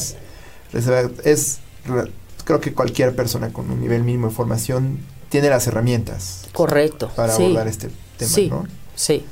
reserva. 0.73 1.09
Es, 1.23 1.57
re- 1.85 2.11
creo 2.43 2.59
que 2.59 2.73
cualquier 2.73 3.15
persona 3.15 3.51
con 3.53 3.69
un 3.71 3.81
nivel 3.81 4.03
mínimo 4.03 4.27
de 4.27 4.33
formación 4.33 4.99
tiene 5.31 5.49
las 5.49 5.65
herramientas 5.65 6.43
Correcto. 6.53 7.09
para 7.15 7.33
sí. 7.35 7.43
abordar 7.45 7.67
este 7.67 7.89
tema, 8.17 8.29
Sí. 8.31 8.47
¿no? 8.49 8.67
Sí, 8.95 9.25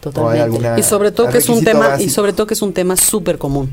totalmente. 0.00 0.42
alguna- 0.42 0.78
Y 0.78 0.82
sobre 0.84 1.10
todo 1.10 1.28
que 1.30 1.38
es 1.38 1.48
un 1.48 1.64
tema 1.64 2.00
y 2.00 2.10
sobre 2.10 2.32
todo 2.32 2.46
que 2.46 2.54
es 2.54 2.62
un 2.62 2.72
tema 2.72 2.96
súper 2.96 3.38
común. 3.38 3.70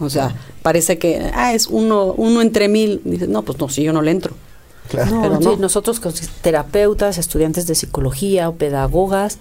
O 0.00 0.10
sea, 0.10 0.34
parece 0.62 0.98
que 0.98 1.30
ah, 1.34 1.54
es 1.54 1.66
uno 1.66 2.12
uno 2.16 2.40
entre 2.42 2.68
mil. 2.68 3.00
No, 3.28 3.42
pues 3.42 3.58
no, 3.58 3.68
si 3.68 3.82
yo 3.82 3.92
no 3.92 4.02
le 4.02 4.10
entro. 4.10 4.34
Claro. 4.88 5.10
No, 5.14 5.22
Pero 5.22 5.38
sí, 5.38 5.44
no. 5.44 5.56
nosotros 5.56 6.00
con 6.00 6.12
terapeutas, 6.42 7.16
estudiantes 7.18 7.66
de 7.66 7.74
psicología 7.76 8.48
o 8.48 8.54
pedagogas, 8.56 9.38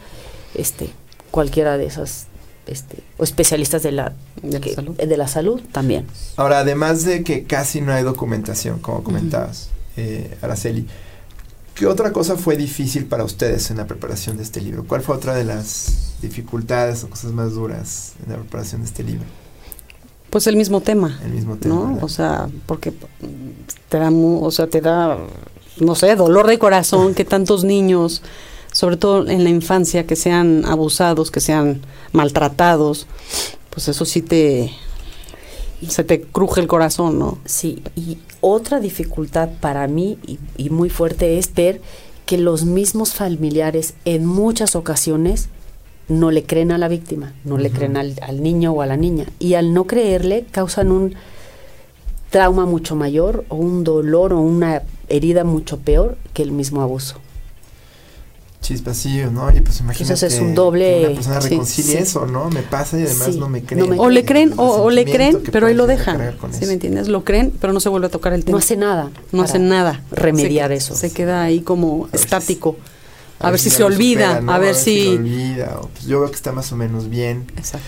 este, 0.54 0.92
cualquiera 1.32 1.78
de 1.78 1.86
esas, 1.88 2.28
este, 2.68 2.98
o 3.18 3.24
especialistas 3.24 3.82
de 3.82 3.94
la, 3.94 4.14
De 4.44 4.60
la 4.60 4.74
salud. 4.76 4.96
de 4.98 5.18
la 5.18 5.28
salud 5.28 5.62
también. 5.72 6.06
Ahora, 6.36 6.60
además 6.60 7.04
de 7.04 7.24
que 7.24 7.46
casi 7.46 7.82
no 7.82 7.94
hay 7.94 8.04
documentación, 8.04 8.80
como 8.80 9.02
comentabas, 9.04 9.70
eh, 9.98 10.38
Araceli, 10.42 10.86
¿qué 11.80 11.88
otra 11.88 12.12
cosa 12.12 12.36
fue 12.36 12.58
difícil 12.58 13.06
para 13.06 13.24
ustedes 13.24 13.72
en 13.72 13.78
la 13.78 13.88
preparación 13.88 14.36
de 14.36 14.44
este 14.44 14.60
libro? 14.60 14.84
¿Cuál 14.86 15.00
fue 15.00 15.16
otra 15.16 15.34
de 15.34 15.46
las 15.46 16.16
dificultades 16.22 17.06
o 17.06 17.10
cosas 17.10 17.32
más 17.32 17.54
duras 17.54 18.16
en 18.22 18.34
la 18.34 18.38
preparación 18.38 18.82
de 18.82 18.88
este 18.88 19.02
libro? 19.02 19.24
Pues 20.30 20.46
el 20.48 20.58
mismo 20.58 20.82
tema. 20.82 21.18
El 21.24 21.32
mismo 21.32 21.56
tema, 21.56 21.76
¿no? 21.76 21.88
¿verdad? 21.88 22.04
O 22.04 22.10
sea, 22.10 22.50
porque 22.66 22.92
te 23.88 23.98
da, 23.98 24.10
o 24.12 24.52
sea, 24.52 24.68
te 24.68 24.82
da, 24.82 25.20
no 25.80 25.96
sé, 25.96 26.18
dolor 26.18 26.48
de 26.48 26.60
corazón 26.60 27.16
que 27.16 27.24
tantos 27.24 27.64
niños, 27.64 28.24
sobre 28.74 28.98
todo 28.98 29.30
en 29.30 29.46
la 29.46 29.50
infancia, 29.50 30.06
que 30.06 30.18
sean 30.18 30.66
abusados, 30.66 31.32
que 31.32 31.40
sean 31.40 31.80
maltratados, 32.12 33.08
pues 33.70 33.88
eso 33.88 34.04
sí 34.04 34.22
te, 34.22 34.70
se 35.88 36.04
te 36.04 36.22
cruje 36.22 36.62
el 36.62 36.68
corazón, 36.68 37.20
¿no? 37.20 37.38
Sí, 37.46 37.82
y 37.96 38.18
otra 38.42 38.80
dificultad 38.80 39.50
para 39.60 39.88
mí 39.88 40.18
y, 40.26 40.40
y 40.58 40.70
muy 40.70 40.90
fuerte 40.90 41.38
es 41.38 41.54
ver 41.54 41.82
que 42.26 42.38
los 42.38 42.66
mismos 42.66 43.14
familiares 43.14 43.96
en 44.06 44.26
muchas 44.26 44.76
ocasiones 44.76 45.50
no 46.10 46.32
le 46.32 46.44
creen 46.44 46.72
a 46.72 46.78
la 46.78 46.88
víctima, 46.88 47.34
no 47.46 47.58
le 47.58 47.70
creen 47.70 47.96
al, 47.96 48.16
al 48.22 48.42
niño 48.42 48.72
o 48.72 48.82
a 48.82 48.86
la 48.86 48.98
niña. 48.98 49.26
Y 49.40 49.54
al 49.54 49.74
no 49.74 49.86
creerle 49.86 50.46
causan 50.52 50.92
un 50.92 51.16
trauma 52.30 52.66
mucho 52.66 52.96
mayor 52.96 53.46
o 53.50 53.56
un 53.56 53.84
dolor 53.84 54.34
o 54.34 54.40
una 54.40 54.84
herida 55.08 55.44
mucho 55.44 55.80
peor 55.80 56.18
que 56.34 56.44
el 56.44 56.52
mismo 56.52 56.82
abuso. 56.82 57.18
Chispacillo, 58.62 59.32
¿no? 59.32 59.50
Y 59.56 59.62
pues 59.62 59.80
imagínate 59.80 60.14
Entonces 60.14 60.34
es 60.34 60.40
un 60.42 60.54
doble- 60.54 61.00
que 61.00 61.06
una 61.08 61.16
persona 61.16 61.40
reconcilie 61.40 61.92
sí. 61.94 61.98
eso, 62.04 62.26
¿no? 62.28 62.50
Me 62.50 62.62
pasa 62.62 63.00
y 63.00 63.04
además 63.04 63.30
Sí, 63.32 63.40
no 63.40 63.48
me 63.50 63.62
no 63.62 63.68
creen. 63.68 63.90
me- 63.90 64.00
O 64.00 64.10
le 64.10 64.26
creen, 64.26 64.54
o, 64.58 64.64
o 64.84 64.90
le 64.90 65.06
creen, 65.06 65.42
pero 65.52 65.68
ahí 65.68 65.74
lo 65.74 65.88
dejan. 65.88 66.36
¿Sí 66.52 66.58
eso. 66.58 66.68
me 66.68 66.74
entiendes? 66.74 67.08
Lo 67.08 67.24
creen, 67.24 67.52
pero 67.60 67.72
no 67.74 67.80
se 67.80 67.88
vuelve 67.90 68.08
a 68.08 68.10
tocar 68.10 68.34
el 68.34 68.44
tema. 68.44 68.54
No 68.58 68.60
hace 68.60 68.76
nada. 68.76 69.12
No 69.32 69.42
hacen 69.44 69.70
nada. 69.70 70.04
Remediar 70.12 70.72
Se- 70.72 70.76
eso. 70.76 70.96
Se 70.96 71.12
queda 71.12 71.42
ahí 71.44 71.62
como 71.62 72.10
estático. 72.12 72.76
A, 73.40 73.50
ver 73.52 73.60
si 73.62 73.70
se 73.70 73.84
olvida, 73.84 74.42
a 74.46 74.58
ver 74.58 74.76
si... 74.76 75.16
olvida. 75.16 75.80
o, 75.82 75.88
pues, 75.88 76.06
yo 76.06 76.20
veo 76.20 76.30
que 76.30 76.36
está 76.36 76.52
más 76.52 76.74
o 76.74 76.76
menos 76.76 77.10
bien. 77.10 77.46
Exacto. 77.56 77.88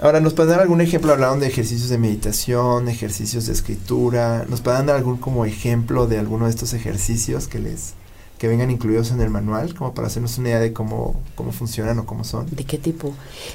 Ahora, 0.00 0.20
¿nos 0.20 0.34
pueden 0.34 0.50
dar 0.50 0.60
algún 0.60 0.80
ejemplo? 0.80 1.12
Hablaron 1.12 1.38
de 1.38 1.46
ejercicios 1.46 1.88
de 1.88 1.98
meditación, 1.98 2.88
ejercicios 2.88 3.46
de 3.46 3.52
escritura. 3.52 4.44
¿Nos 4.48 4.60
pueden 4.60 4.86
dar 4.86 4.96
algún 4.96 5.16
como 5.18 5.44
ejemplo 5.44 6.08
de 6.08 6.18
alguno 6.18 6.46
de 6.46 6.50
estos 6.50 6.72
ejercicios 6.72 7.46
que 7.46 7.60
les 7.60 7.94
que 8.38 8.48
vengan 8.48 8.70
incluidos 8.70 9.10
en 9.10 9.20
el 9.20 9.30
manual, 9.30 9.74
como 9.74 9.94
para 9.94 10.06
hacernos 10.06 10.38
una 10.38 10.48
idea 10.50 10.60
de 10.60 10.72
cómo, 10.72 11.20
cómo 11.34 11.52
funcionan 11.52 11.98
o 11.98 12.06
cómo 12.06 12.24
son? 12.24 12.46
¿De 12.50 12.64
qué 12.64 12.78
tipo? 12.78 13.12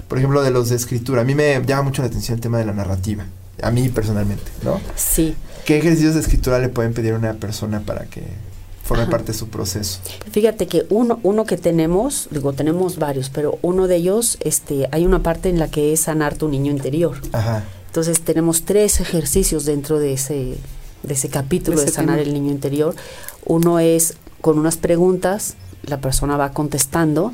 Por 0.08 0.18
ejemplo, 0.18 0.44
de 0.44 0.52
los 0.52 0.70
de 0.70 0.76
escritura. 0.76 1.22
A 1.22 1.24
mí 1.26 1.36
me 1.36 1.62
llama 1.66 1.84
mucho 1.84 2.02
la 2.02 2.10
atención 2.10 2.36
el 2.36 2.42
tema 2.42 2.58
de 2.58 2.66
la 2.66 2.74
narrativa. 2.74 3.26
A 3.62 3.72
mí 3.72 3.88
personalmente, 3.90 4.44
¿no? 4.64 4.82
Sí. 4.96 5.36
¿Qué 5.66 5.78
ejercicios 5.78 6.16
de 6.16 6.20
escritura 6.20 6.60
le 6.60 6.70
pueden 6.70 6.94
pedir 6.94 7.14
a 7.14 7.18
una 7.18 7.34
persona 7.36 7.80
para 7.80 8.06
que 8.06 8.24
forme 8.84 9.04
Ajá. 9.04 9.12
parte 9.12 9.32
de 9.32 9.38
su 9.38 9.48
proceso? 9.48 10.00
Fíjate 10.32 10.68
que 10.68 10.86
uno, 10.90 11.20
uno 11.24 11.46
que 11.46 11.56
tenemos, 11.56 12.28
digo, 12.32 12.52
tenemos 12.52 12.98
varios, 12.98 13.30
pero 13.30 13.60
uno 13.62 13.88
de 13.88 13.96
ellos, 13.96 14.38
este, 14.42 14.90
hay 14.92 15.06
una 15.06 15.24
parte 15.24 15.48
en 15.50 15.60
la 15.60 15.70
que 15.70 15.94
es 15.94 16.02
sanar 16.02 16.36
tu 16.36 16.50
niño 16.50 16.72
interior. 16.72 17.18
Ajá. 17.32 17.64
Entonces 17.88 18.22
tenemos 18.22 18.64
tres 18.64 19.00
ejercicios 19.00 19.64
dentro 19.66 20.00
de 20.00 20.14
ese, 20.14 20.58
de 21.04 21.14
ese 21.14 21.30
capítulo 21.30 21.78
De 21.78 21.84
de, 21.84 21.90
ese 21.90 21.96
sanar 21.96 22.18
tema. 22.18 22.28
el 22.28 22.34
niño 22.34 22.52
interior. 22.52 22.96
Uno 23.46 23.80
es 23.80 24.16
con 24.44 24.60
unas 24.60 24.76
preguntas, 24.76 25.56
la 25.84 26.02
persona 26.02 26.36
va 26.36 26.52
contestando. 26.52 27.32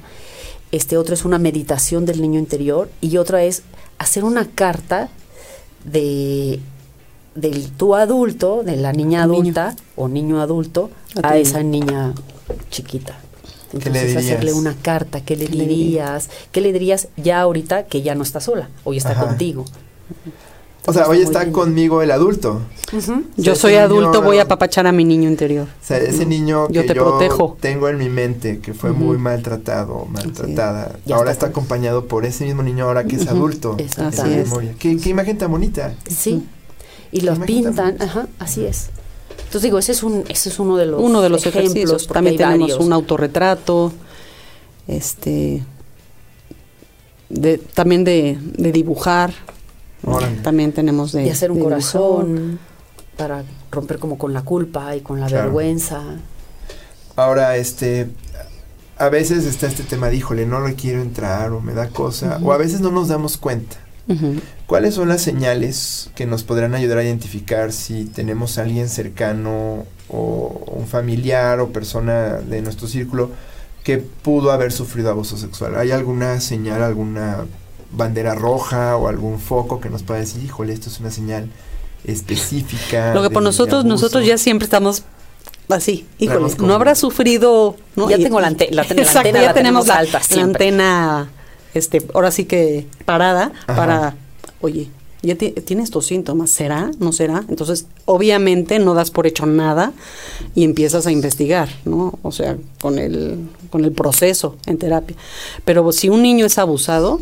Este 0.72 0.96
otro 0.96 1.16
es 1.16 1.26
una 1.26 1.40
meditación 1.40 2.06
del 2.06 2.22
niño 2.22 2.38
interior 2.38 2.88
y 3.02 3.18
otra 3.18 3.42
es 3.44 3.64
hacer 3.98 4.24
una 4.24 4.46
carta 4.46 5.10
de 5.84 6.60
del 7.34 7.72
tu 7.72 7.96
adulto, 7.96 8.62
de 8.64 8.76
la 8.76 8.94
niña 8.94 9.26
niño. 9.26 9.34
adulta 9.34 9.76
o 9.96 10.08
niño 10.08 10.40
adulto 10.40 10.92
A 11.24 11.38
esa 11.38 11.64
niña 11.64 12.14
chiquita. 12.70 13.18
¿Qué 13.72 13.78
le 13.90 14.02
Entonces 14.02 14.16
hacerle 14.16 14.54
una 14.54 14.76
carta, 14.76 15.22
¿qué 15.22 15.36
le 15.36 15.48
¿Qué 15.48 15.56
le 15.56 15.66
dirías? 15.66 16.30
¿Qué 16.52 16.62
le 16.62 16.72
dirías 16.72 17.08
ya 17.18 17.42
ahorita 17.42 17.88
que 17.88 18.04
ya 18.04 18.14
no 18.14 18.22
está 18.22 18.40
sola? 18.40 18.70
Hoy 18.84 18.98
está 18.98 19.14
Ajá. 19.14 19.26
contigo. 19.26 19.66
O 20.90 20.94
sea, 20.94 21.08
hoy 21.08 21.22
está 21.22 21.52
conmigo 21.52 22.02
el 22.02 22.12
adulto. 22.12 22.62
O 22.92 23.22
Yo 23.38 23.56
soy 23.56 23.76
adulto, 23.76 24.14
niño- 24.14 24.22
voy 24.24 24.40
a 24.40 24.44
apapachar 24.44 24.88
a 24.88 24.92
mi 24.92 25.06
niño 25.06 25.30
interior. 25.30 25.68
O 25.82 25.86
sea, 25.86 25.98
ese 25.98 26.26
niño 26.26 26.68
que 26.68 26.74
Yo 26.74 26.86
te 26.86 26.96
protejo. 26.96 27.58
tengo 27.62 27.88
en 27.90 27.98
mi 27.98 28.10
mente, 28.10 28.60
que 28.60 28.74
fue 28.74 28.92
muy 28.92 29.18
maltratado, 29.18 30.06
maltratada, 30.12 30.98
Ya 31.06 31.16
ahora 31.16 31.32
está 31.32 31.46
está 31.48 31.54
con- 31.54 31.64
acompañado 31.66 32.06
por 32.06 32.26
ese 32.26 32.46
mismo 32.46 32.64
niño 32.64 32.86
ahora 32.86 33.04
que 33.04 33.16
es 33.16 33.24
Ujú. 33.24 33.32
adulto. 33.36 33.76
en 33.78 33.86
Exacto. 33.86 34.18
la 34.18 34.24
Así 34.24 34.34
es. 34.34 34.48
memoria. 34.48 34.74
¿Qué, 34.80 34.98
qué 34.98 35.10
imagen 35.10 35.38
tan 35.38 35.52
bonita. 35.52 35.94
Sí. 36.08 36.44
Y 37.12 37.22
los 37.22 37.38
pintan, 37.40 37.98
ajá, 38.02 38.28
así 38.40 38.66
es. 38.66 38.90
Entonces 39.38 39.62
digo, 39.64 39.80
ese 39.80 39.92
es 39.94 40.04
un 40.04 40.24
ese 40.30 40.50
es 40.50 40.60
uno 40.60 40.78
de 40.78 40.86
los 40.86 41.02
Uno 41.02 41.22
de 41.22 41.30
los 41.30 41.46
ejemplos, 41.46 41.76
ejercicios. 41.76 42.08
También 42.08 42.38
tenemos 42.38 42.70
varios. 42.70 42.80
un 42.86 42.94
autorretrato. 42.94 43.92
Este. 44.88 45.64
De, 47.30 47.58
también 47.60 48.04
de, 48.04 48.38
de 48.42 48.72
dibujar. 48.72 49.34
Órale. 50.04 50.38
También 50.38 50.72
tenemos 50.72 51.12
de. 51.12 51.26
y 51.26 51.30
hacer 51.30 51.52
un 51.52 51.58
de 51.58 51.64
corazón 51.64 52.60
para 53.18 53.44
romper 53.72 54.00
como 54.00 54.18
con 54.18 54.34
la 54.34 54.44
culpa 54.44 54.96
y 54.96 55.02
con 55.02 55.20
la 55.20 55.28
Claro. 55.28 55.46
vergüenza. 55.46 56.02
Ahora, 57.16 57.58
este, 57.58 58.08
a 58.98 59.10
veces 59.10 59.46
está 59.46 59.68
este 59.68 59.84
tema 59.84 60.08
de, 60.10 60.16
híjole, 60.16 60.46
no 60.46 60.66
le 60.66 60.76
quiero 60.76 61.02
entrar 61.02 61.52
o 61.52 61.60
me 61.60 61.74
da 61.74 61.90
cosa, 61.90 62.40
o 62.42 62.54
a 62.54 62.58
veces 62.58 62.80
no 62.82 62.92
nos 62.92 63.08
damos 63.10 63.38
cuenta. 63.38 63.76
¿Cuáles 64.66 64.96
son 64.96 65.08
las 65.08 65.22
señales 65.22 66.10
que 66.16 66.26
nos 66.26 66.44
podrán 66.44 66.74
ayudar 66.74 66.98
a 66.98 67.04
identificar 67.04 67.72
si 67.72 68.06
tenemos 68.06 68.58
a 68.58 68.64
alguien 68.64 68.90
cercano 68.90 69.86
o 70.08 70.64
un 70.76 70.88
familiar 70.88 71.60
o 71.60 71.70
persona 71.70 72.38
de 72.38 72.64
nuestro 72.64 72.88
círculo 72.88 73.30
que 73.84 74.00
pudo 74.00 74.52
haber 74.52 74.72
sufrido 74.72 75.12
abuso 75.12 75.38
sexual? 75.38 75.76
¿Hay 75.78 75.92
alguna 75.92 76.40
señal, 76.40 76.82
alguna 76.82 77.46
bandera 77.92 78.36
roja 78.36 78.96
o 78.98 79.08
algún 79.08 79.40
foco 79.40 79.80
que 79.80 79.90
nos 79.90 80.04
pueda 80.04 80.20
decir, 80.20 80.44
híjole, 80.44 80.74
esto 80.74 80.90
es 80.90 81.00
una 81.00 81.12
señal 81.12 81.50
específica? 82.06 83.14
Lo 83.14 83.22
que 83.24 83.30
por 83.30 83.44
nosotros, 83.44 83.82
abuso"? 83.82 83.88
nosotros 83.88 84.26
ya 84.26 84.38
siempre 84.38 84.66
estamos 84.66 85.04
así. 85.70 86.06
Híjole, 86.18 86.54
como- 86.56 86.68
no 86.68 86.74
habrá 86.74 86.96
sufrido. 86.96 87.76
¿no? 87.96 88.10
Ya 88.10 88.18
Y- 88.18 88.24
tengo 88.24 88.40
la 88.40 88.48
ante- 88.48 88.70
la- 88.72 88.84
Exacto, 88.84 89.20
antena 89.20 89.42
ya 89.42 89.48
la 89.48 89.54
tenemos 89.54 89.88
la, 89.88 89.98
alta 89.98 90.20
la 90.20 90.24
siempre. 90.24 90.68
antena, 90.70 91.30
este, 91.74 92.02
ahora 92.14 92.32
sí 92.32 92.46
que 92.46 92.88
parada 93.06 93.52
Ajá. 93.68 93.76
para, 93.76 94.16
oye, 94.62 94.90
ya 95.22 95.36
ti- 95.36 95.52
tiene 95.52 95.84
estos 95.84 96.06
síntomas, 96.06 96.50
¿será? 96.50 96.92
¿No 97.00 97.12
será? 97.12 97.44
Entonces, 97.50 97.88
obviamente 98.06 98.80
no 98.80 98.94
das 98.94 99.12
por 99.12 99.28
hecho 99.28 99.46
nada 99.46 99.92
y 100.56 100.64
empiezas 100.64 101.06
a 101.08 101.12
investigar, 101.12 101.68
¿no? 101.84 102.18
O 102.24 102.32
sea, 102.32 102.56
con 102.82 102.98
el, 103.00 103.38
con 103.70 103.84
el 103.84 103.92
proceso 103.92 104.56
en 104.66 104.78
terapia. 104.78 105.18
Pero 105.66 105.92
si 105.92 106.08
un 106.08 106.22
niño 106.22 106.46
es 106.46 106.58
abusado, 106.58 107.20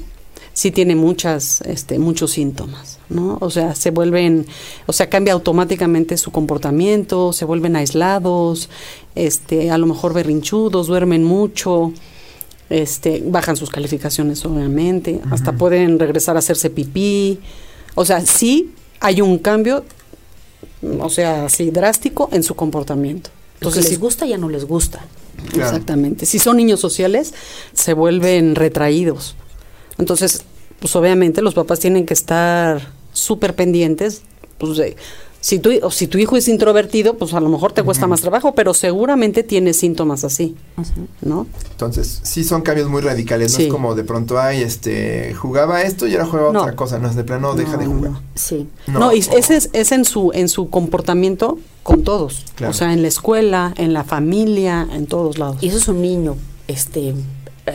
sí 0.58 0.72
tiene 0.72 0.96
muchas, 0.96 1.62
este, 1.62 2.00
muchos 2.00 2.32
síntomas, 2.32 2.98
¿no? 3.10 3.38
O 3.42 3.52
sea, 3.52 3.76
se 3.76 3.92
vuelven, 3.92 4.48
o 4.88 4.92
sea, 4.92 5.08
cambia 5.08 5.34
automáticamente 5.34 6.18
su 6.18 6.32
comportamiento, 6.32 7.32
se 7.32 7.46
vuelven 7.46 7.76
aislados, 7.76 8.68
este, 9.14 9.70
a 9.70 9.78
lo 9.78 9.86
mejor 9.86 10.16
berrinchudos, 10.16 10.88
duermen 10.88 11.24
mucho, 11.24 11.94
este, 12.72 13.22
bajan 13.24 13.56
sus 13.56 13.70
calificaciones 13.70 14.44
obviamente, 14.46 15.22
hasta 15.30 15.52
pueden 15.52 16.00
regresar 16.00 16.38
a 16.38 16.40
hacerse 16.40 16.72
pipí, 16.72 17.38
o 17.94 18.04
sea, 18.04 18.22
sí 18.22 18.74
hay 19.00 19.22
un 19.22 19.38
cambio, 19.38 19.86
o 21.00 21.10
sea, 21.10 21.46
así 21.46 21.70
drástico 21.70 22.30
en 22.32 22.42
su 22.42 22.56
comportamiento. 22.56 23.30
Entonces, 23.60 23.92
les 23.92 24.00
gusta 24.00 24.26
ya 24.26 24.40
no 24.40 24.50
les 24.50 24.66
gusta. 24.66 25.06
Claro. 25.52 25.70
Exactamente. 25.70 26.26
Si 26.26 26.40
son 26.40 26.58
niños 26.58 26.80
sociales, 26.80 27.36
se 27.74 27.94
vuelven 27.94 28.56
retraídos. 28.56 29.36
Entonces, 29.98 30.44
pues 30.80 30.96
obviamente 30.96 31.42
los 31.42 31.54
papás 31.54 31.80
tienen 31.80 32.06
que 32.06 32.14
estar 32.14 32.90
súper 33.14 33.56
pendientes. 33.56 34.22
Pues, 34.58 34.78
de- 34.78 34.96
si, 35.40 35.60
tu, 35.60 35.70
o 35.84 35.92
si 35.92 36.08
tu 36.08 36.18
hijo 36.18 36.36
es 36.36 36.48
introvertido, 36.48 37.16
pues 37.18 37.34
a 37.34 37.40
lo 37.40 37.48
mejor 37.48 37.72
te 37.72 37.84
cuesta 37.84 38.06
más 38.08 38.22
trabajo, 38.22 38.54
pero 38.56 38.74
seguramente 38.74 39.44
tiene 39.44 39.74
síntomas 39.74 40.24
así, 40.24 40.56
¿no? 41.22 41.46
Entonces, 41.72 42.20
sí 42.24 42.44
son 42.44 42.64
cambios 42.64 42.90
muy 42.90 43.02
radicales, 43.02 43.54
no 43.54 43.60
es 43.64 43.72
como 43.72 43.94
de 43.96 44.04
pronto, 44.04 44.40
ay, 44.40 44.62
este, 44.64 45.34
jugaba 45.36 45.84
esto 45.84 46.08
y 46.08 46.14
ahora 46.14 46.26
juega 46.26 46.52
No. 46.52 46.62
otra 46.62 46.76
cosa, 46.76 46.98
no 47.00 47.08
es 47.08 47.16
de 47.16 47.24
plano, 47.24 47.54
deja 47.54 47.74
No, 47.74 47.78
de 47.78 47.86
jugar. 47.86 48.12
no. 48.12 48.22
Sí. 48.36 48.68
No, 48.88 49.14
y 49.14 49.20
ese 49.20 49.56
es, 49.56 49.70
es 49.74 49.92
en 49.92 50.06
su 50.06 50.32
en 50.34 50.50
su 50.50 50.70
comportamiento 50.72 51.60
con 51.84 52.04
todos. 52.04 52.44
Claro. 52.56 52.72
O 52.72 52.74
sea, 52.74 52.92
en 52.92 53.04
la 53.04 53.08
escuela, 53.08 53.74
en 53.78 53.94
la 53.94 54.04
familia, 54.04 54.88
en 54.92 55.06
todos 55.06 55.38
lados. 55.38 55.58
Y 55.62 55.68
eso 55.70 55.78
es 55.78 55.88
un 55.88 56.02
niño. 56.02 56.36
Este, 56.68 57.14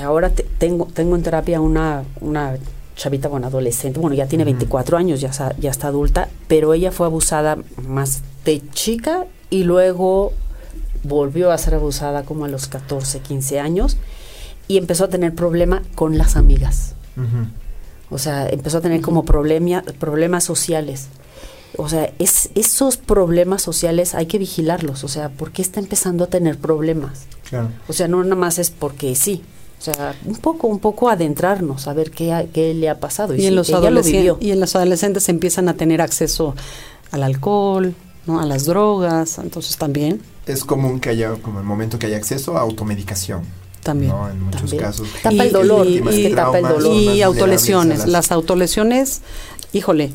ahora 0.01 0.31
te- 0.31 0.45
tengo, 0.59 0.87
tengo 0.93 1.17
en 1.17 1.23
terapia 1.23 1.61
una, 1.61 2.05
una 2.21 2.57
chavita, 2.97 3.29
bueno, 3.29 3.47
adolescente, 3.47 3.99
bueno, 4.01 4.15
ya 4.15 4.27
tiene 4.27 4.45
24 4.45 4.97
años, 4.99 5.21
ya, 5.21 5.31
ya 5.59 5.71
está 5.71 5.89
adulta, 5.89 6.29
pero 6.49 6.75
ella 6.75 6.93
fue 6.93 7.07
abusada 7.07 7.59
más 7.87 8.23
de 8.45 8.63
chica 8.73 9.25
y 9.51 9.65
luego 9.65 10.33
volvió 11.03 11.51
a 11.51 11.59
ser 11.59 11.75
abusada 11.75 12.23
como 12.23 12.45
a 12.45 12.49
los 12.49 12.67
14, 12.69 13.21
15 13.21 13.61
años 13.61 13.97
y 14.69 14.79
empezó 14.79 15.05
a 15.05 15.09
tener 15.09 15.35
problema 15.35 15.83
con 15.95 16.17
las 16.19 16.37
amigas. 16.37 16.95
O 18.11 18.19
sea, 18.19 18.47
empezó 18.49 18.79
a 18.79 18.81
tener 18.83 19.01
como 19.01 19.25
problemia- 19.25 19.83
problemas 19.99 20.45
sociales. 20.45 21.09
O 21.79 21.89
sea, 21.89 22.13
es, 22.19 22.51
esos 22.55 22.99
problemas 22.99 23.63
sociales 23.63 24.15
hay 24.15 24.27
que 24.27 24.39
vigilarlos. 24.39 25.03
O 25.05 25.09
sea, 25.09 25.31
¿por 25.31 25.51
qué 25.51 25.63
está 25.63 25.81
empezando 25.81 26.25
a 26.25 26.27
tener 26.27 26.59
problemas? 26.59 27.23
Claro. 27.49 27.69
O 27.89 27.95
sea, 27.95 28.09
no 28.09 28.23
nada 28.23 28.37
más 28.37 28.59
es 28.59 28.71
porque 28.71 29.15
sí. 29.15 29.43
O 29.83 29.85
sea, 29.85 30.15
un 30.27 30.37
poco, 30.37 30.69
un 30.69 30.79
poco 30.79 31.09
adentrarnos, 31.09 31.89
a 31.89 31.93
ver 31.93 32.13
qué, 32.13 32.33
ha- 32.33 32.45
qué 32.47 32.73
le 32.73 32.89
ha 32.89 33.01
pasado. 33.01 33.35
Y, 33.35 33.47
en 33.47 33.57
los 33.57 33.69
adolescentes, 33.73 34.37
y 34.41 34.53
en 34.53 34.61
los 34.61 34.77
adolescentes 34.77 35.29
empiezan 35.29 35.69
a 35.69 35.75
tener 35.75 36.01
acceso 36.01 36.55
al 37.11 37.25
alcohol, 37.25 37.93
¿no? 38.27 38.39
a 38.41 38.47
las 38.47 38.67
drogas, 38.67 39.39
entonces 39.39 39.77
también, 39.79 40.23
Es 40.47 40.65
común 40.65 41.01
que 41.01 41.09
haya, 41.11 41.33
como 41.43 41.59
el 41.59 41.65
momento 41.67 41.99
que 41.99 42.07
haya 42.07 42.17
acceso 42.17 42.57
a 42.57 42.61
automedicación. 42.61 43.43
también. 43.83 44.13
¿no? 44.13 44.31
En 44.31 44.41
muchos 44.41 44.61
También. 44.61 44.83
casos. 44.85 45.09
Tapa 45.21 45.35
Y- 45.35 45.41
el 45.41 45.53
dolor, 45.53 45.87
y- 45.89 46.31
tapa 46.33 46.59
el 46.59 46.63
dolor. 46.69 47.23
autolesiones. 47.25 48.07
Las 48.07 48.31
autolesiones, 48.31 49.23
híjole, 49.73 50.13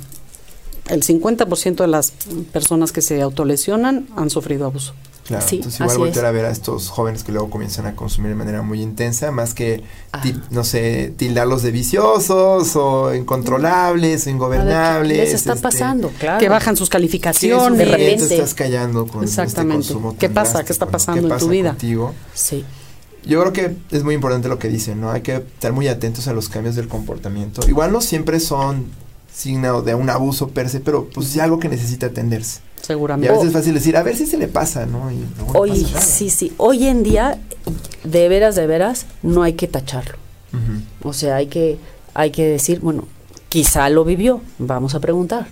el 0.87 1.03
50% 1.03 1.83
de 1.83 1.87
las 1.89 2.11
personas 2.53 2.93
que 2.93 3.01
se 3.01 3.21
autolesionan 3.21 4.07
han 4.15 4.29
sufrido 4.29 4.65
abuso. 4.67 4.93
Claro, 5.27 5.45
Sí, 5.45 5.57
entonces 5.57 5.81
igual 5.81 5.97
voltear 5.97 6.25
es. 6.25 6.29
a 6.29 6.31
ver 6.31 6.45
a 6.45 6.51
estos 6.51 6.89
jóvenes 6.89 7.23
que 7.25 7.33
luego 7.33 7.49
comienzan 7.49 7.85
a 7.85 7.95
consumir 7.95 8.29
de 8.29 8.35
manera 8.35 8.61
muy 8.61 8.81
intensa, 8.81 9.29
más 9.31 9.53
que, 9.53 9.83
Ah. 10.13 10.23
no 10.51 10.63
sé, 10.63 11.13
tildarlos 11.17 11.63
de 11.63 11.71
viciosos 11.71 12.75
o 12.77 13.13
incontrolables 13.13 14.21
o 14.21 14.25
ver, 14.25 14.33
ingobernables. 14.35 15.17
¿qué 15.17 15.23
les 15.25 15.33
está 15.33 15.53
este, 15.53 15.63
pasando? 15.63 16.09
Claro. 16.17 16.39
Que 16.39 16.47
bajan 16.49 16.77
sus 16.77 16.89
¿qué 16.89 16.97
es 16.97 17.01
un 17.01 17.01
calificaciones. 17.01 17.77
De 17.77 17.85
repente. 17.85 18.35
estás 18.35 18.53
callando 18.53 19.05
con 19.05 19.23
este 19.25 19.41
Exactamente. 19.41 19.87
consumo 19.87 20.15
¿Qué 20.17 20.29
pasa? 20.29 20.63
¿Qué 20.63 20.71
está 20.71 20.85
no? 20.85 20.91
pasando 20.91 21.33
en 21.33 21.39
tu 21.39 21.49
vida? 21.49 21.69
contigo? 21.71 22.13
Sí. 22.33 22.63
Yo 23.25 23.41
creo 23.41 23.51
que 23.51 23.75
es 23.91 24.03
muy 24.05 24.15
importante 24.15 24.47
lo 24.47 24.57
que 24.59 24.69
dicen, 24.69 25.01
¿no? 25.01 25.11
Hay 25.11 25.21
que 25.21 25.35
estar 25.35 25.73
muy 25.73 25.89
atentos 25.89 26.29
a 26.29 26.33
los 26.33 26.47
cambios 26.47 26.75
del 26.75 26.87
comportamiento. 26.87 27.67
Igual 27.67 27.91
no 27.91 27.99
siempre 27.99 28.39
son 28.39 28.85
signo 29.33 29.81
de 29.81 29.93
un 29.93 30.09
abuso 30.09 30.47
per 30.49 30.69
se, 30.69 30.79
pero 30.79 31.09
pues 31.13 31.35
es 31.35 31.41
algo 31.41 31.59
que 31.59 31.67
necesita 31.67 32.05
atenderse. 32.05 32.61
Y 32.81 32.85
Seguramente. 32.85 33.29
a 33.29 33.33
veces 33.33 33.47
es 33.47 33.53
fácil 33.53 33.73
decir, 33.73 33.97
a 33.97 34.03
ver 34.03 34.15
si 34.15 34.25
se 34.25 34.37
le 34.37 34.47
pasa, 34.47 34.85
¿no? 34.85 35.11
Y 35.11 35.25
Hoy, 35.53 35.83
pasa 35.83 36.01
sí, 36.01 36.29
sí. 36.29 36.53
Hoy 36.57 36.87
en 36.87 37.03
día, 37.03 37.37
de 38.03 38.29
veras, 38.29 38.55
de 38.55 38.65
veras, 38.67 39.05
no 39.23 39.43
hay 39.43 39.53
que 39.53 39.67
tacharlo. 39.67 40.17
O 41.03 41.13
sea, 41.13 41.35
hay 41.35 41.47
que, 41.47 41.77
hay 42.13 42.31
que 42.31 42.45
decir, 42.47 42.79
bueno, 42.79 43.05
quizá 43.49 43.89
lo 43.89 44.03
vivió. 44.05 44.41
Vamos 44.57 44.95
a 44.95 44.99
preguntar. 44.99 45.47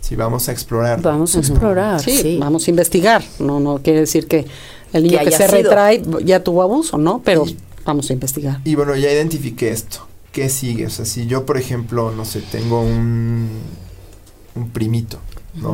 Sí, 0.00 0.14
vamos 0.16 0.48
a 0.48 0.52
explorar. 0.52 1.02
Vamos 1.02 1.34
a 1.34 1.40
explorar. 1.40 2.00
Sí, 2.00 2.16
Sí, 2.16 2.38
vamos 2.38 2.66
a 2.68 2.70
investigar. 2.70 3.24
No, 3.40 3.58
no 3.58 3.78
quiere 3.82 4.00
decir 4.00 4.28
que 4.28 4.46
el 4.92 5.02
niño 5.02 5.18
Que 5.18 5.32
se 5.32 5.48
sido. 5.48 5.62
retrae 5.62 6.02
ya 6.24 6.44
tuvo 6.44 6.62
abuso, 6.62 6.96
¿no? 6.96 7.20
Pero 7.24 7.44
Y- 7.46 7.56
vamos 7.84 8.08
a 8.10 8.12
investigar. 8.12 8.60
Y 8.64 8.76
bueno, 8.76 8.94
ya 8.94 9.10
identifiqué 9.10 9.70
esto. 9.70 10.06
¿Qué 10.30 10.48
sigue? 10.48 10.86
O 10.86 10.90
sea, 10.90 11.04
si 11.04 11.26
yo, 11.26 11.44
por 11.44 11.56
ejemplo, 11.58 12.12
no 12.12 12.24
sé, 12.24 12.40
tengo 12.40 12.82
un, 12.82 13.48
un 14.54 14.70
primito, 14.70 15.18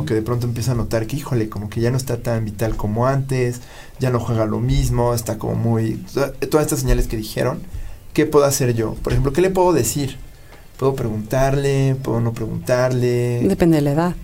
Que 0.07 0.15
de 0.15 0.23
pronto 0.23 0.47
empieza 0.47 0.73
a 0.73 0.75
notar 0.75 1.07
que, 1.07 1.17
híjole, 1.17 1.49
como 1.49 1.69
que 1.69 1.81
ya 1.81 1.91
no 1.91 1.97
está 1.97 2.19
tan 2.23 2.45
vital 2.45 2.77
como 2.77 3.07
antes, 3.07 3.61
ya 3.99 4.11
no 4.11 4.21
juega 4.21 4.47
lo 4.47 4.59
mismo, 4.61 5.13
está 5.15 5.39
como 5.39 5.55
muy... 5.55 5.95
to- 6.15 6.33
Todas 6.49 6.67
estas 6.67 6.81
señales 6.81 7.07
que 7.09 7.17
dijeron, 7.17 7.61
¿qué 8.13 8.27
puedo 8.27 8.45
hacer 8.45 8.75
yo? 8.75 8.95
Por 9.03 9.13
ejemplo, 9.13 9.33
¿qué 9.33 9.41
le 9.41 9.51
puedo 9.51 9.73
decir? 9.73 10.17
¿Puedo 10.79 10.95
preguntarle? 10.95 11.97
¿Puedo 12.03 12.21
no 12.21 12.33
preguntarle? 12.33 13.41
Depende 13.47 13.77
de 13.77 13.83
la 13.83 13.93
edad. 13.93 14.17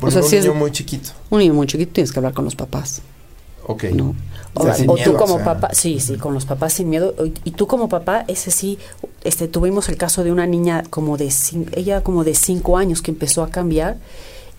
Por 0.00 0.08
o 0.08 0.12
sea, 0.12 0.20
ejemplo, 0.20 0.28
si 0.30 0.36
un 0.36 0.38
es- 0.40 0.46
niño 0.46 0.58
muy 0.58 0.70
chiquito. 0.72 1.10
Un 1.30 1.38
niño 1.40 1.54
muy 1.54 1.66
chiquito 1.66 1.92
tienes 1.92 2.12
que 2.12 2.18
hablar 2.18 2.32
con 2.34 2.44
los 2.44 2.54
papás, 2.56 3.02
Ok. 3.66 3.84
¿no? 3.94 4.14
O, 4.54 4.60
O 4.60 4.64
sea, 4.64 4.74
sin 4.74 4.88
o 4.88 4.94
miedo, 4.94 5.12
tú 5.12 5.18
como 5.18 5.34
o 5.34 5.36
sea. 5.38 5.44
papá, 5.44 5.70
sí, 5.74 6.00
sí, 6.00 6.16
con 6.16 6.32
los 6.32 6.46
papás 6.46 6.72
sin 6.74 6.88
miedo. 6.88 7.14
Y 7.44 7.50
tú 7.50 7.66
como 7.66 7.88
papá, 7.88 8.24
ese 8.26 8.50
sí, 8.50 8.78
este, 9.22 9.48
tuvimos 9.48 9.88
el 9.90 9.96
caso 9.96 10.24
de 10.24 10.32
una 10.32 10.46
niña 10.46 10.82
como 10.88 11.16
de, 11.18 11.30
ella 11.72 12.02
como 12.02 12.24
de 12.24 12.34
cinco 12.34 12.78
años 12.78 13.02
que 13.02 13.10
empezó 13.10 13.42
a 13.42 13.50
cambiar 13.50 13.98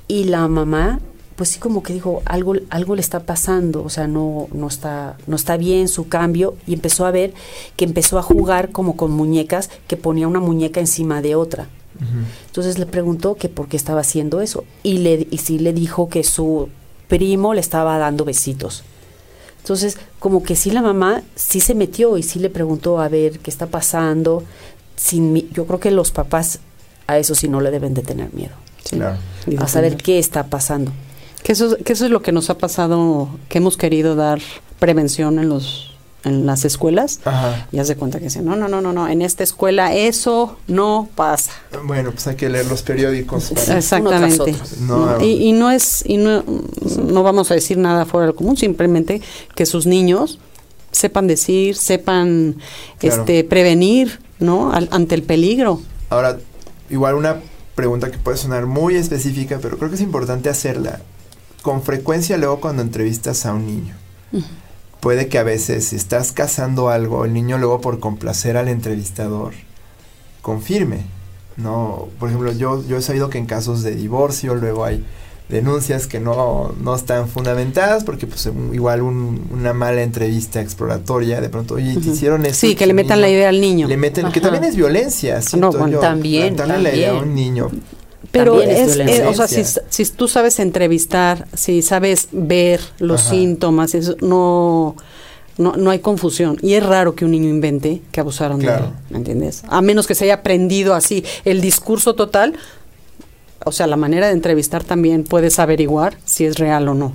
y 0.08 0.26
la 0.26 0.48
mamá, 0.48 1.00
pues 1.36 1.50
sí 1.50 1.60
como 1.60 1.84
que 1.84 1.94
dijo, 1.94 2.22
algo, 2.26 2.54
algo 2.70 2.96
le 2.96 3.02
está 3.02 3.20
pasando, 3.22 3.84
o 3.84 3.90
sea, 3.90 4.08
no, 4.08 4.48
no 4.54 4.68
está, 4.68 5.18
no 5.28 5.36
está 5.36 5.58
bien 5.58 5.88
su 5.88 6.08
cambio 6.08 6.56
y 6.66 6.74
empezó 6.74 7.06
a 7.06 7.12
ver 7.12 7.34
que 7.76 7.86
empezó 7.86 8.18
a 8.18 8.24
jugar 8.24 8.72
como 8.72 8.96
con 8.98 9.12
muñecas, 9.12 9.70
que 9.88 9.98
ponía 9.98 10.28
una 10.28 10.40
muñeca 10.40 10.80
encima 10.80 11.22
de 11.22 11.36
otra. 11.36 11.68
Entonces 12.48 12.78
le 12.78 12.86
preguntó 12.86 13.36
que 13.36 13.50
por 13.50 13.68
qué 13.68 13.76
estaba 13.76 14.02
haciendo 14.02 14.40
eso 14.42 14.64
y, 14.84 15.00
le, 15.00 15.28
y 15.32 15.40
sí 15.40 15.58
le 15.60 15.74
dijo 15.74 16.10
que 16.10 16.24
su 16.24 16.70
primo 17.08 17.54
le 17.56 17.60
estaba 17.60 17.98
dando 17.98 18.24
besitos. 18.24 18.84
Entonces, 19.62 19.98
como 20.20 20.44
que 20.44 20.56
sí 20.56 20.72
la 20.72 20.82
mamá 20.82 21.24
sí 21.36 21.60
se 21.60 21.76
metió 21.76 22.18
y 22.18 22.24
sí 22.24 22.40
le 22.40 22.50
preguntó 22.50 23.00
a 23.02 23.10
ver 23.10 23.40
qué 23.40 23.50
está 23.50 23.66
pasando. 23.68 24.44
Sin 24.96 25.34
mi- 25.34 25.50
yo 25.52 25.66
creo 25.66 25.80
que 25.80 25.92
los 25.92 26.12
papás 26.12 26.60
a 27.08 27.18
eso 27.18 27.36
sí 27.36 27.48
no 27.50 27.62
le 27.62 27.70
deben 27.72 27.94
de 27.94 28.02
tener 28.04 28.34
miedo. 28.34 28.54
Sí. 28.90 28.96
Claro. 28.98 29.18
A 29.60 29.68
saber 29.68 29.98
qué 29.98 30.20
está 30.20 30.46
pasando. 30.48 30.92
Que 31.44 31.54
eso, 31.54 31.78
que 31.78 31.94
eso 31.94 32.06
es 32.06 32.12
lo 32.12 32.22
que 32.22 32.32
nos 32.32 32.50
ha 32.50 32.58
pasado, 32.58 33.30
que 33.50 33.60
hemos 33.60 33.78
querido 33.78 34.16
dar 34.16 34.40
prevención 34.80 35.40
en 35.40 35.50
los 35.50 35.94
en 36.24 36.46
las 36.46 36.66
escuelas. 36.66 37.22
Ajá. 37.24 37.68
Y 37.72 37.80
haz 37.80 37.88
de 37.88 37.96
cuenta 37.96 38.18
que 38.18 38.26
dicen, 38.26 38.44
no, 38.44 38.58
no, 38.58 38.68
no, 38.68 38.82
no, 38.82 38.92
no, 38.92 39.08
en 39.08 39.22
esta 39.22 39.44
escuela 39.46 39.94
eso 39.94 40.58
no 40.68 41.08
pasa. 41.16 41.52
Bueno, 41.86 42.12
pues 42.12 42.28
hay 42.28 42.36
que 42.36 42.50
leer 42.50 42.66
los 42.66 42.82
periódicos. 42.82 43.52
para- 43.52 43.78
Exactamente. 43.78 44.54
No, 44.82 45.22
y, 45.24 45.48
y 45.48 45.52
no 45.54 45.72
es, 45.72 46.04
y 46.06 46.18
no, 46.18 46.44
no 47.02 47.24
vamos 47.24 47.50
a 47.52 47.54
decir 47.54 47.78
nada 47.78 48.06
fuera 48.06 48.26
del 48.26 48.36
común, 48.36 48.58
simplemente 48.58 49.22
que 49.56 49.66
sus 49.66 49.86
niños 49.86 50.40
sepan 50.92 51.28
decir, 51.28 51.76
sepan 51.78 52.56
Claro. 53.00 53.22
este 53.22 53.44
prevenir, 53.46 54.20
¿no? 54.40 54.74
Al- 54.74 54.90
ante 54.92 55.16
el 55.16 55.24
peligro. 55.24 55.82
Ahora, 56.10 56.40
igual 56.90 57.16
una 57.16 57.38
pregunta 57.78 58.12
que 58.12 58.18
puede 58.18 58.36
sonar 58.36 58.66
muy 58.66 58.96
específica, 58.96 59.60
pero 59.62 59.78
creo 59.78 59.90
que 59.90 59.96
es 59.96 60.02
importante 60.02 60.50
hacerla. 60.50 61.00
Con 61.62 61.82
frecuencia 61.84 62.36
luego 62.36 62.60
cuando 62.60 62.82
entrevistas 62.82 63.46
a 63.46 63.54
un 63.54 63.66
niño, 63.66 63.96
puede 65.00 65.30
que 65.30 65.38
a 65.38 65.44
veces 65.44 65.86
si 65.86 65.96
estás 65.96 66.34
cazando 66.34 66.90
algo, 66.90 67.24
el 67.24 67.34
niño 67.34 67.58
luego 67.58 67.80
por 67.80 68.00
complacer 68.00 68.58
al 68.58 68.68
entrevistador 68.68 69.54
confirme, 70.48 71.02
¿no? 71.58 72.08
Por 72.20 72.30
ejemplo, 72.30 72.54
yo, 72.54 72.82
yo 72.88 72.96
he 72.96 73.02
sabido 73.02 73.30
que 73.30 73.38
en 73.38 73.46
casos 73.46 73.84
de 73.84 73.94
divorcio 73.96 74.56
luego 74.56 74.86
hay 74.86 75.06
denuncias 75.50 76.08
que 76.08 76.20
no, 76.20 76.74
no 76.82 76.96
están 76.96 77.30
fundamentadas 77.30 78.04
porque 78.04 78.28
pues 78.28 78.46
un- 78.48 78.72
igual 78.74 79.02
un- 79.02 79.48
una 79.52 79.74
mala 79.74 80.02
entrevista 80.04 80.60
exploratoria 80.62 81.40
de 81.40 81.48
pronto, 81.50 81.76
oye, 81.76 81.94
te 82.02 82.10
hicieron 82.10 82.46
esto. 82.46 82.68
Sí, 82.68 82.76
que 82.76 82.86
le 82.86 82.94
metan 82.94 83.22
la 83.22 83.30
idea 83.30 83.50
al 83.50 83.62
niño. 83.62 83.88
le 83.88 83.96
meten, 83.98 84.32
que 84.32 84.42
también 84.42 84.66
es 84.66 84.76
violencia, 84.76 85.42
siento 85.42 85.72
bueno, 85.72 85.88
yo. 85.88 86.00
también, 86.00 86.56
Plantarle 86.56 86.84
la 86.92 86.96
idea 86.96 87.10
a 87.12 87.14
también. 87.14 87.30
un 87.30 87.36
niño. 87.36 87.72
Pero 88.32 88.58
También 88.60 88.72
es 88.72 88.98
es, 88.98 89.26
o 89.26 89.34
sea, 89.34 89.48
si, 89.48 89.64
si 89.90 90.12
tú 90.12 90.28
sabes 90.28 90.60
entrevistar, 90.60 91.48
si 91.54 91.82
sabes 91.82 92.28
ver 92.34 92.82
los 93.00 93.22
Ajá. 93.22 93.30
síntomas, 93.30 93.96
eso, 93.96 94.18
no, 94.20 94.98
no, 95.58 95.78
no 95.78 95.90
hay 95.92 96.00
confusión. 96.00 96.58
Y 96.62 96.74
es 96.74 96.86
raro 96.86 97.16
que 97.16 97.24
un 97.24 97.32
niño 97.32 97.48
invente 97.50 98.02
que 98.12 98.20
abusaron 98.20 98.60
Claro. 98.60 98.84
de 98.84 98.88
él, 98.90 98.94
¿me 99.12 99.18
entiendes? 99.20 99.64
A 99.70 99.82
menos 99.82 100.08
que 100.08 100.14
se 100.14 100.26
haya 100.26 100.36
aprendido 100.36 100.94
así 100.94 101.24
el 101.46 101.62
discurso 101.62 102.16
total. 102.16 102.54
O 103.66 103.72
sea, 103.72 103.88
la 103.88 103.98
manera 103.98 104.28
de 104.28 104.34
entrevistar 104.34 104.84
también 104.84 105.24
puedes 105.24 105.60
averiguar 105.60 106.18
si 106.26 106.46
es 106.46 106.58
real 106.58 106.88
o 106.88 106.94
no. 106.94 107.14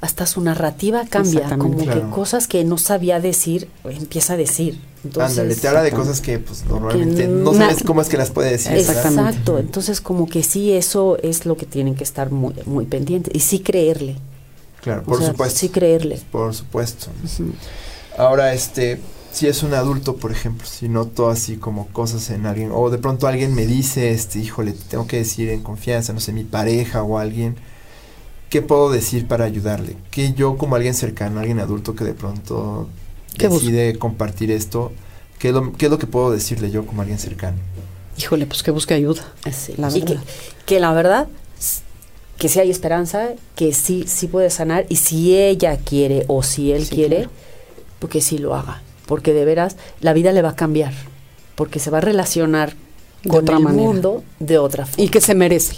Hasta 0.00 0.26
su 0.26 0.40
narrativa 0.42 1.04
cambia, 1.08 1.40
Exactamente. 1.42 1.76
como 1.78 1.84
Claro. 1.92 2.10
que 2.10 2.14
cosas 2.14 2.46
que 2.46 2.64
no 2.64 2.76
sabía 2.78 3.18
decir, 3.20 3.68
empieza 3.84 4.34
a 4.34 4.36
decir. 4.36 4.78
Entonces, 5.04 5.38
Ándale, 5.38 5.56
te 5.56 5.68
habla 5.68 5.82
de 5.82 5.92
cosas 5.92 6.20
que 6.20 6.38
pues 6.38 6.64
normalmente 6.66 7.22
Que 7.22 7.28
no 7.28 7.54
sabes 7.54 7.82
cómo 7.84 8.02
es 8.02 8.08
que 8.08 8.16
las 8.18 8.30
puede 8.30 8.50
decir. 8.50 8.72
Exacto. 8.72 9.08
Exactamente. 9.08 9.52
Entonces, 9.60 10.00
como 10.00 10.26
que 10.28 10.42
sí, 10.42 10.72
eso 10.72 11.16
es 11.22 11.46
lo 11.46 11.56
que 11.56 11.64
tienen 11.64 11.94
que 11.94 12.04
estar 12.04 12.30
muy, 12.30 12.54
muy 12.66 12.84
pendientes. 12.86 13.34
Y 13.34 13.40
sí 13.40 13.60
creerle. 13.60 14.16
Claro, 14.82 15.02
O 15.02 15.04
por 15.04 15.18
sea, 15.20 15.28
supuesto. 15.28 15.58
Sí 15.58 15.68
creerle. 15.70 16.20
Por 16.30 16.54
supuesto. 16.54 17.06
Ahora, 18.18 18.52
este, 18.52 19.00
si 19.36 19.46
es 19.48 19.62
un 19.62 19.74
adulto, 19.74 20.16
por 20.16 20.32
ejemplo, 20.32 20.66
si 20.66 20.88
noto 20.88 21.28
así 21.28 21.56
como 21.56 21.88
cosas 21.88 22.30
en 22.30 22.46
alguien, 22.46 22.70
o 22.72 22.88
de 22.90 22.98
pronto 22.98 23.26
alguien 23.26 23.54
me 23.54 23.66
dice, 23.66 24.10
este, 24.10 24.38
híjole, 24.38 24.72
te 24.72 24.84
tengo 24.88 25.06
que 25.06 25.18
decir 25.18 25.50
en 25.50 25.62
confianza, 25.62 26.12
no 26.14 26.20
sé, 26.20 26.32
mi 26.32 26.44
pareja 26.44 27.02
o 27.02 27.18
alguien, 27.18 27.56
¿qué 28.48 28.62
puedo 28.62 28.90
decir 28.90 29.26
para 29.28 29.44
ayudarle? 29.44 29.96
Que 30.10 30.32
yo 30.32 30.56
como 30.56 30.76
alguien 30.76 30.94
cercano, 30.94 31.40
alguien 31.40 31.58
adulto 31.60 31.94
que 31.94 32.04
de 32.04 32.14
pronto 32.14 32.88
¿Qué 33.36 33.48
bus- 33.48 33.60
decide 33.60 33.98
compartir 33.98 34.50
esto, 34.50 34.92
¿qué 35.38 35.48
es, 35.48 35.54
lo, 35.54 35.72
qué 35.74 35.86
es 35.86 35.90
lo 35.90 35.98
que 35.98 36.06
puedo 36.06 36.30
decirle 36.30 36.70
yo 36.70 36.86
como 36.86 37.02
alguien 37.02 37.18
cercano? 37.18 37.58
Híjole, 38.18 38.46
pues 38.46 38.62
que 38.62 38.70
busque 38.70 38.94
ayuda. 38.94 39.22
Sí. 39.52 39.74
La 39.76 39.90
y 39.90 40.00
que, 40.00 40.14
verdad. 40.14 40.24
que 40.64 40.80
la 40.80 40.92
verdad, 40.94 41.28
que 42.38 42.48
sí 42.48 42.58
hay 42.60 42.70
esperanza, 42.70 43.30
que 43.54 43.74
sí, 43.74 44.04
sí 44.06 44.26
puede 44.28 44.48
sanar. 44.48 44.86
Y 44.88 44.96
si 44.96 45.36
ella 45.36 45.76
quiere 45.76 46.24
o 46.28 46.42
si 46.42 46.72
él 46.72 46.86
Sí, 46.86 46.94
quiere, 46.94 47.16
claro. 47.16 47.30
porque 47.98 48.22
sí 48.22 48.38
lo 48.38 48.54
haga. 48.54 48.82
Porque 49.06 49.32
de 49.32 49.44
veras, 49.44 49.76
la 50.00 50.12
vida 50.12 50.32
le 50.32 50.42
va 50.42 50.50
a 50.50 50.56
cambiar. 50.56 50.92
Porque 51.54 51.78
se 51.78 51.90
va 51.90 51.98
a 51.98 52.00
relacionar 52.02 52.74
De 53.22 53.30
con 53.30 53.40
otra 53.40 53.56
el 53.56 53.62
manera. 53.62 53.82
mundo 53.82 54.24
de 54.40 54.58
otra 54.58 54.84
forma. 54.86 55.04
Y 55.04 55.08
que 55.08 55.20
se 55.20 55.34
merece. 55.34 55.76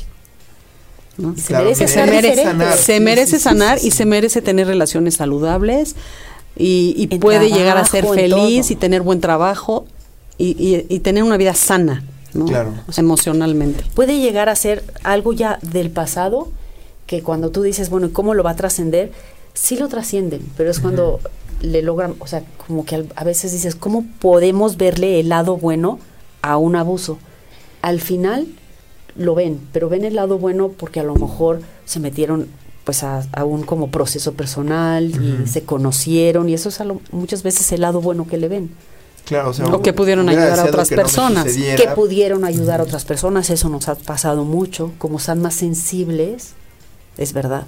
se 1.36 1.42
Claro, 1.48 1.64
merece 1.64 1.88
se 1.88 2.06
merece 2.06 2.42
sanar. 2.44 2.76
Se 2.78 3.00
merece 3.00 3.30
sí, 3.32 3.36
sí, 3.38 3.42
sanar 3.42 3.78
sí, 3.78 3.88
y 3.88 3.90
sí. 3.90 3.96
se 3.98 4.04
merece 4.06 4.42
tener 4.42 4.66
relaciones 4.66 5.14
saludables 5.16 5.96
y, 6.56 7.06
puede 7.20 7.50
llegar 7.50 7.76
a 7.76 7.84
ser 7.84 8.04
feliz 8.06 8.70
y 8.70 8.76
tener 8.76 9.02
buen 9.02 9.20
trabajo 9.20 9.86
y, 10.38 10.46
y- 10.62 10.86
y 10.88 10.98
tener 11.00 11.22
una 11.22 11.36
vida 11.36 11.54
sana, 11.54 12.02
¿no? 12.34 12.46
Claro. 12.46 12.72
O 12.88 12.92
sea, 12.92 13.02
emocionalmente. 13.02 13.84
puede 13.94 14.18
llegar 14.18 14.48
a 14.48 14.56
ser 14.56 14.82
algo 15.04 15.32
ya 15.32 15.58
del 15.62 15.90
pasado 15.90 16.48
que 17.06 17.22
cuando 17.22 17.50
tú 17.50 17.62
dices, 17.62 17.90
bueno, 17.90 18.08
¿y 18.08 18.10
cómo 18.10 18.34
lo 18.34 18.42
va 18.42 18.50
a 18.52 18.56
trascender? 18.56 19.12
Sí 19.54 19.76
lo 19.76 19.88
trascienden, 19.88 20.42
pero 20.56 20.70
es 20.70 20.78
cuando 20.80 21.20
le 21.60 21.82
logran, 21.82 22.14
o 22.20 22.26
sea, 22.26 22.42
como 22.66 22.84
que 22.84 22.94
al- 22.96 23.12
a 23.16 23.24
veces 23.24 23.52
dices, 23.52 23.74
¿cómo 23.74 24.04
podemos 24.20 24.76
verle 24.76 25.20
el 25.20 25.28
lado 25.28 25.56
bueno 25.56 25.98
a 26.42 26.56
un 26.56 26.76
abuso? 26.76 27.18
Al 27.82 28.00
final 28.00 28.46
lo 29.16 29.34
ven, 29.34 29.60
pero 29.72 29.88
ven 29.88 30.04
el 30.04 30.14
lado 30.14 30.38
bueno 30.38 30.68
porque 30.68 31.00
a 31.00 31.04
lo 31.04 31.14
mejor 31.14 31.60
se 31.84 31.98
metieron 32.00 32.46
pues 32.84 33.02
a, 33.02 33.26
a 33.32 33.44
un 33.44 33.64
como 33.64 33.90
proceso 33.90 34.32
personal 34.32 35.10
y 35.10 35.46
se 35.46 35.62
conocieron 35.64 36.48
y 36.48 36.54
eso 36.54 36.68
es 36.70 36.80
a 36.80 36.84
lo- 36.84 37.00
muchas 37.10 37.42
veces 37.42 37.70
el 37.72 37.82
lado 37.82 38.00
bueno 38.00 38.26
que 38.26 38.36
le 38.38 38.48
ven. 38.48 38.70
Claro, 39.26 39.50
o 39.50 39.52
sea, 39.52 39.66
O 39.66 39.82
que 39.82 39.92
pudieron 39.92 40.26
ayudar 40.30 40.58
a 40.58 40.64
otras 40.64 40.88
que 40.88 40.96
personas. 40.96 41.44
que 41.54 41.88
pudieron 41.94 42.44
ayudar 42.46 42.80
a 42.80 42.84
otras 42.84 43.04
personas, 43.04 43.50
eso 43.50 43.68
nos 43.68 43.88
ha 43.88 43.94
pasado 43.94 44.44
mucho, 44.44 44.92
como 44.96 45.18
están 45.18 45.42
más 45.42 45.52
sensibles, 45.54 46.52
es 47.18 47.34
verdad. 47.34 47.66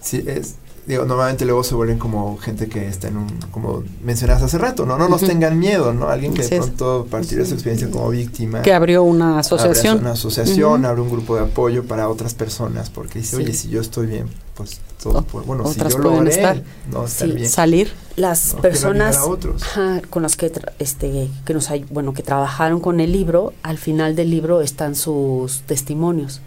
Sí, 0.00 0.24
es, 0.26 0.56
digo, 0.86 1.04
normalmente 1.04 1.44
luego 1.44 1.64
se 1.64 1.74
vuelven 1.74 1.98
como 1.98 2.36
gente 2.38 2.68
que 2.68 2.86
está 2.88 3.08
en 3.08 3.16
un, 3.16 3.26
como 3.50 3.82
mencionas 4.02 4.42
hace 4.42 4.58
rato, 4.58 4.84
¿no? 4.86 4.98
No 4.98 5.08
nos 5.08 5.22
tengan 5.22 5.58
miedo, 5.58 5.92
¿no? 5.94 6.08
Alguien 6.08 6.34
que 6.34 6.42
de 6.42 6.56
pronto, 6.58 7.06
a 7.08 7.10
partir 7.10 7.38
de 7.38 7.46
su 7.46 7.54
experiencia 7.54 7.90
como 7.90 8.10
víctima, 8.10 8.62
Que 8.62 8.72
abrió 8.74 9.02
una 9.02 9.38
asociación. 9.38 9.98
una 10.00 10.12
asociación, 10.12 10.80
Ujú. 10.80 10.88
abre 10.90 11.00
un 11.00 11.10
grupo 11.10 11.36
de 11.36 11.42
apoyo 11.44 11.84
para 11.84 12.08
otras 12.08 12.34
personas, 12.34 12.90
porque 12.90 13.20
dice, 13.20 13.36
Sí. 13.36 13.42
oye, 13.42 13.52
si 13.54 13.68
yo 13.70 13.80
estoy 13.80 14.06
bien, 14.06 14.26
pues 14.54 14.80
todo, 15.02 15.22
por- 15.22 15.44
bueno, 15.44 15.66
si 15.72 15.78
yo 15.78 15.88
pueden 15.88 16.02
logré 16.02 16.30
estar. 16.30 16.62
no 16.90 17.04
estar 17.06 17.28
Sí, 17.28 17.34
bien. 17.34 17.48
Salir. 17.48 17.92
Las 18.16 18.54
No, 18.54 18.60
personas 18.60 19.18
ajá, 19.62 20.00
con 20.10 20.22
las 20.22 20.36
que 20.36 20.52
este 20.78 21.28
que 21.44 21.54
nos 21.54 21.70
ay- 21.70 21.84
bueno 21.90 22.12
que 22.14 22.22
trabajaron 22.22 22.78
con 22.80 23.00
el 23.00 23.10
libro, 23.12 23.52
al 23.62 23.78
final 23.78 24.14
del 24.16 24.30
libro 24.30 24.60
están 24.60 24.94
sus 24.94 25.62
testimonios. 25.62 26.40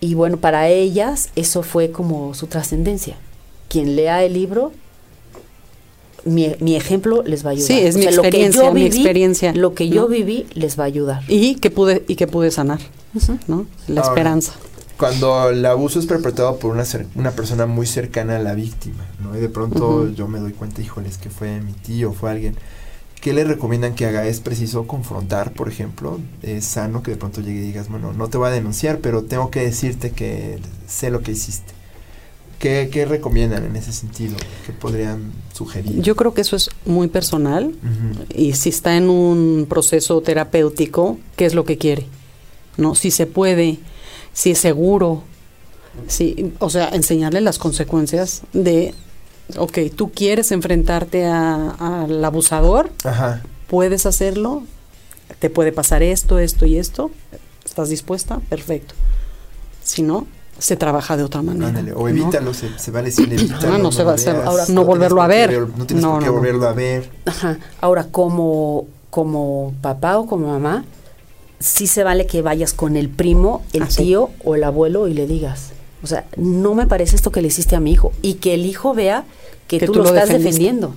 Y 0.00 0.14
bueno, 0.14 0.38
para 0.38 0.68
ellas 0.68 1.28
eso 1.36 1.62
fue 1.62 1.90
como 1.90 2.32
su 2.32 2.46
trascendencia. 2.46 3.16
Quien 3.70 3.96
lea 3.96 4.22
el 4.24 4.34
libro 4.34 4.72
mi, 6.24 6.54
mi 6.60 6.76
ejemplo 6.76 7.22
les 7.22 7.44
va 7.44 7.50
a 7.50 7.52
ayudar. 7.52 7.66
Sí, 7.66 7.78
es 7.80 7.96
mi 7.96 8.04
lo 8.04 8.20
que 8.22 8.28
experiencia, 8.28 8.62
yo 8.64 8.74
mi 8.74 8.82
viví, 8.84 8.96
experiencia, 8.98 9.54
Lo 9.54 9.74
que 9.74 9.88
yo 9.88 10.02
¿no? 10.02 10.08
viví 10.08 10.46
les 10.52 10.78
va 10.78 10.82
a 10.84 10.86
ayudar. 10.86 11.22
Y 11.28 11.54
que 11.54 11.70
pude, 11.70 12.04
y 12.08 12.16
que 12.16 12.26
pude 12.26 12.50
sanar, 12.50 12.80
¿no? 13.48 13.66
La 13.88 14.02
Ahora, 14.02 14.12
esperanza. 14.12 14.52
Cuando 14.98 15.48
el 15.48 15.64
abuso 15.64 15.98
es 15.98 16.04
perpetrado 16.04 16.58
por 16.58 16.72
una, 16.72 16.82
cer- 16.82 17.06
una 17.14 17.30
persona 17.30 17.64
muy 17.64 17.86
cercana 17.86 18.36
a 18.36 18.38
la 18.38 18.52
víctima, 18.54 19.06
¿no? 19.22 19.34
Y 19.34 19.40
de 19.40 19.48
pronto 19.48 20.10
yo 20.10 20.28
me 20.28 20.40
doy 20.40 20.52
cuenta, 20.52 20.82
híjoles, 20.82 21.16
que 21.16 21.30
fue 21.30 21.60
mi 21.62 21.72
tío, 21.72 22.12
fue 22.12 22.30
alguien. 22.30 22.54
¿Qué 23.22 23.32
le 23.32 23.44
recomiendan 23.44 23.94
que 23.94 24.04
haga? 24.06 24.26
¿Es 24.26 24.40
preciso 24.40 24.86
confrontar, 24.86 25.52
por 25.52 25.68
ejemplo? 25.68 26.18
¿Es 26.42 26.64
sano 26.66 27.02
que 27.02 27.12
de 27.12 27.16
pronto 27.16 27.40
llegue 27.40 27.60
y 27.60 27.66
digas, 27.66 27.88
bueno, 27.88 28.12
no 28.12 28.28
te 28.28 28.36
voy 28.36 28.48
a 28.48 28.50
denunciar, 28.50 28.98
pero 28.98 29.22
tengo 29.22 29.50
que 29.50 29.60
decirte 29.60 30.10
que 30.10 30.58
sé 30.86 31.10
lo 31.10 31.20
que 31.22 31.32
hiciste? 31.32 31.72
¿Qué, 32.60 32.90
qué 32.92 33.06
recomiendan 33.06 33.64
en 33.64 33.74
ese 33.74 33.90
sentido? 33.90 34.36
¿Qué 34.66 34.72
podrían 34.74 35.32
sugerir? 35.54 36.02
Yo 36.02 36.14
creo 36.14 36.34
que 36.34 36.42
eso 36.42 36.56
es 36.56 36.68
muy 36.84 37.08
personal 37.08 37.74
y 38.34 38.52
si 38.52 38.68
está 38.68 38.98
en 38.98 39.08
un 39.08 39.66
proceso 39.66 40.20
terapéutico, 40.20 41.18
¿qué 41.36 41.46
es 41.46 41.54
lo 41.54 41.64
que 41.64 41.78
quiere? 41.78 42.06
¿No? 42.76 42.94
Si 42.94 43.10
se 43.10 43.26
puede, 43.26 43.78
si 44.34 44.50
es 44.50 44.58
seguro, 44.58 45.22
si, 46.06 46.52
o 46.58 46.68
sea, 46.68 46.90
enseñarle 46.90 47.40
las 47.40 47.58
consecuencias 47.58 48.42
de, 48.52 48.94
ok, 49.56 49.78
tú 49.96 50.12
quieres 50.12 50.52
enfrentarte 50.52 51.24
al 51.24 52.22
abusador, 52.22 52.90
Ajá. 53.04 53.42
puedes 53.68 54.04
hacerlo, 54.04 54.64
te 55.38 55.48
puede 55.48 55.72
pasar 55.72 56.02
esto, 56.02 56.38
esto 56.38 56.66
y 56.66 56.76
esto, 56.76 57.10
¿estás 57.64 57.88
dispuesta? 57.88 58.40
Perfecto. 58.50 58.94
Si 59.82 60.02
no, 60.02 60.26
se 60.60 60.76
trabaja 60.76 61.16
de 61.16 61.24
otra 61.24 61.42
manera. 61.42 61.66
Ándale, 61.66 61.92
o 61.92 62.02
¿no? 62.02 62.08
evítalo, 62.08 62.54
se, 62.54 62.78
se 62.78 62.90
vale 62.92 63.06
decirle 63.06 63.34
evítalo. 63.34 63.74
Ah, 63.74 63.78
no 63.78 63.90
se 63.90 64.04
va 64.04 64.12
a 64.12 64.14
hacer- 64.14 64.34
veas, 64.34 64.46
ahora, 64.46 64.64
no 64.68 64.84
volverlo 64.84 65.22
a 65.22 65.26
ver. 65.26 65.50
ver- 65.50 65.68
No 65.76 65.86
tienes 65.86 66.04
No, 66.04 66.12
por 66.12 66.20
qué 66.20 66.26
no, 66.26 66.32
no. 66.32 66.38
volverlo 66.38 66.68
a 66.68 66.72
ver. 66.72 67.10
Ajá. 67.24 67.58
Ahora, 67.80 68.06
como, 68.10 68.86
como 69.10 69.74
papá 69.80 70.18
o 70.18 70.26
como 70.26 70.46
mamá, 70.48 70.84
sí 71.58 71.86
se 71.88 72.04
vale 72.04 72.26
que 72.26 72.42
vayas 72.42 72.72
con 72.72 72.96
el 72.96 73.08
primo, 73.08 73.62
el 73.72 73.82
Ah, 73.82 73.90
sí. 73.90 74.04
tío 74.04 74.30
o 74.44 74.54
el 74.54 74.62
abuelo 74.64 75.08
y 75.08 75.14
le 75.14 75.26
digas. 75.26 75.70
O 76.02 76.06
sea, 76.06 76.24
no 76.36 76.74
me 76.74 76.86
parece 76.86 77.16
esto 77.16 77.32
que 77.32 77.42
le 77.42 77.48
hiciste 77.48 77.74
a 77.76 77.80
mi 77.80 77.90
hijo. 77.92 78.12
Y 78.22 78.34
que 78.34 78.54
el 78.54 78.64
hijo 78.64 78.94
vea 78.94 79.24
que, 79.66 79.78
Que 79.78 79.86
tú, 79.86 79.92
tú 79.92 79.98
lo 79.98 80.04
lo 80.04 80.10
estás 80.14 80.28
defendiendo. 80.30 80.94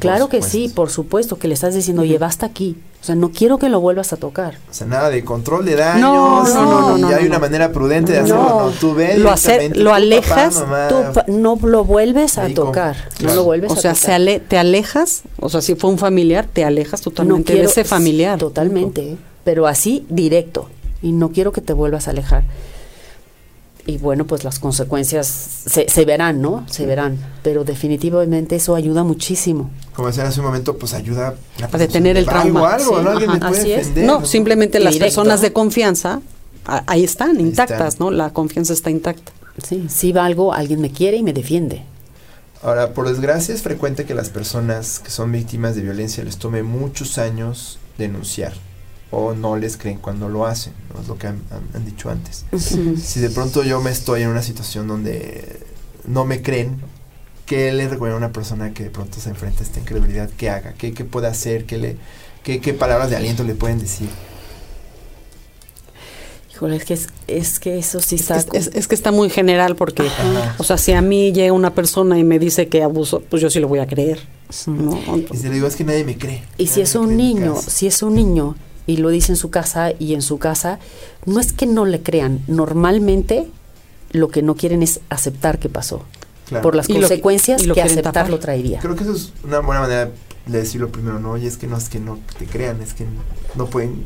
Claro 0.00 0.28
que 0.28 0.42
sí, 0.42 0.68
por 0.74 0.90
supuesto, 0.90 1.38
que 1.38 1.46
le 1.46 1.54
estás 1.54 1.74
diciendo, 1.74 2.02
oye, 2.02 2.18
basta 2.18 2.46
aquí. 2.46 2.76
O 3.02 3.04
sea, 3.04 3.16
no 3.16 3.32
quiero 3.32 3.58
que 3.58 3.68
lo 3.68 3.80
vuelvas 3.80 4.12
a 4.12 4.16
tocar. 4.16 4.54
O 4.70 4.72
sea, 4.72 4.86
nada 4.86 5.10
de 5.10 5.24
control 5.24 5.64
de 5.64 5.74
daños. 5.74 6.00
No, 6.00 6.44
no, 6.44 6.54
no, 6.64 6.88
no, 6.90 6.98
y 6.98 7.00
no, 7.00 7.08
hay 7.08 7.22
no. 7.24 7.30
una 7.30 7.38
manera 7.40 7.72
prudente 7.72 8.12
de 8.12 8.18
hacerlo. 8.20 8.42
No. 8.44 8.64
No, 8.66 8.70
tú 8.70 8.94
ve 8.94 9.18
Lo 9.18 9.32
hace- 9.32 9.48
directamente, 9.54 9.80
lo 9.80 9.92
alejas, 9.92 10.54
papá, 10.54 10.66
mamá. 10.66 10.88
Tú 10.88 11.12
pa- 11.12 11.24
no 11.26 11.58
lo 11.62 11.84
vuelves 11.84 12.38
a 12.38 12.48
tocar. 12.54 12.96
No 13.20 13.34
lo 13.34 13.42
vuelves 13.42 13.70
O 13.72 13.74
a 13.74 13.76
sea, 13.76 13.92
tocar. 13.94 14.06
se 14.06 14.12
ale- 14.12 14.38
te 14.38 14.56
alejas, 14.56 15.22
o 15.40 15.48
sea, 15.48 15.60
si 15.60 15.74
fue 15.74 15.90
un 15.90 15.98
familiar, 15.98 16.46
te 16.52 16.64
alejas 16.64 17.00
totalmente 17.00 17.52
de 17.54 17.58
quiero- 17.58 17.70
ese 17.70 17.82
familiar. 17.82 18.38
Totalmente, 18.38 19.16
pero 19.42 19.66
así 19.66 20.06
directo. 20.08 20.68
Y 21.02 21.10
no 21.10 21.30
quiero 21.32 21.50
que 21.50 21.60
te 21.60 21.72
vuelvas 21.72 22.06
a 22.06 22.12
alejar. 22.12 22.44
Y 23.84 23.98
bueno, 23.98 24.26
pues 24.28 24.44
las 24.44 24.60
consecuencias 24.60 25.26
se, 25.26 25.88
se 25.88 26.04
verán, 26.04 26.40
¿no? 26.40 26.64
Se 26.70 26.86
verán. 26.86 27.18
Pero 27.42 27.64
definitivamente 27.64 28.54
eso 28.56 28.76
ayuda 28.76 29.02
muchísimo. 29.02 29.70
Como 29.94 30.06
decía 30.08 30.24
hace 30.24 30.38
un 30.38 30.46
momento, 30.46 30.78
pues 30.78 30.94
ayuda 30.94 31.34
A 31.70 31.76
detener 31.78 32.16
el 32.16 32.28
Algo, 32.28 32.40
trauma. 32.60 32.74
algo, 32.74 32.98
Sí, 32.98 33.04
¿no? 33.04 33.10
Ajá, 33.10 33.20
me 33.32 33.38
puede 33.40 33.60
así 33.60 33.72
es. 33.72 33.78
defender. 33.88 34.04
No, 34.04 34.24
simplemente 34.24 34.78
las 34.78 34.96
personas 34.98 35.40
de 35.40 35.52
confianza, 35.52 36.20
a- 36.64 36.84
ahí 36.86 37.02
están, 37.02 37.40
intactas, 37.40 37.94
están. 37.94 38.06
¿no? 38.06 38.10
La 38.12 38.30
confianza 38.32 38.72
está 38.72 38.88
intacta. 38.90 39.32
Sí, 39.66 39.86
si 39.88 40.12
valgo, 40.12 40.52
alguien 40.54 40.80
me 40.80 40.92
quiere 40.92 41.16
y 41.16 41.22
me 41.24 41.32
defiende. 41.32 41.82
Ahora, 42.62 42.94
por 42.94 43.08
desgracia, 43.08 43.52
es 43.52 43.62
frecuente 43.62 44.04
que 44.04 44.14
las 44.14 44.28
personas 44.30 45.00
que 45.00 45.10
son 45.10 45.32
víctimas 45.32 45.74
de 45.74 45.82
violencia 45.82 46.22
les 46.22 46.36
tome 46.38 46.62
muchos 46.62 47.18
años 47.18 47.80
denunciar 47.98 48.52
o 49.12 49.34
no 49.34 49.56
les 49.56 49.76
creen 49.76 49.98
cuando 49.98 50.28
lo 50.28 50.46
hacen, 50.46 50.72
¿no? 50.92 51.00
Es 51.00 51.06
lo 51.06 51.16
que 51.18 51.28
han, 51.28 51.40
han- 51.50 51.68
han 51.76 51.84
dicho 51.84 52.10
antes. 52.10 52.44
Si 52.58 53.20
de 53.20 53.30
pronto 53.30 53.62
yo 53.62 53.80
me 53.80 53.90
estoy 53.90 54.22
en 54.22 54.28
una 54.28 54.42
situación 54.42 54.88
donde 54.88 55.60
no 56.08 56.24
me 56.24 56.42
creen, 56.42 56.80
¿qué 57.46 57.70
le 57.72 57.88
recomiendo 57.88 58.16
a 58.16 58.18
una 58.18 58.32
persona 58.32 58.72
que 58.74 58.84
de 58.84 58.90
pronto 58.90 59.20
se 59.20 59.28
enfrenta 59.28 59.60
a 59.60 59.62
esta 59.64 59.78
incredulidad? 59.80 60.30
¿Qué 60.36 60.48
haga? 60.50 60.72
¿Qué, 60.74 60.92
qué 60.94 61.04
puede 61.04 61.26
hacer? 61.28 61.66
¿Qué, 61.66 61.76
le, 61.78 61.96
qué, 62.42 62.60
¿Qué 62.60 62.72
palabras 62.74 63.10
de 63.10 63.16
aliento 63.16 63.44
le 63.44 63.54
pueden 63.54 63.78
decir? 63.78 64.08
Híjole, 66.52 66.76
es 66.76 66.84
que, 66.84 66.94
es, 66.94 67.08
es 67.28 67.58
que 67.60 67.78
eso 67.78 68.00
sí 68.00 68.14
Es 68.16 68.20
está... 68.22 68.42
que, 68.44 68.58
es- 68.58 68.70
es 68.74 68.86
que 68.88 68.94
está 68.94 69.10
muy 69.10 69.30
general 69.30 69.74
porque, 69.74 70.02
Ajá. 70.06 70.54
o 70.58 70.64
sea, 70.64 70.76
si 70.78 70.92
a 70.92 71.00
mí 71.02 71.32
llega 71.32 71.52
una 71.52 71.74
persona 71.74 72.18
y 72.18 72.24
me 72.24 72.38
dice 72.38 72.68
que 72.68 72.82
abuso, 72.82 73.22
pues 73.28 73.42
yo 73.42 73.50
sí 73.50 73.58
lo 73.58 73.68
voy 73.68 73.78
a 73.80 73.86
creer. 73.86 74.20
¿no? 74.66 75.00
Y 75.32 75.36
si 75.36 75.44
le 75.44 75.50
digo, 75.54 75.66
es 75.66 75.76
que 75.76 75.84
nadie 75.84 76.04
me 76.04 76.18
cree. 76.18 76.42
Y 76.58 76.66
si 76.66 76.82
es 76.82 76.94
un 76.94 77.16
niño, 77.16 77.54
casa". 77.54 77.70
si 77.70 77.86
es 77.86 78.02
un 78.02 78.14
niño 78.14 78.54
y 78.86 78.96
lo 78.98 79.10
dice 79.10 79.32
en 79.32 79.36
su 79.36 79.50
casa 79.50 79.92
y 79.98 80.14
en 80.14 80.22
su 80.22 80.38
casa, 80.38 80.78
no 81.26 81.40
es 81.40 81.52
que 81.52 81.66
no 81.66 81.84
le 81.84 82.02
crean, 82.02 82.40
normalmente 82.48 83.46
lo 84.12 84.28
que 84.28 84.42
no 84.42 84.54
quieren 84.54 84.82
es 84.82 85.00
aceptar 85.08 85.58
que 85.58 85.68
pasó, 85.68 86.02
Claro. 86.46 86.62
por 86.62 86.74
las 86.74 86.88
Y 86.88 86.94
lo- 86.94 87.00
consecuencias 87.00 87.62
y 87.62 87.66
lo 87.66 87.74
que 87.74 87.80
quieren 87.80 87.92
aceptar 87.98 88.12
tapar. 88.12 88.30
lo 88.30 88.38
traería. 88.38 88.80
Creo 88.80 88.94
que 88.96 89.04
eso 89.04 89.12
es 89.12 89.32
una 89.44 89.60
buena 89.60 89.80
manera 89.82 90.10
de 90.46 90.58
decirlo 90.58 90.88
primero, 90.90 91.18
¿no? 91.20 91.36
Y 91.36 91.46
es 91.46 91.56
que 91.56 91.66
no 91.66 91.76
es 91.76 91.88
que 91.88 91.98
no 92.00 92.18
te 92.38 92.46
crean, 92.46 92.82
es 92.82 92.92
que 92.94 93.06
no 93.54 93.66
pueden. 93.66 94.04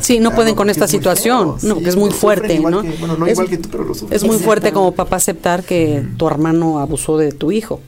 Sí, 0.00 0.18
no 0.18 0.34
pueden 0.34 0.56
con 0.56 0.70
esta 0.70 0.88
situación, 0.88 1.56
no, 1.62 1.78
que 1.78 1.88
es 1.88 1.94
muy 1.96 2.10
fuerte, 2.10 2.58
¿no? 2.58 2.82
que- 2.82 2.90
bueno, 2.98 3.16
no 3.16 3.26
Es- 3.26 3.32
igual 3.32 3.48
que 3.48 3.58
tú, 3.58 3.68
pero 3.70 3.84
lo 3.84 3.94
sufren. 3.94 4.16
Es 4.16 4.24
muy 4.24 4.38
fuerte 4.38 4.72
como 4.72 4.92
papá 4.92 5.16
aceptar 5.16 5.62
que 5.62 6.04
tu 6.16 6.26
hermano 6.26 6.78
abusó 6.80 7.16
de 7.16 7.30
tu 7.32 7.52
hijo. 7.52 7.80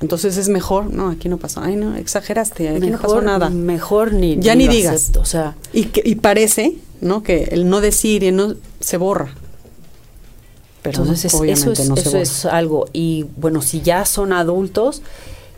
Entonces 0.00 0.36
es 0.38 0.48
mejor, 0.48 0.90
no, 0.92 1.10
aquí 1.10 1.28
no 1.28 1.36
pasó, 1.36 1.60
ay 1.60 1.76
no, 1.76 1.94
exageraste, 1.94 2.68
aquí 2.70 2.88
no 2.90 2.96
pasó 2.98 3.16
mejor, 3.16 3.24
nada. 3.24 3.50
mejor 3.50 4.12
ni 4.14 4.38
Ya 4.38 4.54
ni 4.54 4.66
digas. 4.66 4.94
acepto, 4.94 5.20
o 5.20 5.24
sea, 5.26 5.56
Y, 5.74 5.84
que, 5.86 6.02
y 6.04 6.14
parece, 6.14 6.76
¿no? 7.02 7.22
Que 7.22 7.44
el 7.52 7.68
no 7.68 7.80
decir 7.82 8.22
y 8.22 8.32
no 8.32 8.54
se 8.80 8.96
borra. 8.96 9.34
Pero 10.82 11.02
entonces 11.02 11.26
es- 11.26 11.34
no, 11.34 11.44
eso, 11.44 11.52
obviamente 11.70 11.82
es, 11.82 11.88
no 11.90 11.96
se 11.96 12.00
eso 12.02 12.10
borra. 12.12 12.22
es 12.22 12.44
algo. 12.46 12.88
Y 12.94 13.26
bueno, 13.36 13.60
si 13.60 13.82
ya 13.82 14.06
son 14.06 14.32
adultos, 14.32 15.02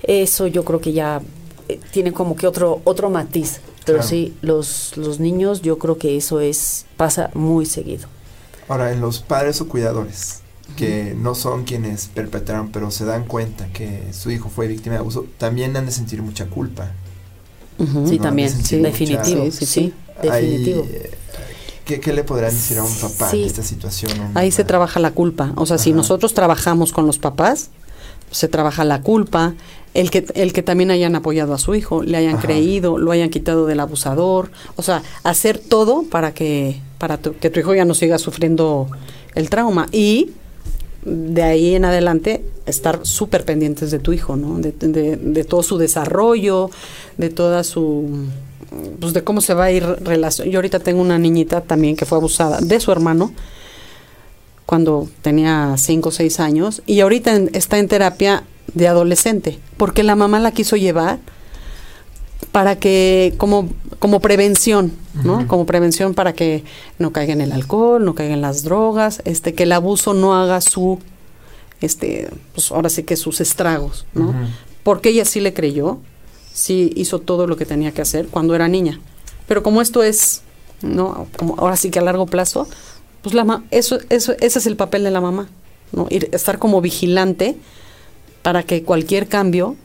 eso 0.03 0.49
yo 0.49 0.65
creo 0.65 0.81
que 0.81 0.93
ya 0.93 1.23
eh, 1.69 1.79
tiene 1.93 2.13
como 2.13 2.35
que 2.35 2.47
otro 2.49 2.81
otro 2.85 3.09
matiz. 3.11 3.61
Pero 3.85 3.99
Claro. 3.99 4.09
sí, 4.09 4.35
los, 4.43 4.97
los 4.97 5.21
niños 5.21 5.63
yo 5.63 5.79
creo 5.79 5.99
que 5.99 6.17
eso 6.17 6.41
es 6.41 6.87
pasa 6.97 7.31
muy 7.35 7.67
seguido. 7.67 8.09
Ahora, 8.69 8.93
en 8.93 9.01
los 9.01 9.21
padres 9.21 9.61
o 9.61 9.69
cuidadores, 9.69 10.41
que 10.77 11.15
no 11.19 11.35
son 11.35 11.65
quienes 11.65 12.07
perpetraron, 12.07 12.71
pero 12.71 12.91
se 12.91 13.05
dan 13.05 13.25
cuenta 13.25 13.67
que 13.69 14.05
su 14.13 14.31
hijo 14.31 14.49
fue 14.49 14.67
víctima 14.69 14.95
de 14.95 15.01
abuso, 15.01 15.27
también 15.39 15.77
han 15.77 15.87
de 15.87 15.93
sentir 15.93 16.23
mucha 16.23 16.47
culpa. 16.47 16.93
Sí, 17.79 18.17
No, 18.19 18.23
también, 18.23 18.49
sí, 18.51 18.79
definitivo, 18.79 19.45
sí, 19.47 19.51
sí, 19.51 19.67
sí, 19.67 19.95
definitivo. 20.23 20.83
Hay, 20.83 21.11
¿qué, 21.85 22.01
qué 22.01 22.13
le 22.13 22.23
podrán 22.23 22.51
decir 22.53 22.79
a 22.79 22.85
un 22.85 22.95
papá 22.95 23.29
Sí. 23.31 23.41
en 23.43 23.47
esta 23.49 23.63
situación? 23.63 24.13
Ahí 24.35 24.51
se 24.53 24.63
trabaja 24.65 25.01
la 25.01 25.11
culpa. 25.11 25.53
O 25.57 25.67
sea, 25.67 25.79
si 25.79 25.93
nosotros 25.93 26.33
trabajamos 26.35 26.93
con 26.93 27.07
los 27.07 27.19
papás, 27.19 27.71
se 28.31 28.49
trabaja 28.49 28.85
la 28.85 29.03
culpa, 29.03 29.55
el 29.95 30.11
que, 30.11 30.25
el 30.35 30.53
que 30.53 30.63
también 30.63 30.91
hayan 30.91 31.17
apoyado 31.17 31.53
a 31.55 31.59
su 31.59 31.75
hijo, 31.75 32.03
le 32.03 32.17
hayan 32.17 32.35
Ajá. 32.37 32.43
creído, 32.47 32.97
lo 32.99 33.11
hayan 33.11 33.29
quitado 33.31 33.67
del 33.67 33.81
abusador. 33.81 34.51
O 34.77 34.83
sea, 34.83 35.03
hacer 35.25 35.59
todo 35.59 36.05
para 36.05 36.33
que, 36.33 36.81
para 36.99 37.19
tu- 37.19 37.35
que 37.37 37.51
tu 37.51 37.61
hijo 37.61 37.75
ya 37.75 37.85
no 37.85 37.95
siga 37.95 38.19
sufriendo 38.19 38.89
el 39.35 39.51
trauma. 39.51 39.87
Y 39.93 40.31
de 41.05 41.43
ahí 41.43 41.75
en 41.75 41.85
adelante 41.85 42.45
estar 42.67 43.01
súper 43.05 43.45
pendientes 43.45 43.91
de 43.91 43.99
tu 43.99 44.13
hijo, 44.13 44.37
¿no? 44.37 44.59
De, 44.59 44.73
de- 44.73 45.45
todo 45.45 45.63
su 45.63 45.77
desarrollo, 45.79 46.71
de 47.19 47.29
toda 47.31 47.65
su 47.65 48.09
pues 49.01 49.13
de 49.13 49.23
cómo 49.23 49.41
se 49.43 49.53
va 49.53 49.65
a 49.65 49.71
ir 49.71 49.85
relación. 49.85 50.49
Yo 50.49 50.59
ahorita 50.59 50.79
tengo 50.79 51.03
una 51.03 51.19
niñita 51.19 51.61
también 51.61 51.95
que 51.97 52.07
fue 52.07 52.17
abusada 52.17 52.61
de 52.61 52.81
su 52.81 52.91
hermano 52.91 53.33
cuando 54.65 55.09
tenía 55.21 55.75
5 55.77 56.09
o 56.09 56.13
6 56.13 56.41
años 56.41 56.83
y 56.87 57.01
ahorita 57.01 57.37
está 57.53 57.79
en 57.79 57.89
terapia 57.89 58.45
de 58.75 58.89
adolescente 58.89 59.59
porque 59.77 60.03
la 60.03 60.17
mamá 60.17 60.41
la 60.41 60.53
quiso 60.53 60.77
llevar 60.77 61.19
para 62.53 62.77
que 62.79 63.35
como 63.39 63.69
como 63.99 64.21
prevención, 64.21 64.93
¿no? 65.25 65.47
Como 65.49 65.65
prevención 65.67 66.13
para 66.15 66.33
que 66.35 66.65
no 66.99 67.11
caiga 67.13 67.33
en 67.33 67.41
el 67.41 67.53
alcohol, 67.53 68.05
no 68.05 68.15
caiga 68.15 68.35
en 68.35 68.41
las 68.43 68.63
drogas, 68.63 69.23
este 69.25 69.55
que 69.55 69.63
el 69.65 69.73
abuso 69.73 70.13
no 70.15 70.35
haga 70.35 70.61
su 70.61 70.99
este 71.81 72.29
pues 72.55 72.71
ahora 72.71 72.89
sí 72.89 73.03
que 73.05 73.17
sus 73.17 73.41
estragos, 73.41 74.07
¿no? 74.15 74.35
Porque 74.83 75.11
ella 75.11 75.25
sí 75.25 75.41
le 75.41 75.53
creyó, 75.55 75.99
sí 76.53 76.93
hizo 76.97 77.21
todo 77.21 77.47
lo 77.47 77.57
que 77.57 77.65
tenía 77.67 77.93
que 77.93 78.03
hacer 78.03 78.27
cuando 78.29 78.55
era 78.55 78.69
niña. 78.69 79.01
Pero 79.47 79.63
como 79.63 79.81
esto 79.83 80.03
es, 80.03 80.43
no, 80.83 81.27
como 81.37 81.55
ahora 81.59 81.77
sí 81.77 81.91
que 81.91 81.99
a 81.99 82.03
largo 82.03 82.27
plazo, 82.27 82.67
pues 83.23 83.35
la 83.35 83.45
ma- 83.45 83.65
eso, 83.71 83.99
eso, 84.11 84.33
ese 84.41 84.59
es 84.59 84.67
el 84.67 84.77
papel 84.77 85.05
de 85.05 85.11
la 85.11 85.21
mamá, 85.21 85.49
¿no? 85.93 86.07
Ir- 86.09 86.29
estar 86.33 86.59
como 86.59 86.81
vigilante 86.81 87.57
para 88.43 88.63
que 88.65 88.83
cualquier 88.83 89.29
cambio 89.29 89.77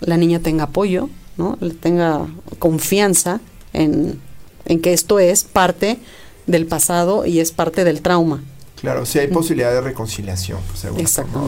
la 0.00 0.16
niña 0.16 0.38
tenga 0.40 0.64
apoyo, 0.64 1.08
¿no? 1.36 1.56
Le 1.60 1.74
tenga 1.74 2.26
confianza 2.58 3.40
en, 3.72 4.20
en 4.64 4.80
que 4.80 4.92
esto 4.92 5.18
es 5.18 5.44
parte 5.44 5.98
del 6.46 6.66
pasado 6.66 7.24
y 7.26 7.40
es 7.40 7.52
parte 7.52 7.84
del 7.84 8.02
trauma. 8.02 8.42
Claro, 8.76 9.06
sí 9.06 9.20
hay 9.20 9.28
posibilidad 9.28 9.70
de 9.70 9.80
reconciliación, 9.80 10.58
pues. 10.66 10.84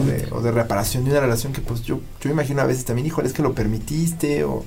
De- 0.05 0.25
o 0.31 0.39
de 0.39 0.51
reparación 0.51 1.03
de 1.03 1.11
una 1.11 1.19
relación 1.19 1.51
que, 1.51 1.59
pues, 1.59 1.81
yo, 1.83 1.99
yo 2.21 2.29
imagino 2.29 2.61
a 2.61 2.65
veces 2.65 2.85
también, 2.85 3.05
híjole, 3.07 3.27
es 3.27 3.33
que 3.33 3.41
lo 3.41 3.53
permitiste, 3.53 4.45
o, 4.45 4.63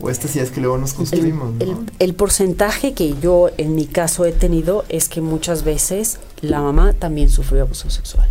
o 0.00 0.08
estas 0.08 0.34
ideas 0.34 0.50
que 0.50 0.62
luego 0.62 0.78
nos 0.78 0.92
El, 0.92 0.96
construimos, 0.96 1.52
¿no? 1.56 1.60
el- 1.62 1.76
el 1.98 2.14
porcentaje 2.14 2.94
que 2.94 3.14
yo 3.20 3.50
en 3.58 3.74
mi 3.74 3.84
caso 3.84 4.24
he 4.24 4.32
tenido 4.32 4.86
es 4.88 5.10
que 5.10 5.20
muchas 5.20 5.62
veces 5.62 6.20
la 6.40 6.62
mamá 6.62 6.94
también 6.94 7.28
sufrió 7.28 7.62
abuso 7.64 7.90
sexual. 7.90 8.30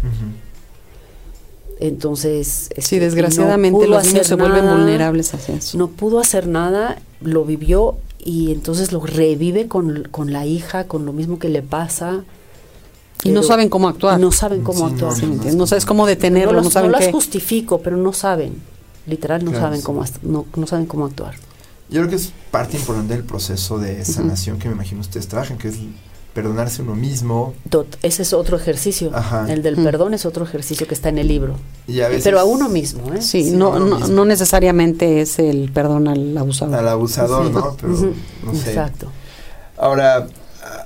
Entonces, 1.79 2.69
este, 2.75 2.81
Sí, 2.81 2.95
no 2.97 3.03
desgraciadamente 3.03 3.77
pudo 3.85 3.87
los 3.95 4.03
niños 4.05 4.27
se 4.27 4.33
hacer 4.33 4.37
vuelven 4.37 4.65
nada, 4.65 4.77
vulnerables 4.77 5.33
hacia 5.33 5.55
eso. 5.55 5.77
No 5.77 5.87
pudo 5.87 6.19
hacer 6.19 6.47
nada, 6.47 7.01
lo 7.21 7.45
vivió 7.45 7.97
y 8.19 8.51
entonces 8.51 8.91
lo 8.91 8.99
revive 9.05 9.67
con, 9.67 10.07
con 10.11 10.33
la 10.33 10.45
hija, 10.45 10.85
con 10.85 11.05
lo 11.05 11.13
mismo 11.13 11.39
que 11.39 11.47
le 11.49 11.61
pasa. 11.61 12.23
y 13.23 13.29
no 13.31 13.43
saben 13.43 13.69
cómo 13.69 13.87
actuar. 13.87 14.19
No 14.19 14.31
saben 14.31 14.61
cómo 14.61 14.87
Sí, 14.89 14.93
actuar. 14.93 15.13
no, 15.23 15.27
no, 15.35 15.43
¿me 15.43 15.51
no, 15.51 15.57
no 15.57 15.67
sabes 15.67 15.85
cómo 15.85 16.05
detenerlo, 16.05 16.51
no 16.51 16.57
no, 16.59 16.63
las, 16.65 16.73
saben 16.73 16.91
no 16.91 16.97
las 16.97 17.07
qué. 17.07 17.11
justifico, 17.13 17.79
pero 17.81 17.95
no 17.97 18.11
saben. 18.13 18.55
Literal, 19.07 19.43
no 19.45 19.51
Claro, 19.51 19.65
saben 19.67 19.79
sí. 19.79 19.85
cómo 19.85 20.03
no, 20.23 20.45
no 20.55 20.67
saben 20.67 20.85
cómo 20.85 21.05
actuar. 21.05 21.35
Yo 21.89 22.01
creo 22.01 22.09
que 22.09 22.15
es 22.17 22.31
parte 22.51 22.77
importante 22.77 23.15
del 23.15 23.23
proceso 23.23 23.79
de 23.79 24.03
sanación 24.05 24.59
que 24.59 24.67
me 24.67 24.75
imagino 24.75 25.01
ustedes 25.01 25.27
trabajan, 25.27 25.57
que 25.57 25.69
es 25.69 25.77
perdonarse 26.33 26.81
uno 26.83 26.95
mismo 26.95 27.53
Tot- 27.69 27.97
ese 28.03 28.21
es 28.21 28.33
otro 28.33 28.55
ejercicio. 28.57 29.11
Ajá. 29.13 29.51
El 29.51 29.61
del 29.63 29.73
Ujú. 29.75 29.83
perdón 29.83 30.13
es 30.13 30.25
otro 30.25 30.45
ejercicio 30.45 30.87
que 30.87 30.93
está 30.93 31.09
en 31.09 31.17
el 31.17 31.27
libro. 31.27 31.55
y 31.87 32.01
a 32.01 32.07
veces 32.07 32.23
Pero 32.23 32.39
a 32.39 32.43
uno 32.43 32.69
mismo, 32.69 33.13
¿eh? 33.13 33.21
Sí, 33.21 33.43
Sí, 33.45 33.51
no, 33.51 33.69
uno 33.71 33.79
no, 33.85 33.95
mismo. 33.99 34.13
no 34.15 34.25
necesariamente 34.25 35.21
es 35.21 35.39
el 35.39 35.71
perdón 35.71 36.07
al 36.07 36.37
abusador. 36.37 36.75
al 36.75 36.87
abusador, 36.87 37.47
Sí. 37.47 37.53
¿no? 37.53 37.75
Pero 37.81 37.93
Ujú. 37.93 38.13
no 38.45 38.53
sé. 38.53 38.69
Exacto. 38.69 39.11
Ahora, 39.77 40.27
ah, 40.63 40.85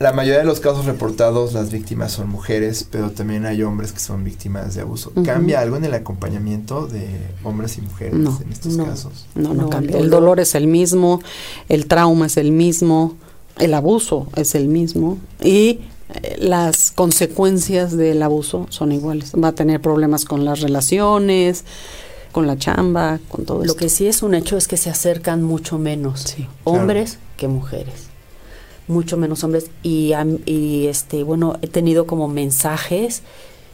la 0.00 0.12
mayoría 0.12 0.40
de 0.40 0.44
los 0.44 0.60
casos 0.60 0.84
reportados, 0.84 1.52
las 1.54 1.70
víctimas 1.70 2.12
son 2.12 2.28
mujeres, 2.28 2.86
pero 2.90 3.10
también 3.10 3.46
hay 3.46 3.62
hombres 3.62 3.92
que 3.92 4.00
son 4.00 4.22
víctimas 4.24 4.74
de 4.74 4.82
abuso. 4.82 5.12
¿Cambia 5.24 5.60
algo 5.60 5.76
en 5.76 5.84
el 5.84 5.94
acompañamiento 5.94 6.86
de 6.86 7.08
hombres 7.42 7.78
y 7.78 7.80
mujeres 7.80 8.14
No, 8.14 8.38
en 8.44 8.52
estos 8.52 8.76
no. 8.76 8.84
casos? 8.86 9.26
No, 9.34 9.54
no, 9.54 9.62
No, 9.62 9.70
cambia. 9.70 9.96
el 9.98 10.10
dolor 10.10 10.40
es 10.40 10.54
el 10.54 10.66
mismo, 10.66 11.22
el 11.68 11.86
trauma 11.86 12.26
es 12.26 12.36
el 12.36 12.50
mismo, 12.52 13.16
el 13.58 13.74
abuso 13.74 14.26
es 14.36 14.54
el 14.54 14.68
mismo 14.68 15.18
y 15.42 15.80
eh, 16.14 16.36
las 16.38 16.90
consecuencias 16.90 17.96
del 17.96 18.22
abuso 18.22 18.66
son 18.70 18.92
iguales. 18.92 19.32
Va 19.34 19.48
a 19.48 19.52
tener 19.52 19.80
problemas 19.80 20.24
con 20.24 20.44
las 20.44 20.60
relaciones, 20.60 21.64
con 22.32 22.46
la 22.46 22.56
chamba, 22.58 23.20
con 23.28 23.44
todo 23.44 23.58
Lo 23.58 23.64
esto. 23.64 23.76
que 23.76 23.88
sí 23.88 24.06
es 24.06 24.22
un 24.22 24.34
hecho 24.34 24.56
es 24.56 24.66
que 24.68 24.76
se 24.76 24.90
acercan 24.90 25.42
mucho 25.42 25.78
menos 25.78 26.20
Sí. 26.22 26.46
hombres 26.64 27.18
que 27.36 27.48
mujeres. 27.48 28.08
Mucho 28.88 29.16
menos 29.16 29.42
hombres. 29.44 29.70
Y, 29.82 30.12
y 30.46 30.86
este, 30.88 31.22
bueno, 31.22 31.56
he 31.62 31.68
tenido 31.68 32.06
como 32.06 32.28
mensajes 32.28 33.22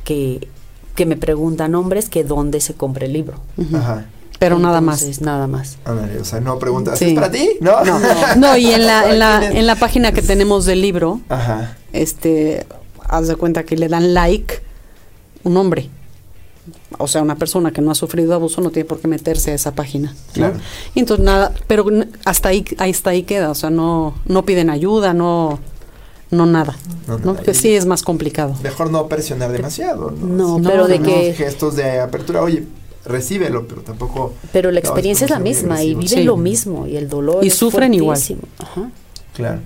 que, 0.04 0.46
que 0.94 1.04
me 1.06 1.16
preguntan 1.16 1.74
hombres 1.74 2.08
que 2.08 2.22
dónde 2.22 2.60
se 2.60 2.74
compra 2.74 3.06
el 3.06 3.14
libro. 3.14 3.40
Ajá. 3.74 4.06
Pero 4.40 4.58
nada 4.58 4.80
más. 4.80 5.20
Nada 5.20 5.46
más. 5.46 5.78
Ándale, 5.84 6.18
o 6.18 6.24
sea, 6.24 6.40
no 6.40 6.58
preguntas, 6.58 6.98
Sí. 6.98 7.04
¿es 7.10 7.14
para 7.14 7.30
ti? 7.30 7.48
No. 7.60 7.84
No, 7.84 8.00
no, 8.36 8.56
y 8.56 8.72
en 8.72 8.86
la, 8.86 9.08
en 9.12 9.18
la, 9.20 9.48
en 9.52 9.66
la 9.66 9.76
página 9.76 10.10
que 10.12 10.22
tenemos 10.22 10.64
del 10.64 10.80
libro, 10.80 11.20
Ajá. 11.28 11.76
este, 11.92 12.66
haz 13.06 13.28
de 13.28 13.36
cuenta 13.36 13.62
que 13.64 13.76
le 13.76 13.86
dan 13.88 14.14
like 14.14 14.60
un 15.44 15.56
hombre. 15.56 15.90
O 16.98 17.06
sea, 17.06 17.22
una 17.22 17.36
persona 17.36 17.70
que 17.70 17.80
no 17.80 17.90
ha 17.90 17.94
sufrido 17.94 18.34
abuso 18.34 18.60
no 18.60 18.70
tiene 18.70 18.88
por 18.88 18.98
qué 18.98 19.08
meterse 19.08 19.50
a 19.52 19.54
esa 19.54 19.72
página. 19.74 20.12
¿no? 20.12 20.32
Claro. 20.32 20.54
Y 20.94 21.00
entonces 21.00 21.24
nada, 21.24 21.52
pero 21.66 21.84
hasta 22.24 22.48
ahí, 22.48 22.64
ahí 22.78 22.90
hasta 22.90 23.10
ahí 23.10 23.22
queda, 23.22 23.50
o 23.50 23.54
sea, 23.54 23.70
no, 23.70 24.14
no 24.26 24.44
piden 24.44 24.70
ayuda, 24.70 25.12
no, 25.14 25.58
no 26.30 26.46
nada. 26.46 26.76
No, 27.06 27.18
¿no? 27.18 27.36
sí 27.52 27.74
es 27.74 27.86
más 27.86 28.02
complicado. 28.02 28.54
Mejor 28.62 28.90
no 28.90 29.06
presionar 29.08 29.52
demasiado, 29.52 30.10
¿no? 30.10 30.58
No, 30.58 30.68
pero 30.70 30.86
de 30.86 31.00
que- 31.00 31.34
gestos 31.34 31.76
de 31.76 32.00
apertura, 32.00 32.42
oye, 32.42 32.64
recíbelo, 33.04 33.66
pero 33.66 33.82
tampoco... 33.82 34.34
Pero 34.52 34.70
la 34.70 34.80
experiencia 34.80 35.24
es 35.24 35.30
la 35.30 35.38
no 35.38 35.46
es 35.46 35.62
muy 35.62 35.68
misma 35.70 35.82
y 35.82 35.94
viven 35.94 36.08
Sí. 36.08 36.24
lo 36.24 36.36
mismo 36.36 36.86
y 36.86 36.96
el 36.96 37.08
dolor 37.08 37.44
Y 37.44 37.48
es 37.48 37.54
sufren 37.54 37.94
igual. 37.94 38.20
Ajá. 38.58 38.90
Claro. 39.34 39.60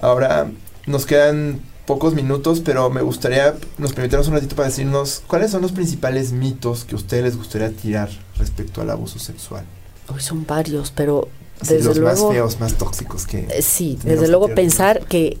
Ahora, 0.00 0.50
nos 0.86 1.04
quedan 1.06 1.60
pocos 1.86 2.14
minutos, 2.14 2.60
pero 2.60 2.88
me 2.90 3.02
gustaría, 3.02 3.54
nos 3.78 3.92
permitamos 3.92 4.28
un 4.28 4.34
ratito 4.34 4.54
para 4.56 4.68
decirnos 4.68 5.22
cuáles 5.26 5.50
son 5.50 5.62
los 5.62 5.72
principales 5.72 6.32
mitos 6.32 6.84
que 6.84 6.94
a 6.94 6.96
ustedes 6.98 7.24
les 7.24 7.36
gustaría 7.36 7.70
tirar 7.70 8.08
respecto 8.38 8.80
al 8.80 8.90
abuso 8.90 9.18
sexual. 9.18 9.64
Hoy 10.08 10.20
son 10.20 10.46
varios, 10.46 10.90
pero 10.92 11.28
desde 11.60 11.82
los 11.84 11.98
luego... 11.98 12.26
más 12.26 12.32
feos, 12.34 12.60
más 12.60 12.74
tóxicos 12.74 13.26
que... 13.26 13.40
Eh, 13.50 13.62
Sí, 13.62 13.98
desde 14.04 14.28
luego 14.28 14.48
pensar 14.54 15.04
que 15.06 15.38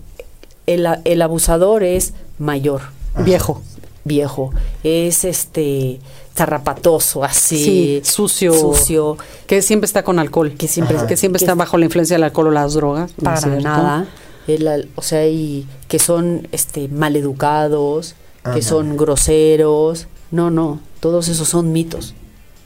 el, 0.66 0.86
el 1.04 1.22
abusador 1.22 1.82
es 1.84 2.12
mayor, 2.38 2.82
Ajá. 3.14 3.22
Viejo. 3.22 3.62
viejo, 4.04 4.52
es 4.84 5.24
este 5.24 6.00
zarrapatoso, 6.44 7.22
así, 7.24 7.64
Sí, 7.64 8.00
sucio. 8.04 8.52
sucio, 8.54 9.16
Que 9.46 9.60
siempre 9.62 9.84
está 9.86 10.02
con 10.02 10.18
alcohol. 10.18 10.52
que 10.56 10.68
siempre, 10.68 10.96
Ajá. 10.96 11.06
Que 11.06 11.16
siempre 11.16 11.38
que 11.38 11.44
está 11.44 11.52
es- 11.52 11.58
bajo 11.58 11.76
la 11.78 11.84
influencia 11.84 12.14
del 12.16 12.24
alcohol 12.24 12.48
o 12.48 12.50
las 12.50 12.74
drogas. 12.74 13.10
¿no 13.10 13.16
es 13.16 13.24
para 13.24 13.40
cierto? 13.40 13.60
nada, 13.62 14.06
el 14.48 14.88
o 14.94 15.02
sea, 15.02 15.26
y 15.26 15.66
que 15.88 15.98
son 15.98 16.48
este 16.52 16.88
maleducados, 16.88 18.14
Ajá. 18.42 18.54
que 18.54 18.62
son 18.62 18.96
groseros, 18.96 20.06
no, 20.30 20.50
no, 20.50 20.80
todos 21.00 21.28
esos 21.28 21.48
son 21.48 21.72
mitos. 21.72 22.14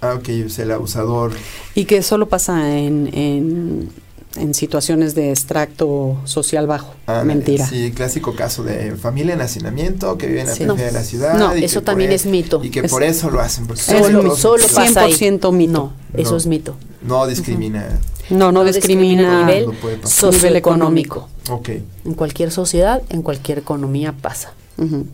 Ah, 0.01 0.15
ok, 0.15 0.29
sea, 0.51 0.65
el 0.65 0.71
abusador... 0.73 1.33
Y 1.75 1.87
que 1.87 2.03
solo 2.03 2.29
pasa 2.29 2.77
en, 2.79 3.09
en, 3.15 3.89
en 4.37 4.53
situaciones 4.55 5.15
de 5.15 5.31
extracto 5.31 6.21
social 6.25 6.67
bajo. 6.67 6.95
ah, 7.07 7.23
Mentira. 7.25 7.67
Sí, 7.69 7.93
clásico 7.95 8.35
caso 8.35 8.63
de 8.65 8.97
familia 8.97 9.35
en 9.35 9.41
hacinamiento 9.41 10.19
que 10.19 10.27
vive 10.27 10.41
en 10.41 10.47
la 10.49 10.53
Sí. 10.55 10.61
periferia 10.65 10.85
No. 10.87 10.93
de 10.93 10.99
la 10.99 11.05
ciudad. 11.05 11.39
No, 11.39 11.57
y 11.57 11.61
que 11.61 11.67
Eso 11.67 11.81
por 11.81 11.85
también 11.85 12.11
e- 12.11 12.15
es 12.15 12.27
mito. 12.27 12.61
Y 12.65 12.71
que 12.71 12.81
Es- 12.81 12.91
por 12.91 13.03
eso 13.03 13.31
lo 13.31 13.41
hacen. 13.41 13.67
Porque 13.67 13.81
Es 13.81 13.87
son 13.87 14.03
Solo, 14.03 14.23
los- 14.23 14.39
solo 14.39 14.63
los- 14.63 14.73
pasa 14.73 15.03
ahí. 15.03 15.13
100% 15.15 15.53
mito. 15.53 15.73
No, 15.73 15.93
eso 16.21 16.33
No. 16.33 16.37
es 16.37 16.47
mito. 16.47 16.77
No 17.03 17.27
discrimina. 17.27 17.87
No, 18.31 18.51
no, 18.51 18.53
No 18.53 18.65
discrimina. 18.65 19.43
a 19.45 19.47
nivel 19.47 19.67
socioeconómico. 20.05 21.29
Ok, 21.51 21.69
En 22.05 22.15
cualquier 22.15 22.51
sociedad, 22.51 23.03
en 23.11 23.23
cualquier 23.23 23.59
economía 23.59 24.13
pasa. 24.13 24.53
Ujú. 24.79 25.07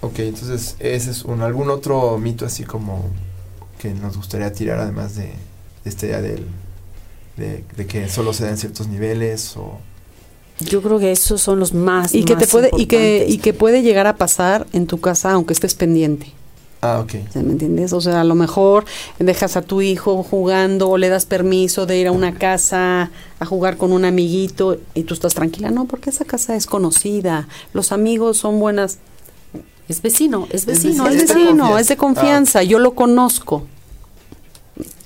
ok, 0.00 0.18
entonces 0.20 0.76
ese 0.80 1.10
es 1.10 1.24
un, 1.24 1.42
algún 1.42 1.68
otro 1.70 2.16
mito 2.18 2.46
así 2.46 2.64
como 2.64 3.04
que 3.78 3.92
nos 3.92 4.16
gustaría 4.16 4.52
tirar 4.52 4.78
además 4.80 5.14
de, 5.16 5.24
de 5.24 5.34
esta 5.90 6.06
idea 6.06 6.20
del, 6.22 6.46
de, 7.36 7.64
de 7.76 7.86
que 7.86 8.08
solo 8.08 8.32
se 8.32 8.44
da 8.44 8.50
en 8.50 8.58
ciertos 8.58 8.88
niveles 8.88 9.56
o... 9.56 9.78
Yo 10.60 10.80
creo 10.82 10.98
que 10.98 11.10
esos 11.10 11.40
son 11.40 11.58
los 11.58 11.72
más 11.74 12.14
Y 12.14 12.24
que 12.24 12.34
te 12.34 12.42
más 12.42 12.50
puede 12.50 12.70
y 12.76 12.86
que 12.86 12.96
importantes. 12.96 13.34
y 13.34 13.38
que 13.38 13.52
puede 13.54 13.82
llegar 13.82 14.06
a 14.06 14.16
pasar 14.16 14.66
en 14.72 14.86
tu 14.86 15.00
casa 15.00 15.32
aunque 15.32 15.52
estés 15.54 15.74
pendiente. 15.74 16.32
Ah, 16.82 16.98
ok. 17.00 17.10
¿sí 17.32 17.38
¿Me 17.38 17.52
entiendes? 17.52 17.92
O 17.92 18.00
sea, 18.00 18.20
a 18.20 18.24
lo 18.24 18.34
mejor 18.34 18.84
dejas 19.18 19.56
a 19.56 19.62
tu 19.62 19.82
hijo 19.82 20.22
jugando 20.24 20.88
o 20.90 20.98
le 20.98 21.08
das 21.08 21.26
permiso 21.26 21.86
de 21.86 21.98
ir 21.98 22.06
a 22.08 22.12
una 22.12 22.34
casa 22.34 23.10
a 23.38 23.46
jugar 23.46 23.76
con 23.76 23.92
un 23.92 24.04
amiguito 24.04 24.78
y 24.94 25.04
tú 25.04 25.14
estás 25.14 25.34
tranquila. 25.34 25.70
No, 25.70 25.86
porque 25.86 26.10
esa 26.10 26.24
casa 26.24 26.54
es 26.56 26.66
conocida. 26.66 27.48
Los 27.72 27.92
amigos 27.92 28.36
son 28.36 28.58
buenas. 28.60 28.98
es 29.88 30.02
vecino, 30.02 30.46
es 30.50 30.66
vecino, 30.66 31.04
vecino, 31.04 31.08
es 31.08 31.28
vecino, 31.28 31.48
confianza. 31.48 31.80
es 31.80 31.88
de 31.88 31.96
confianza. 31.96 32.62
Yo 32.64 32.78
lo 32.78 32.94
conozco. 32.94 33.64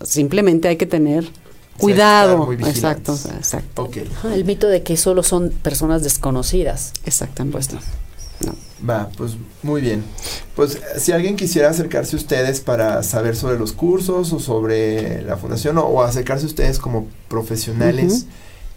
Simplemente 0.03 0.69
hay 0.69 0.77
que 0.77 0.87
tener 0.87 1.29
cuidado. 1.79 2.39
muy. 2.47 2.57
Exacto, 2.57 3.19
exacto. 3.37 3.85
Ok. 3.85 3.99
Ajá, 4.19 4.35
el 4.35 4.45
mito 4.45 4.69
de 4.69 4.83
que 4.83 4.97
solo 4.97 5.23
son 5.23 5.51
personas 5.51 6.03
desconocidas. 6.03 6.93
Exactamente. 7.05 7.53
Pues 7.53 7.71
no. 7.71 8.55
Va, 8.89 9.09
pues 9.17 9.37
muy 9.63 9.81
bien. 9.81 10.05
Pues 10.55 10.79
si 10.99 11.13
alguien 11.13 11.37
quisiera 11.37 11.71
acercarse 11.71 12.17
a 12.17 12.19
ustedes 12.19 12.61
para 12.61 13.03
saber 13.03 13.35
sobre 13.35 13.59
los 13.59 13.73
cursos 13.73 14.33
o 14.33 14.39
sobre 14.39 15.23
la 15.23 15.37
fundación 15.37 15.79
o, 15.79 15.85
o 15.85 16.03
acercarse 16.03 16.45
a 16.45 16.49
ustedes 16.49 16.79
como 16.79 17.07
profesionales, 17.29 18.27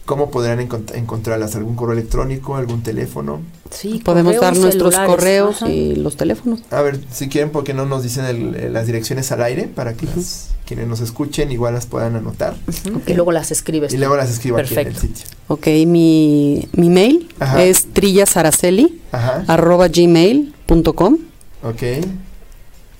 ¿cómo 0.10 0.32
podrán 0.32 0.58
encont- 0.60 0.96
encontrarlas? 0.96 1.56
¿Algún 1.56 1.76
correo 1.76 1.94
electrónico, 1.94 2.56
algún 2.56 2.82
teléfono? 2.82 3.42
Sí, 3.70 4.02
Podemos 4.04 4.34
correos, 4.38 4.42
dar 4.56 4.58
nuestros 4.64 4.96
celulares, 4.96 5.16
correos 5.16 5.56
ajá. 5.62 5.72
y 5.72 5.96
los 5.98 6.18
teléfonos. 6.18 6.62
A 6.72 6.82
ver, 6.82 7.00
si 7.12 7.30
quieren, 7.30 7.52
¿por 7.52 7.64
qué 7.64 7.76
no 7.76 7.86
nos 7.86 8.02
dicen 8.02 8.26
el- 8.26 8.56
eh, 8.56 8.70
las 8.72 8.88
direcciones 8.88 9.32
al 9.32 9.44
aire 9.44 9.68
para 9.68 9.94
que 9.94 10.08
las- 10.08 10.50
quienes 10.66 10.88
nos 10.88 11.00
escuchen 11.02 11.52
igual 11.52 11.76
las 11.76 11.86
puedan 11.86 12.16
anotar? 12.16 12.56
Ujú, 12.68 13.02
Y 13.06 13.14
luego 13.14 13.32
las 13.32 13.52
escribes. 13.52 13.94
Y 13.94 13.98
luego 13.98 14.16
las 14.18 14.32
escribo 14.32 14.58
aquí 14.58 14.74
en 14.74 14.88
el 14.88 14.96
sitio. 14.98 15.26
Ok, 15.48 15.68
mi, 15.86 16.68
mi 16.74 16.90
mail 16.90 17.30
Ajá. 17.40 17.64
es 17.64 17.86
trillasaraceli 17.94 19.02
arroba 19.12 19.88
gmail.com. 19.90 21.18
ok. 21.64 21.84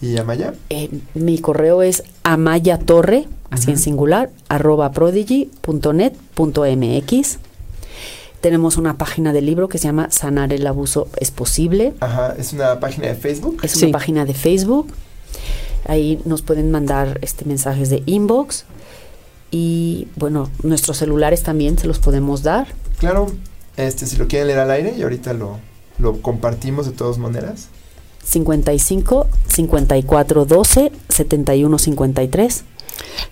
¿Y 0.02 0.18
Amaya? 0.18 0.54
Eh, 0.70 0.90
mi 1.16 1.40
correo 1.40 1.82
es 1.82 2.04
amayatorre, 2.24 3.28
así 3.50 3.72
en 3.72 3.78
singular, 3.78 4.30
arroba 4.48 4.92
prodigy.net.mx. 4.92 7.38
Tenemos 8.42 8.78
una 8.78 8.98
página 8.98 9.34
de 9.34 9.42
libro 9.42 9.68
que 9.68 9.78
se 9.78 9.86
llama 9.86 10.10
Sanar 10.12 10.54
el 10.54 10.66
abuso 10.66 11.08
es 11.18 11.32
posible. 11.32 11.94
Ajá, 12.00 12.36
es 12.38 12.54
una 12.54 12.80
página 12.80 13.08
de 13.08 13.16
Facebook. 13.16 13.60
Es 13.64 13.72
Sí. 13.72 13.86
una 13.86 13.92
página 13.94 14.26
de 14.26 14.34
Facebook. 14.34 14.88
Ahí 15.88 16.22
nos 16.26 16.42
pueden 16.42 16.72
mandar 16.72 17.20
este 17.22 17.46
mensajes 17.46 17.90
de 17.90 18.04
inbox. 18.06 18.66
Y 19.52 20.08
bueno, 20.16 20.50
nuestros 20.64 20.98
celulares 20.98 21.44
también 21.44 21.78
se 21.78 21.88
los 21.88 22.00
podemos 22.00 22.44
dar. 22.44 22.68
Claro, 23.00 23.28
este, 23.76 24.06
si 24.06 24.16
lo 24.18 24.28
quieren 24.28 24.48
leer 24.48 24.60
al 24.60 24.72
aire 24.72 24.94
y 24.98 25.02
ahorita 25.02 25.34
lo, 25.34 25.58
lo 25.98 26.22
compartimos 26.22 26.86
de 26.86 26.92
todas 26.94 27.18
maneras. 27.18 27.68
55 28.24 29.28
54 29.48 30.46
12 30.46 30.92
71 31.10 31.80
53. 31.80 32.64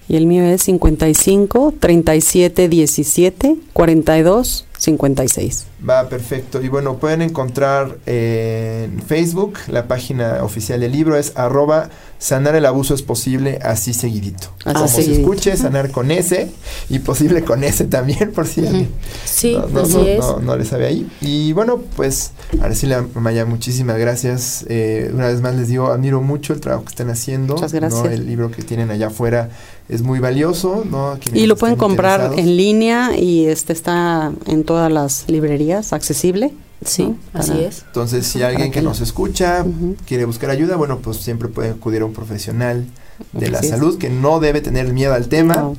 Y 0.07 0.15
el 0.15 0.25
mío 0.25 0.43
es 0.43 0.63
55 0.63 1.73
37 1.79 2.69
17 2.69 3.55
42 3.73 4.66
56. 4.77 5.65
Va, 5.87 6.07
perfecto. 6.09 6.61
Y 6.61 6.67
bueno, 6.69 6.97
pueden 6.97 7.21
encontrar 7.21 7.97
eh, 8.05 8.87
en 8.91 9.01
Facebook 9.01 9.53
la 9.67 9.87
página 9.87 10.43
oficial 10.43 10.79
del 10.79 10.91
libro 10.91 11.17
es 11.17 11.33
arroba 11.35 11.89
sanar 12.19 12.55
el 12.55 12.65
abuso 12.65 12.95
es 12.95 13.03
posible 13.03 13.59
así 13.61 13.93
seguidito. 13.93 14.47
Así 14.65 14.73
Como 14.73 14.87
se 14.87 15.13
escuche, 15.19 15.55
sanar 15.57 15.91
con 15.91 16.09
S 16.09 16.49
y 16.89 16.99
posible 16.99 17.43
con 17.43 17.63
S 17.63 17.85
también, 17.85 18.31
por 18.35 18.47
si 18.47 18.65
alguien 18.65 18.89
Sí, 19.25 19.53
no, 19.55 19.67
no, 19.67 19.81
así 19.81 19.93
no, 19.93 20.01
es. 20.03 20.19
no- 20.19 20.39
no 20.39 20.55
le 20.57 20.65
sabe 20.65 20.87
ahí. 20.87 21.07
Y 21.21 21.53
bueno, 21.53 21.79
pues 21.95 22.31
Araceli 22.61 22.95
Maya, 23.15 23.45
muchísimas 23.45 23.97
gracias. 23.97 24.65
Eh, 24.67 25.11
una 25.13 25.27
vez 25.27 25.41
más 25.41 25.55
les 25.55 25.67
digo, 25.67 25.87
admiro 25.91 26.21
mucho 26.21 26.53
el 26.53 26.59
trabajo 26.59 26.85
que 26.85 26.89
están 26.89 27.09
haciendo. 27.11 27.53
Muchas 27.55 27.73
gracias. 27.73 28.05
El 28.05 28.25
libro 28.25 28.49
que 28.49 28.63
tienen 28.63 28.89
allá 28.89 29.07
afuera 29.07 29.49
es 29.89 30.01
muy 30.01 30.19
valioso. 30.19 30.83
¿no? 30.89 31.17
Quienes 31.21 31.41
Y 31.41 31.47
lo 31.47 31.55
pueden 31.55 31.75
comprar 31.75 32.33
en 32.37 32.57
línea 32.57 33.17
y 33.17 33.45
este 33.45 33.73
está 33.73 34.31
en 34.47 34.63
todas 34.63 34.91
las 34.91 35.25
librerías 35.27 35.93
accesible. 35.93 36.53
Sí, 36.85 37.03
¿no? 37.03 37.17
así 37.33 37.51
Para- 37.51 37.61
es. 37.67 37.83
Entonces, 37.87 38.27
si 38.27 38.43
alguien 38.43 38.71
que 38.71 38.81
nos 38.81 39.01
escucha 39.01 39.65
quiere 40.05 40.25
buscar 40.25 40.49
ayuda, 40.51 40.75
bueno, 40.75 40.99
pues 40.99 41.17
siempre 41.17 41.47
puede 41.49 41.69
acudir 41.71 42.01
a 42.03 42.05
un 42.05 42.13
profesional 42.13 42.85
de 43.33 43.49
la 43.49 43.59
es. 43.59 43.69
salud 43.69 43.97
que 43.97 44.09
no 44.11 44.39
debe 44.39 44.61
tener 44.61 44.93
miedo 44.93 45.13
al 45.15 45.27
tema. 45.27 45.55
No. 45.55 45.75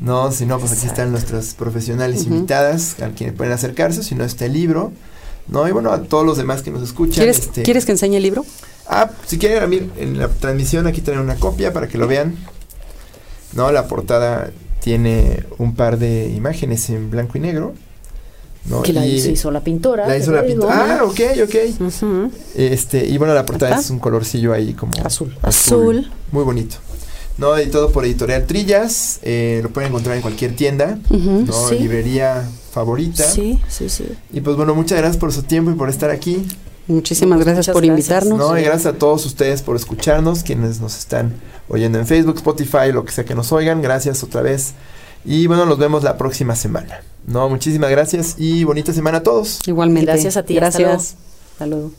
No, 0.00 0.32
si 0.32 0.46
no, 0.46 0.58
pues 0.58 0.72
aquí 0.72 0.86
están 0.86 1.12
nuestras 1.12 1.54
profesionales 1.54 2.24
invitadas 2.24 3.00
a 3.00 3.10
quienes 3.10 3.36
pueden 3.36 3.52
acercarse, 3.52 4.02
si 4.02 4.14
no 4.14 4.24
está 4.24 4.46
el 4.46 4.54
libro. 4.54 4.92
No, 5.46 5.68
y 5.68 5.72
bueno, 5.72 5.92
a 5.92 6.02
todos 6.02 6.24
los 6.26 6.36
demás 6.36 6.62
que 6.62 6.70
nos 6.70 6.82
escuchan. 6.82 7.16
¿Quieres, 7.16 7.38
este, 7.38 7.62
¿Quieres 7.62 7.84
que 7.84 7.92
enseñe 7.92 8.16
el 8.16 8.22
libro? 8.22 8.44
Ah, 8.88 9.10
si 9.26 9.38
quieren, 9.38 9.62
a 9.62 9.66
mí, 9.66 9.88
en 9.98 10.18
la 10.18 10.28
transmisión 10.28 10.86
aquí 10.86 11.00
traen 11.00 11.20
una 11.20 11.36
copia 11.36 11.72
para 11.72 11.86
que 11.86 11.98
lo 11.98 12.08
vean. 12.08 12.34
No, 13.54 13.70
la 13.72 13.86
portada 13.88 14.50
tiene 14.80 15.44
un 15.58 15.74
par 15.74 15.98
de 15.98 16.28
imágenes 16.34 16.88
en 16.90 17.10
blanco 17.10 17.36
y 17.38 17.40
negro. 17.40 17.74
¿no? 18.66 18.82
Que 18.82 18.92
la 18.92 19.06
Y 19.06 19.16
hizo 19.16 19.50
la 19.50 19.60
pintora. 19.62 20.06
la 20.06 20.16
hizo 20.18 20.32
la 20.32 20.42
digo, 20.42 20.66
pintura. 20.68 20.98
Ah, 21.00 21.04
ok, 21.04 21.20
ok. 21.44 21.54
Este, 22.54 23.06
y 23.06 23.16
bueno, 23.18 23.34
la 23.34 23.46
portada 23.46 23.78
es 23.78 23.90
un 23.90 23.98
colorcillo 23.98 24.52
ahí 24.52 24.74
como 24.74 24.92
Azul. 25.04 25.34
Azul. 25.42 26.10
Muy 26.30 26.44
bonito. 26.44 26.76
No, 27.38 27.58
y 27.58 27.66
todo 27.68 27.90
por 27.90 28.04
Editorial 28.04 28.46
Trillas. 28.46 29.18
eh, 29.22 29.60
lo 29.62 29.70
pueden 29.70 29.88
encontrar 29.90 30.16
en 30.16 30.22
cualquier 30.22 30.54
tienda. 30.56 30.98
¿no? 31.08 31.68
Sí. 31.68 31.78
Librería 31.78 32.46
favorita. 32.72 33.24
Sí, 33.24 33.58
sí, 33.68 33.88
sí. 33.88 34.04
Y 34.32 34.42
pues 34.42 34.56
bueno, 34.56 34.74
muchas 34.74 34.98
gracias 34.98 35.16
por 35.16 35.32
su 35.32 35.42
tiempo 35.42 35.70
y 35.70 35.74
por 35.74 35.88
estar 35.88 36.10
aquí. 36.10 36.46
Muchísimas 36.86 37.38
gracias 37.38 37.68
muchas 37.68 37.72
por 37.72 37.86
gracias. 37.86 38.10
invitarnos. 38.24 38.38
No, 38.50 38.58
y 38.58 38.62
gracias 38.62 38.94
a 38.94 38.98
todos 38.98 39.24
ustedes 39.24 39.62
por 39.62 39.76
escucharnos, 39.76 40.42
quienes 40.42 40.80
nos 40.80 40.98
están 40.98 41.32
oyendo 41.70 41.98
en 41.98 42.06
Facebook, 42.06 42.36
Spotify, 42.36 42.92
lo 42.92 43.04
que 43.04 43.12
sea 43.12 43.24
que 43.24 43.34
nos 43.34 43.50
oigan. 43.52 43.80
Gracias 43.80 44.22
otra 44.22 44.42
vez. 44.42 44.74
Y 45.24 45.46
bueno, 45.46 45.64
nos 45.66 45.78
vemos 45.78 46.02
la 46.02 46.18
próxima 46.18 46.54
semana. 46.56 47.00
No, 47.26 47.48
muchísimas 47.48 47.90
gracias 47.90 48.34
y 48.38 48.64
bonita 48.64 48.92
semana 48.92 49.18
a 49.18 49.22
todos. 49.22 49.60
Igualmente. 49.66 50.10
Gracias 50.10 50.36
a 50.36 50.42
ti, 50.42 50.58
hasta 50.58 50.78
Gracias. 50.78 51.16
Hasta 51.52 51.66
luego. 51.66 51.92